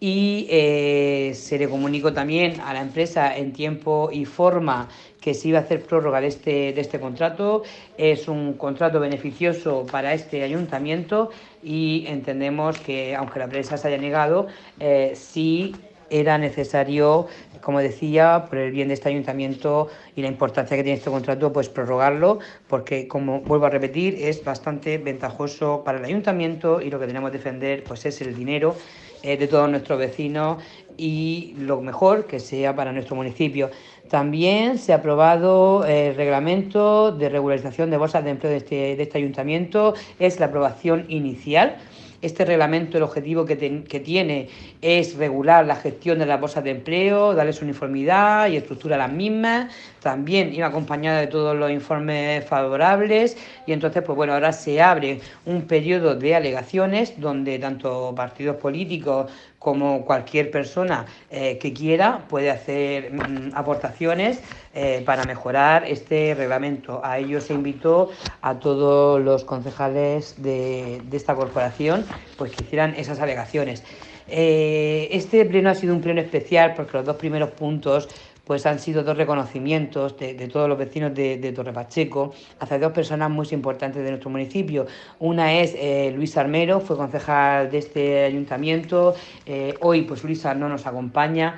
y 0.00 0.46
eh, 0.48 1.32
se 1.34 1.58
le 1.58 1.68
comunicó 1.68 2.14
también 2.14 2.58
a 2.62 2.72
la 2.72 2.80
empresa 2.80 3.36
en 3.36 3.52
tiempo 3.52 4.08
y 4.10 4.24
forma 4.24 4.88
que 5.20 5.34
se 5.34 5.48
iba 5.48 5.58
a 5.58 5.62
hacer 5.62 5.82
prórroga 5.82 6.22
de 6.22 6.28
este, 6.28 6.72
de 6.72 6.80
este 6.80 6.98
contrato. 6.98 7.64
Es 7.98 8.28
un 8.28 8.54
contrato 8.54 8.98
beneficioso 8.98 9.84
para 9.92 10.14
este 10.14 10.42
ayuntamiento 10.42 11.30
y 11.62 12.06
entendemos 12.08 12.78
que, 12.78 13.14
aunque 13.14 13.40
la 13.40 13.44
empresa 13.44 13.76
se 13.76 13.88
haya 13.88 13.98
negado, 13.98 14.46
eh, 14.80 15.12
sí 15.14 15.74
era 16.10 16.38
necesario, 16.38 17.26
como 17.60 17.80
decía, 17.80 18.46
por 18.48 18.58
el 18.58 18.70
bien 18.70 18.88
de 18.88 18.94
este 18.94 19.08
ayuntamiento 19.08 19.88
y 20.14 20.22
la 20.22 20.28
importancia 20.28 20.76
que 20.76 20.82
tiene 20.82 20.98
este 20.98 21.10
contrato, 21.10 21.52
pues 21.52 21.68
prorrogarlo, 21.68 22.38
porque 22.68 23.08
como 23.08 23.40
vuelvo 23.40 23.66
a 23.66 23.70
repetir, 23.70 24.16
es 24.20 24.42
bastante 24.44 24.98
ventajoso 24.98 25.82
para 25.84 25.98
el 25.98 26.04
ayuntamiento 26.04 26.80
y 26.80 26.90
lo 26.90 26.98
que 26.98 27.06
tenemos 27.06 27.30
que 27.30 27.38
defender 27.38 27.84
pues 27.84 28.06
es 28.06 28.20
el 28.20 28.34
dinero 28.34 28.76
eh, 29.22 29.36
de 29.36 29.48
todos 29.48 29.68
nuestros 29.68 29.98
vecinos 29.98 30.62
y 30.96 31.54
lo 31.58 31.80
mejor 31.80 32.26
que 32.26 32.40
sea 32.40 32.74
para 32.74 32.92
nuestro 32.92 33.16
municipio. 33.16 33.70
También 34.08 34.78
se 34.78 34.92
ha 34.92 34.96
aprobado 34.96 35.84
el 35.84 36.14
reglamento 36.14 37.12
de 37.12 37.28
regularización 37.28 37.90
de 37.90 37.96
bolsas 37.96 38.24
de 38.24 38.30
empleo 38.30 38.50
de 38.50 38.58
este, 38.58 38.96
de 38.96 39.02
este 39.02 39.18
ayuntamiento, 39.18 39.94
es 40.18 40.38
la 40.38 40.46
aprobación 40.46 41.06
inicial. 41.08 41.76
Este 42.22 42.44
reglamento, 42.44 42.96
el 42.96 43.02
objetivo 43.02 43.44
que, 43.44 43.56
tiene 43.56 44.48
es 44.80 45.16
regular 45.16 45.66
la 45.66 45.76
gestión 45.76 46.18
de 46.18 46.26
las 46.26 46.40
bolsas 46.40 46.64
de 46.64 46.70
empleo, 46.70 47.34
darles 47.34 47.60
uniformidad 47.62 48.48
y 48.48 48.56
estructura 48.56 48.96
a 48.96 48.98
las 48.98 49.12
mismas. 49.12 49.72
También 50.00 50.54
iba 50.54 50.66
acompañada 50.66 51.20
de 51.20 51.26
todos 51.26 51.56
los 51.56 51.70
informes 51.70 52.44
favorables 52.46 53.36
y 53.66 53.72
entonces, 53.72 54.02
pues 54.02 54.16
bueno, 54.16 54.32
ahora 54.32 54.52
se 54.52 54.80
abre 54.80 55.20
un 55.44 55.62
periodo 55.62 56.14
de 56.14 56.34
alegaciones 56.34 57.20
donde 57.20 57.58
tanto 57.58 58.14
partidos 58.16 58.56
políticos 58.56 59.30
como 59.58 60.04
cualquier 60.04 60.50
persona 60.50 61.06
eh, 61.30 61.58
que 61.58 61.72
quiera 61.72 62.26
puede 62.28 62.50
hacer 62.50 63.12
mm, 63.12 63.52
aportaciones 63.54 64.40
eh, 64.74 65.02
para 65.04 65.24
mejorar 65.24 65.84
este 65.86 66.34
reglamento. 66.34 67.00
A 67.02 67.18
ello 67.18 67.40
se 67.40 67.54
invitó 67.54 68.10
a 68.42 68.58
todos 68.58 69.20
los 69.20 69.44
concejales 69.44 70.40
de, 70.42 71.02
esta 71.12 71.34
corporación 71.34 72.04
pues, 72.36 72.52
que 72.52 72.64
hicieran 72.64 72.94
esas 72.96 73.20
alegaciones. 73.20 73.82
Eh, 74.28 75.08
este 75.12 75.44
pleno 75.44 75.70
ha 75.70 75.74
sido 75.74 75.94
un 75.94 76.00
pleno 76.00 76.20
especial 76.20 76.74
porque 76.74 76.96
los 76.96 77.06
dos 77.06 77.16
primeros 77.16 77.50
puntos 77.50 78.08
pues 78.46 78.64
han 78.64 78.78
sido 78.78 79.02
dos 79.02 79.16
reconocimientos 79.16 80.16
de, 80.16 80.34
todos 80.46 80.68
los 80.68 80.78
vecinos 80.78 81.12
de, 81.12 81.52
Torre 81.52 81.72
Pacheco 81.72 82.32
hacia 82.60 82.78
dos 82.78 82.92
personas 82.92 83.28
muy 83.28 83.48
importantes 83.50 84.04
de 84.04 84.10
nuestro 84.10 84.30
municipio. 84.30 84.86
Una 85.18 85.52
es 85.54 85.74
eh, 85.76 86.12
Luis 86.14 86.36
Armero, 86.36 86.78
fue 86.78 86.96
concejal 86.96 87.68
de 87.72 87.78
este 87.78 88.24
ayuntamiento. 88.24 89.16
Eh, 89.46 89.74
hoy 89.80 90.02
pues 90.02 90.22
Luisa 90.22 90.54
no 90.54 90.68
nos 90.68 90.86
acompaña, 90.86 91.56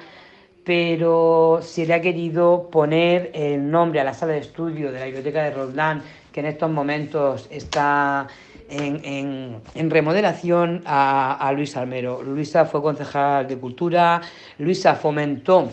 pero 0.64 1.60
se 1.60 1.84
le 1.84 1.92
ha 1.92 2.00
querido 2.00 2.70
poner 2.70 3.32
el 3.34 3.70
nombre 3.70 4.00
a 4.00 4.04
la 4.04 4.14
sala 4.14 4.32
de 4.32 4.38
estudio 4.38 4.90
de 4.90 4.98
la 4.98 5.04
biblioteca 5.04 5.42
de 5.42 5.50
Roldán, 5.50 6.02
que 6.32 6.40
en 6.40 6.46
estos 6.46 6.70
momentos 6.70 7.48
está 7.50 8.28
en, 8.70 9.60
remodelación 9.90 10.82
a, 10.86 11.34
a, 11.34 11.52
Luis 11.52 11.76
Armero. 11.76 12.22
Luisa 12.22 12.64
fue 12.64 12.80
concejal 12.80 13.46
de 13.46 13.58
Cultura, 13.58 14.22
Luisa 14.58 14.94
fomentó 14.94 15.68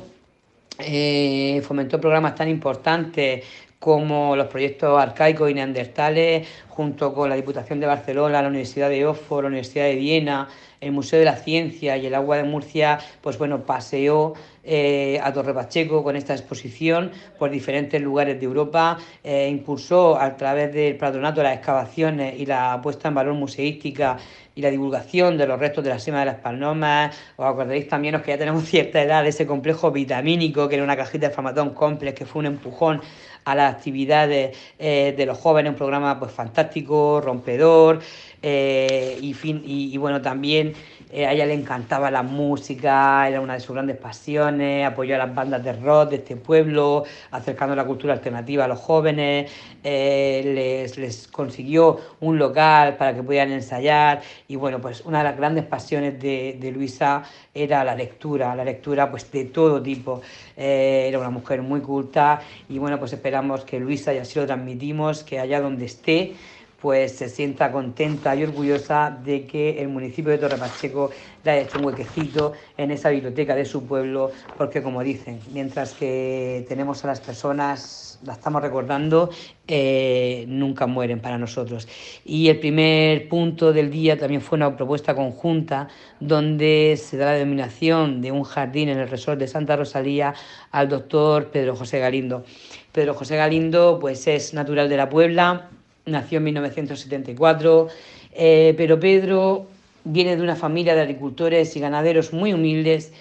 eh, 0.79 1.61
fomentó 1.63 1.99
programas 1.99 2.35
tan 2.35 2.49
importantes 2.49 3.43
como 3.79 4.35
los 4.35 4.47
proyectos 4.47 4.99
arcaicos 4.99 5.49
y 5.51 5.53
neandertales, 5.53 6.47
junto 6.69 7.13
con 7.13 7.29
la 7.29 7.35
Diputación 7.35 7.79
de 7.79 7.85
Barcelona, 7.85 8.41
la 8.41 8.47
Universidad 8.47 8.89
de 8.89 9.05
Oxford, 9.05 9.43
la 9.43 9.49
Universidad 9.49 9.85
de 9.85 9.95
Viena, 9.95 10.47
el 10.81 10.91
Museo 10.91 11.19
de 11.19 11.25
la 11.25 11.35
Ciencia 11.35 11.95
y 11.95 12.05
el 12.07 12.15
Agua 12.15 12.37
de 12.37 12.43
Murcia, 12.43 12.99
pues 13.21 13.37
bueno, 13.37 13.63
paseó 13.63 14.33
eh, 14.63 15.19
a 15.23 15.31
Torre 15.31 15.53
Pacheco 15.53 16.03
con 16.03 16.15
esta 16.15 16.33
exposición 16.33 17.11
por 17.37 17.51
diferentes 17.51 18.01
lugares 18.01 18.39
de 18.39 18.45
Europa, 18.45 18.97
eh, 19.23 19.47
impulsó 19.49 20.19
a 20.19 20.35
través 20.35 20.73
del 20.73 20.97
patronato 20.97 21.43
las 21.43 21.55
excavaciones 21.55 22.39
y 22.39 22.45
la 22.45 22.79
puesta 22.81 23.09
en 23.09 23.15
valor 23.15 23.35
museística 23.35 24.17
y 24.55 24.61
la 24.61 24.71
divulgación 24.71 25.37
de 25.37 25.45
los 25.45 25.59
restos 25.59 25.83
de 25.83 25.89
la 25.89 25.99
Sima 25.99 26.19
de 26.19 26.25
las 26.25 26.35
Palmas. 26.37 27.15
Os 27.35 27.45
acordaréis 27.45 27.89
también, 27.89 28.13
los 28.13 28.21
que 28.21 28.31
ya 28.31 28.37
tenemos 28.37 28.63
cierta 28.69 29.01
edad, 29.01 29.23
de 29.23 29.29
ese 29.29 29.45
complejo 29.45 29.91
vitamínico 29.91 30.69
que 30.69 30.75
era 30.75 30.83
una 30.83 30.95
cajita 30.95 31.27
de 31.27 31.33
Famatón 31.33 31.71
Complex, 31.71 32.17
que 32.17 32.25
fue 32.25 32.39
un 32.39 32.47
empujón 32.47 33.01
a 33.43 33.53
las 33.53 33.75
actividades 33.75 34.57
eh, 34.79 35.13
de 35.15 35.25
los 35.25 35.37
jóvenes, 35.37 35.71
un 35.71 35.75
programa 35.75 36.19
pues 36.19 36.31
fantástico, 36.31 37.21
rompedor, 37.21 37.99
eh, 38.41 39.17
y, 39.21 39.33
fin, 39.33 39.61
y, 39.65 39.95
bueno, 39.97 40.21
también 40.21 40.73
eh, 41.11 41.25
a 41.25 41.33
ella 41.33 41.45
le 41.45 41.53
encantaba 41.53 42.09
la 42.11 42.23
música, 42.23 43.27
era 43.27 43.41
una 43.41 43.53
de 43.53 43.59
sus 43.59 43.73
grandes 43.73 43.97
pasiones, 43.97 44.85
apoyó 44.85 45.15
a 45.15 45.19
las 45.19 45.33
bandas 45.33 45.63
de 45.63 45.73
rock 45.73 46.09
de 46.09 46.15
este 46.17 46.35
pueblo, 46.35 47.03
acercando 47.31 47.75
la 47.75 47.85
cultura 47.85 48.13
alternativa 48.13 48.65
a 48.65 48.67
los 48.67 48.79
jóvenes, 48.79 49.51
les, 49.83 50.97
les, 50.97 51.27
consiguió 51.27 51.99
un 52.21 52.37
local 52.37 52.97
para 52.97 53.13
que 53.13 53.21
pudieran 53.21 53.51
ensayar 53.51 54.21
y 54.47 54.55
bueno, 54.55 54.81
pues 54.81 55.01
una 55.05 55.19
de 55.19 55.25
las 55.25 55.37
grandes 55.37 55.65
pasiones 55.65 56.19
de, 56.19 56.71
Luisa 56.73 57.23
era 57.53 57.83
la 57.83 57.95
lectura, 57.95 58.55
la 58.55 58.63
lectura 58.63 59.09
pues 59.09 59.31
de 59.31 59.45
todo 59.45 59.81
tipo, 59.81 60.21
era 60.55 61.19
una 61.19 61.29
mujer 61.29 61.61
muy 61.61 61.81
culta 61.81 62.41
y 62.67 62.79
bueno, 62.79 62.99
pues 62.99 63.13
esperamos 63.13 63.63
que 63.63 63.79
Luisa, 63.79 64.13
y 64.13 64.17
así 64.17 64.39
lo 64.39 64.45
transmitimos, 64.45 65.23
que 65.23 65.39
allá 65.39 65.61
donde 65.61 65.85
esté, 65.85 66.35
pues 66.81 67.13
se 67.13 67.29
sienta 67.29 67.71
contenta 67.71 68.35
y 68.35 68.43
orgullosa 68.43 69.17
de 69.23 69.45
que 69.45 69.81
el 69.81 69.87
municipio 69.87 70.31
de 70.31 70.37
Torre 70.37 70.57
Pacheco 70.57 71.09
le 71.43 71.51
haya 71.51 71.61
hecho 71.61 71.79
un 71.79 71.85
huequecito 71.85 72.53
en 72.77 72.91
esa 72.91 73.09
biblioteca 73.09 73.55
de 73.55 73.65
su 73.65 73.85
pueblo, 73.85 74.31
porque 74.57 74.81
como 74.81 75.03
dicen, 75.03 75.39
mientras 75.53 75.93
que 75.93 76.65
tenemos 76.67 77.03
a 77.03 77.07
las 77.07 77.21
personas, 77.21 78.19
las 78.23 78.37
estamos 78.37 78.61
recordando, 78.61 79.29
eh, 79.67 80.45
nunca 80.47 80.87
mueren 80.87 81.19
para 81.19 81.37
nosotros. 81.37 81.87
Y 82.25 82.49
el 82.49 82.59
primer 82.59 83.29
punto 83.29 83.73
del 83.73 83.91
día 83.91 84.17
también 84.17 84.41
fue 84.41 84.57
una 84.57 84.75
propuesta 84.75 85.15
conjunta 85.15 85.87
donde 86.19 86.99
se 87.01 87.17
da 87.17 87.27
la 87.27 87.33
denominación 87.33 88.21
de 88.21 88.31
un 88.31 88.43
jardín 88.43 88.89
en 88.89 88.99
el 88.99 89.07
resort 89.07 89.39
de 89.39 89.47
Santa 89.47 89.75
Rosalía 89.75 90.33
al 90.71 90.89
doctor 90.89 91.51
Pedro 91.51 91.75
José 91.75 91.99
Galindo. 91.99 92.43
Pedro 92.91 93.13
José 93.13 93.35
Galindo 93.35 93.99
pues 93.99 94.27
es 94.27 94.53
natural 94.53 94.89
de 94.89 94.97
la 94.97 95.09
Puebla, 95.09 95.69
nació 96.05 96.37
en 96.37 96.43
1974, 96.45 97.87
eh, 98.33 98.73
pero 98.77 98.99
Pedro 98.99 99.67
viene 100.03 100.35
de 100.35 100.43
una 100.43 100.55
familia 100.55 100.95
de 100.95 101.01
agricultores 101.01 101.75
y 101.75 101.79
ganaderos 101.79 102.33
muy 102.33 102.53
humildes, 102.53 103.11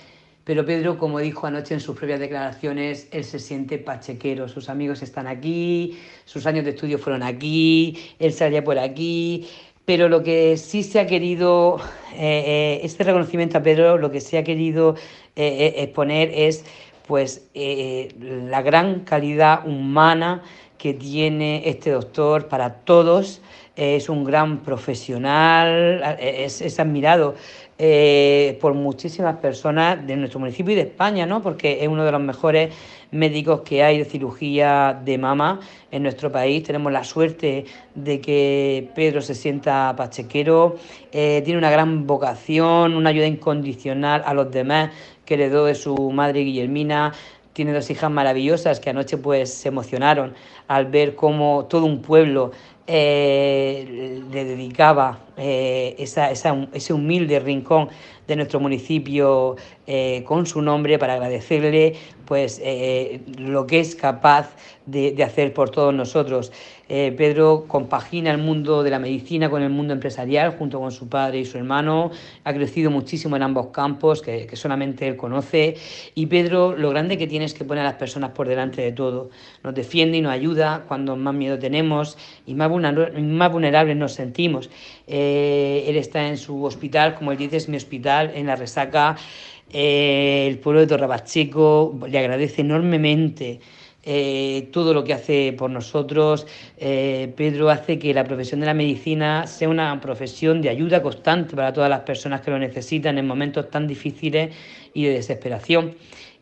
pero 0.45 0.67
Pedro, 0.67 0.99
como 0.99 1.21
dijo 1.21 1.47
anoche 1.47 1.73
en 1.73 1.81
sus 1.81 1.97
propias 1.97 2.21
declaraciones, 2.21 3.09
él 3.13 3.25
se 3.25 3.39
siente 3.39 3.79
pachequero, 3.79 4.49
sus 4.49 4.69
amigos 4.69 5.03
están 5.03 5.27
aquí, 5.27 5.99
sus 6.27 6.47
años 6.47 6.65
de 6.65 6.73
estudio 6.73 6.99
fueron 6.99 7.23
aquí, 7.23 7.99
él 8.19 8.33
salía 8.33 8.63
por 8.63 8.79
aquí, 8.79 9.49
pero 9.87 10.09
lo 10.09 10.23
que 10.23 10.59
sí 10.59 10.83
se 10.83 11.01
ha 11.01 11.07
querido, 11.07 11.79
eh, 12.15 12.45
eh, 12.47 12.81
este 12.83 13.05
reconocimiento 13.05 13.57
a 13.59 13.63
Pedro, 13.63 13.97
lo 13.97 14.11
que 14.11 14.21
se 14.21 14.37
ha 14.37 14.45
querido 14.45 14.97
exponer 15.37 16.31
es 16.33 16.65
pues 17.09 17.49
la 17.55 18.63
gran 18.63 19.01
calidad 19.01 19.67
humana 19.67 20.43
que 20.85 20.93
tiene 20.93 21.63
este 21.65 21.93
doctor 21.93 22.47
para 22.47 22.75
todos. 22.85 23.41
Es 23.75 24.11
un 24.11 24.23
gran 24.23 24.59
profesional, 24.59 26.19
es, 26.21 26.79
admirado 26.79 27.37
eh, 27.79 28.59
por 28.61 28.75
muchísimas 28.75 29.39
personas 29.39 30.07
de 30.07 30.15
nuestro 30.15 30.41
municipio 30.41 30.75
y 30.75 30.77
de 30.77 30.83
España, 30.83 31.25
¿no? 31.25 31.41
porque 31.41 31.83
es 31.83 31.89
uno 31.89 32.05
de 32.05 32.13
los 32.13 32.21
mejores 32.21 32.75
médicos 33.13 33.63
que 33.63 33.83
hay 33.83 33.97
de 33.97 34.05
cirugía 34.05 35.01
de 35.03 35.17
mama 35.17 35.59
en 35.91 36.03
nuestro 36.03 36.31
país. 36.31 36.63
Tenemos 36.65 36.93
la 36.93 37.03
suerte 37.03 37.65
de 37.95 38.21
que 38.21 38.91
Pedro 38.95 39.23
se 39.23 39.35
sienta 39.35 39.95
pachequero, 39.97 40.77
eh, 41.13 41.41
tiene 41.47 41.57
una 41.59 41.71
gran 41.71 42.07
vocación, 42.07 42.95
una 42.95 43.09
ayuda 43.09 43.27
incondicional 43.27 44.23
a 44.27 44.35
los 44.35 44.51
demás 44.51 44.91
que 45.25 45.33
heredó 45.33 45.65
de 45.65 45.77
su 45.77 45.97
madre 46.11 46.41
Guillermina, 46.41 47.15
tiene 47.55 47.73
dos 47.73 47.89
hijas 47.89 48.11
maravillosas 48.11 48.81
que 48.81 48.91
anoche 48.91 49.17
pues 49.17 49.55
se 49.55 49.69
emocionaron 49.69 50.35
al 50.69 50.87
ver 50.87 51.15
cómo 51.15 51.65
todo 51.65 51.87
un 51.87 52.03
pueblo 52.03 52.51
eh, 52.87 54.23
le 54.31 54.45
dedicaba 54.45 55.21
eh, 55.39 55.95
ese 55.97 56.93
humilde 56.93 57.41
rincón 57.41 57.89
de 58.27 58.37
nuestro 58.37 58.61
municipio 58.61 59.57
eh, 59.87 60.23
con 60.27 60.45
su 60.45 60.61
nombre 60.61 60.99
para 60.99 61.15
agradecerle 61.15 61.95
pues 62.27 62.61
lo 63.39 63.67
que 63.67 63.81
es 63.81 63.95
capaz 63.95 64.51
de, 64.85 65.23
hacer 65.23 65.55
por 65.55 65.71
todos 65.71 65.95
nosotros. 65.95 66.53
Pedro 66.87 67.65
compagina 67.67 68.31
el 68.31 68.39
mundo 68.39 68.83
de 68.83 68.91
la 68.91 68.99
medicina 68.99 69.49
con 69.49 69.63
el 69.63 69.71
mundo 69.71 69.95
empresarial 69.95 70.57
junto 70.59 70.79
con 70.81 70.93
su 70.93 71.09
padre 71.09 71.41
y 71.41 71.45
su 71.45 71.57
hermano. 71.57 72.11
Ha 72.45 72.53
crecido 72.53 72.91
muchísimo 72.91 73.37
en 73.37 73.43
ambos 73.43 73.69
campos 73.69 74.21
que, 74.21 74.49
solamente 74.55 75.07
él 75.09 75.17
conoce. 75.17 75.77
Y 76.15 76.27
Pedro 76.27 76.77
lo 76.77 76.91
grande 76.91 77.17
que 77.17 77.27
tiene 77.27 77.47
es 77.47 77.55
que 77.55 77.65
pone 77.65 77.81
a 77.81 77.85
las 77.85 77.95
personas 77.95 78.31
por 78.31 78.49
delante 78.49 78.83
de 78.83 78.93
todo. 78.93 79.31
Nos 79.63 79.75
defiende 79.75 80.19
y 80.19 80.21
nos 80.21 80.33
ayuda 80.33 80.85
cuando 80.87 81.17
más 81.17 81.35
miedo 81.35 81.59
tenemos 81.59 82.19
y 82.47 82.55
más, 82.55 82.71
vulnerables 82.71 83.97
nos 83.97 84.13
sentimos. 84.13 84.71
Eh, 85.07 85.85
él 85.87 85.97
está 85.97 86.29
en 86.29 86.37
su 86.37 86.65
hospital, 86.65 87.15
como 87.15 87.33
él 87.33 87.39
dice, 87.39 87.57
es 87.57 87.69
mi 87.69 87.77
hospital, 87.77 88.33
en 88.35 88.47
la 88.47 88.57
resaca. 88.57 89.17
Eh, 89.73 90.47
el 90.49 90.59
pueblo 90.59 90.81
de 90.81 90.87
Torrepacheco 90.87 91.99
le 92.09 92.19
agradece 92.19 92.61
enormemente 92.61 93.61
eh, 94.07 94.69
todo 94.71 94.93
lo 94.93 95.03
que 95.03 95.15
hace 95.15 95.55
por 95.57 95.71
nosotros. 95.71 96.47
Eh, 96.77 97.33
Pedro 97.37 97.71
hace 97.71 97.99
que 97.99 98.13
la 98.13 98.25
profesión 98.25 98.61
de 98.61 98.67
la 98.67 98.75
medicina 98.75 99.47
sea 99.47 99.69
una 99.71 99.99
profesión 100.01 100.61
de 100.61 100.69
ayuda 100.69 101.01
constante 101.01 101.57
para 101.57 101.73
todas 101.73 101.89
las 101.89 102.01
personas 102.01 102.43
que 102.43 102.51
lo 102.51 102.59
necesitan 102.59 103.17
en 103.17 103.27
momentos 103.27 103.71
tan 103.71 103.87
difíciles 103.87 104.55
y 104.93 105.05
de 105.05 105.15
desesperación. 105.15 105.95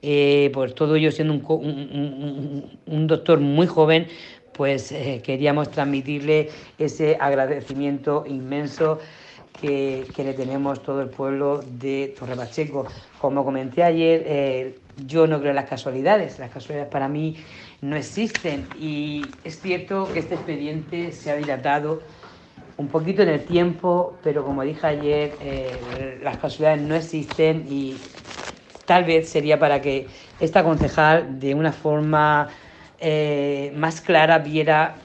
Eh, 0.02 0.50
por 0.52 0.72
todo 0.72 0.96
ello, 0.96 1.12
siendo 1.12 1.34
un, 1.34 3.06
doctor 3.06 3.38
muy 3.38 3.68
joven, 3.68 4.08
pues 4.52 4.92
queríamos 5.22 5.70
transmitirle 5.70 6.50
ese 6.78 7.16
agradecimiento 7.18 8.24
inmenso 8.26 8.98
que, 9.60 10.04
le 10.16 10.34
tenemos 10.34 10.82
todo 10.82 11.00
el 11.00 11.08
pueblo 11.08 11.62
de 11.78 12.14
Torre 12.18 12.34
Pacheco. 12.34 12.86
Como 13.20 13.44
comenté 13.44 13.84
ayer, 13.84 14.74
yo 14.96 15.26
no 15.26 15.38
creo 15.38 15.50
en 15.50 15.56
las 15.56 15.68
casualidades, 15.68 16.38
las 16.38 16.50
casualidades 16.50 16.90
para 16.90 17.08
mí 17.08 17.36
no 17.80 17.96
existen. 17.96 18.66
Y 18.78 19.24
es 19.44 19.60
cierto 19.60 20.08
que 20.12 20.20
este 20.20 20.34
expediente 20.34 21.12
se 21.12 21.30
ha 21.30 21.36
dilatado 21.36 22.02
un 22.76 22.88
poquito 22.88 23.22
en 23.22 23.28
el 23.28 23.44
tiempo, 23.44 24.18
pero 24.22 24.44
como 24.44 24.62
dije 24.62 24.86
ayer, 24.86 25.34
eh, 25.40 26.20
las 26.22 26.38
casualidades 26.38 26.82
no 26.82 26.94
existen 26.94 27.66
y 27.68 27.96
tal 28.86 29.04
vez 29.04 29.28
sería 29.28 29.58
para 29.58 29.80
que 29.80 30.08
esta 30.40 30.64
concejal 30.64 31.38
de 31.38 31.54
una 31.54 31.72
forma 31.72 32.48
eh, 32.98 33.72
más 33.76 34.00
clara 34.00 34.38
viera 34.38 34.96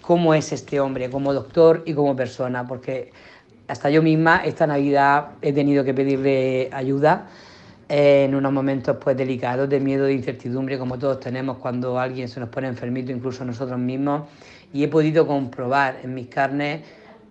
cómo 0.00 0.34
es 0.34 0.52
este 0.52 0.80
hombre 0.80 1.10
como 1.10 1.32
doctor 1.32 1.82
y 1.86 1.94
como 1.94 2.16
persona, 2.16 2.66
porque 2.66 3.12
hasta 3.68 3.90
yo 3.90 4.02
misma 4.02 4.42
esta 4.44 4.66
Navidad 4.66 5.28
he 5.42 5.52
tenido 5.52 5.84
que 5.84 5.94
pedirle 5.94 6.70
ayuda 6.72 7.28
en 7.92 8.36
unos 8.36 8.52
momentos 8.52 8.96
pues 9.00 9.16
delicados 9.16 9.68
de 9.68 9.80
miedo, 9.80 10.04
de 10.04 10.12
incertidumbre, 10.12 10.78
como 10.78 10.96
todos 10.96 11.18
tenemos 11.18 11.58
cuando 11.58 11.98
alguien 11.98 12.28
se 12.28 12.38
nos 12.38 12.48
pone 12.48 12.68
enfermito, 12.68 13.10
incluso 13.10 13.44
nosotros 13.44 13.80
mismos, 13.80 14.28
y 14.72 14.84
he 14.84 14.88
podido 14.88 15.26
comprobar 15.26 15.98
en 16.04 16.14
mis 16.14 16.28
carnes 16.28 16.82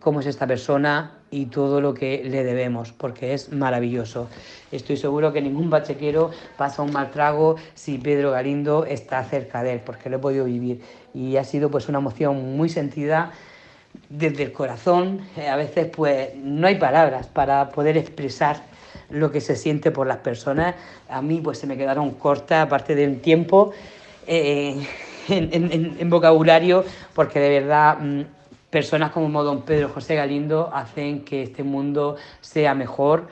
cómo 0.02 0.20
es 0.20 0.26
esta 0.26 0.46
persona 0.46 1.14
y 1.32 1.46
todo 1.46 1.80
lo 1.80 1.94
que 1.94 2.24
le 2.26 2.44
debemos, 2.44 2.92
porque 2.92 3.34
es 3.34 3.54
maravilloso. 3.54 4.28
Estoy 4.70 4.98
seguro 4.98 5.32
que 5.32 5.42
ningún 5.42 5.70
bachequero 5.70 6.32
pasa 6.58 6.82
un 6.82 6.92
mal 6.92 7.10
trago 7.12 7.56
si 7.74 7.98
Pedro 7.98 8.32
Galindo 8.32 8.84
está 8.84 9.24
cerca 9.24 9.64
de 9.64 9.74
él, 9.74 9.82
porque 9.86 10.10
lo 10.10 10.18
he 10.18 10.20
podido 10.20 10.44
vivir. 10.44 10.82
Y 11.14 11.38
ha 11.38 11.46
sido 11.46 11.72
pues 11.72 11.88
una 11.88 12.00
emoción 12.00 12.58
muy 12.58 12.68
sentida 12.68 13.32
desde 14.10 14.44
el 14.44 14.52
corazón. 14.52 15.22
A 15.50 15.56
veces 15.56 15.88
pues 15.96 16.36
no 16.36 16.68
hay 16.68 16.76
palabras 16.76 17.28
para 17.28 17.70
poder 17.70 17.96
expresar 17.96 18.69
lo 19.10 19.32
que 19.32 19.42
se 19.42 19.56
siente 19.56 19.92
por 19.92 20.08
las 20.08 20.18
personas. 20.18 20.76
A 21.10 21.22
mí 21.22 21.42
pues 21.42 21.60
se 21.60 21.68
me 21.68 21.78
quedaron 21.78 22.12
cortas, 22.12 22.66
aparte 22.66 22.96
del 22.96 23.22
tiempo, 23.22 23.72
eh, 24.28 24.76
en, 25.30 26.10
vocabulario, 26.10 26.84
porque 27.14 27.40
de 27.40 27.50
verdad 27.50 27.98
mm, 28.00 28.22
personas 28.70 29.12
como 29.12 29.44
don 29.44 29.64
Pedro 29.64 29.90
José 29.90 30.16
Galindo 30.16 30.70
hacen 30.74 31.24
que 31.24 31.44
este 31.44 31.64
mundo 31.64 32.18
sea 32.42 32.74
mejor. 32.74 33.28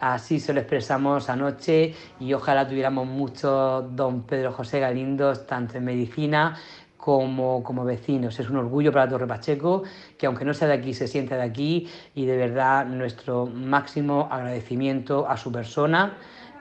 Así 0.00 0.40
se 0.40 0.54
lo 0.54 0.60
expresamos 0.60 1.28
anoche 1.28 1.94
y 2.18 2.32
ojalá 2.32 2.66
tuviéramos 2.66 3.06
muchos 3.06 3.84
don 3.94 4.22
Pedro 4.22 4.50
José 4.50 4.80
Galindos, 4.80 5.46
tanto 5.46 5.76
en 5.76 5.84
medicina 5.84 6.56
como, 7.00 7.62
como 7.62 7.84
vecinos. 7.84 8.38
Es 8.38 8.50
un 8.50 8.56
orgullo 8.56 8.92
para 8.92 9.08
Torre 9.08 9.26
Pacheco 9.26 9.82
que 10.18 10.26
aunque 10.26 10.44
no 10.44 10.54
sea 10.54 10.68
de 10.68 10.74
aquí, 10.74 10.94
se 10.94 11.08
sienta 11.08 11.36
de 11.36 11.42
aquí 11.42 11.88
y 12.14 12.26
de 12.26 12.36
verdad 12.36 12.86
nuestro 12.86 13.46
máximo 13.46 14.28
agradecimiento 14.30 15.28
a 15.28 15.36
su 15.36 15.50
persona 15.50 16.16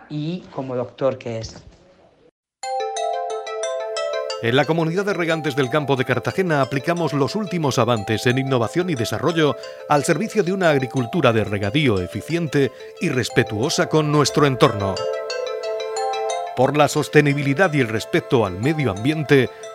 y 0.10 0.42
como 0.52 0.76
doctor 0.76 1.18
que 1.18 1.40
es. 1.40 1.64
En 4.42 4.56
la 4.56 4.64
comunidad 4.64 5.04
de 5.04 5.14
regantes 5.14 5.58
del 5.58 5.70
campo 5.70 5.98
de 5.98 6.06
Cartagena 6.06 6.62
aplicamos 6.62 7.12
los 7.12 7.36
últimos 7.36 7.78
avances 7.78 8.26
en 8.26 8.38
innovación 8.38 8.90
y 8.90 8.96
desarrollo 8.96 9.58
al 9.90 10.06
servicio 10.06 10.44
de 10.44 10.54
una 10.54 10.70
agricultura 10.70 11.34
de 11.34 11.44
regadío 11.44 12.00
eficiente 12.00 12.72
y 13.02 13.10
respetuosa 13.10 13.90
con 13.90 14.14
nuestro 14.14 14.46
entorno. 14.46 14.96
Por 16.56 16.78
la 16.78 16.88
sostenibilidad 16.88 17.74
y 17.74 17.82
el 17.82 17.90
respeto 17.90 18.46
al 18.46 18.60
medio 18.60 18.92
ambiente, 18.92 19.50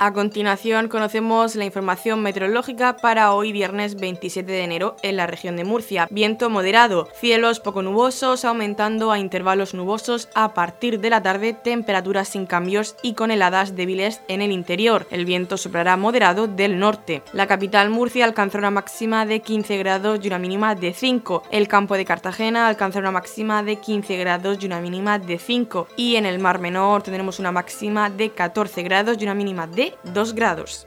A 0.00 0.12
continuación 0.12 0.86
conocemos 0.86 1.56
la 1.56 1.64
información 1.64 2.22
meteorológica 2.22 2.96
para 2.98 3.32
hoy 3.32 3.50
viernes 3.50 3.96
27 3.96 4.50
de 4.50 4.62
enero 4.62 4.94
en 5.02 5.16
la 5.16 5.26
región 5.26 5.56
de 5.56 5.64
Murcia. 5.64 6.06
Viento 6.08 6.48
moderado, 6.50 7.08
cielos 7.18 7.58
poco 7.58 7.82
nubosos 7.82 8.44
aumentando 8.44 9.10
a 9.10 9.18
intervalos 9.18 9.74
nubosos 9.74 10.28
a 10.36 10.54
partir 10.54 11.00
de 11.00 11.10
la 11.10 11.20
tarde, 11.20 11.52
temperaturas 11.52 12.28
sin 12.28 12.46
cambios 12.46 12.94
y 13.02 13.14
con 13.14 13.32
heladas 13.32 13.74
débiles 13.74 14.20
en 14.28 14.40
el 14.40 14.52
interior. 14.52 15.08
El 15.10 15.24
viento 15.24 15.56
soplará 15.56 15.96
moderado 15.96 16.46
del 16.46 16.78
norte. 16.78 17.24
La 17.32 17.48
capital 17.48 17.90
Murcia 17.90 18.24
alcanzará 18.24 18.68
una 18.68 18.70
máxima 18.70 19.26
de 19.26 19.40
15 19.40 19.78
grados 19.78 20.20
y 20.22 20.28
una 20.28 20.38
mínima 20.38 20.76
de 20.76 20.94
5. 20.94 21.42
El 21.50 21.66
campo 21.66 21.96
de 21.96 22.04
Cartagena 22.04 22.68
alcanzará 22.68 23.08
una 23.08 23.18
máxima 23.18 23.64
de 23.64 23.80
15 23.80 24.16
grados 24.16 24.58
y 24.60 24.66
una 24.66 24.80
mínima 24.80 25.18
de 25.18 25.40
5. 25.40 25.88
Y 25.96 26.14
en 26.14 26.24
el 26.24 26.38
Mar 26.38 26.60
Menor 26.60 27.02
tendremos 27.02 27.40
una 27.40 27.50
máxima 27.50 28.10
de 28.10 28.30
14 28.30 28.84
grados 28.84 29.16
y 29.18 29.24
una 29.24 29.34
mínima 29.34 29.66
de 30.04 30.12
2 30.12 30.34
grados. 30.34 30.86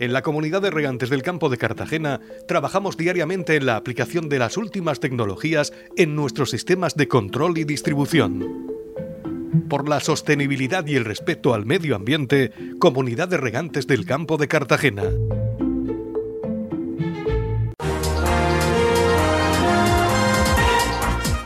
En 0.00 0.12
la 0.12 0.22
comunidad 0.22 0.62
de 0.62 0.70
regantes 0.70 1.10
del 1.10 1.22
campo 1.22 1.48
de 1.48 1.58
Cartagena 1.58 2.20
trabajamos 2.46 2.96
diariamente 2.96 3.56
en 3.56 3.66
la 3.66 3.76
aplicación 3.76 4.28
de 4.28 4.38
las 4.38 4.56
últimas 4.56 5.00
tecnologías 5.00 5.72
en 5.96 6.14
nuestros 6.14 6.50
sistemas 6.50 6.94
de 6.94 7.08
control 7.08 7.58
y 7.58 7.64
distribución. 7.64 8.68
Por 9.68 9.88
la 9.88 9.98
sostenibilidad 9.98 10.86
y 10.86 10.94
el 10.94 11.04
respeto 11.04 11.52
al 11.52 11.66
medio 11.66 11.96
ambiente, 11.96 12.52
Comunidad 12.78 13.28
de 13.28 13.38
Regantes 13.38 13.86
del 13.86 14.06
Campo 14.06 14.36
de 14.36 14.46
Cartagena. 14.46 15.02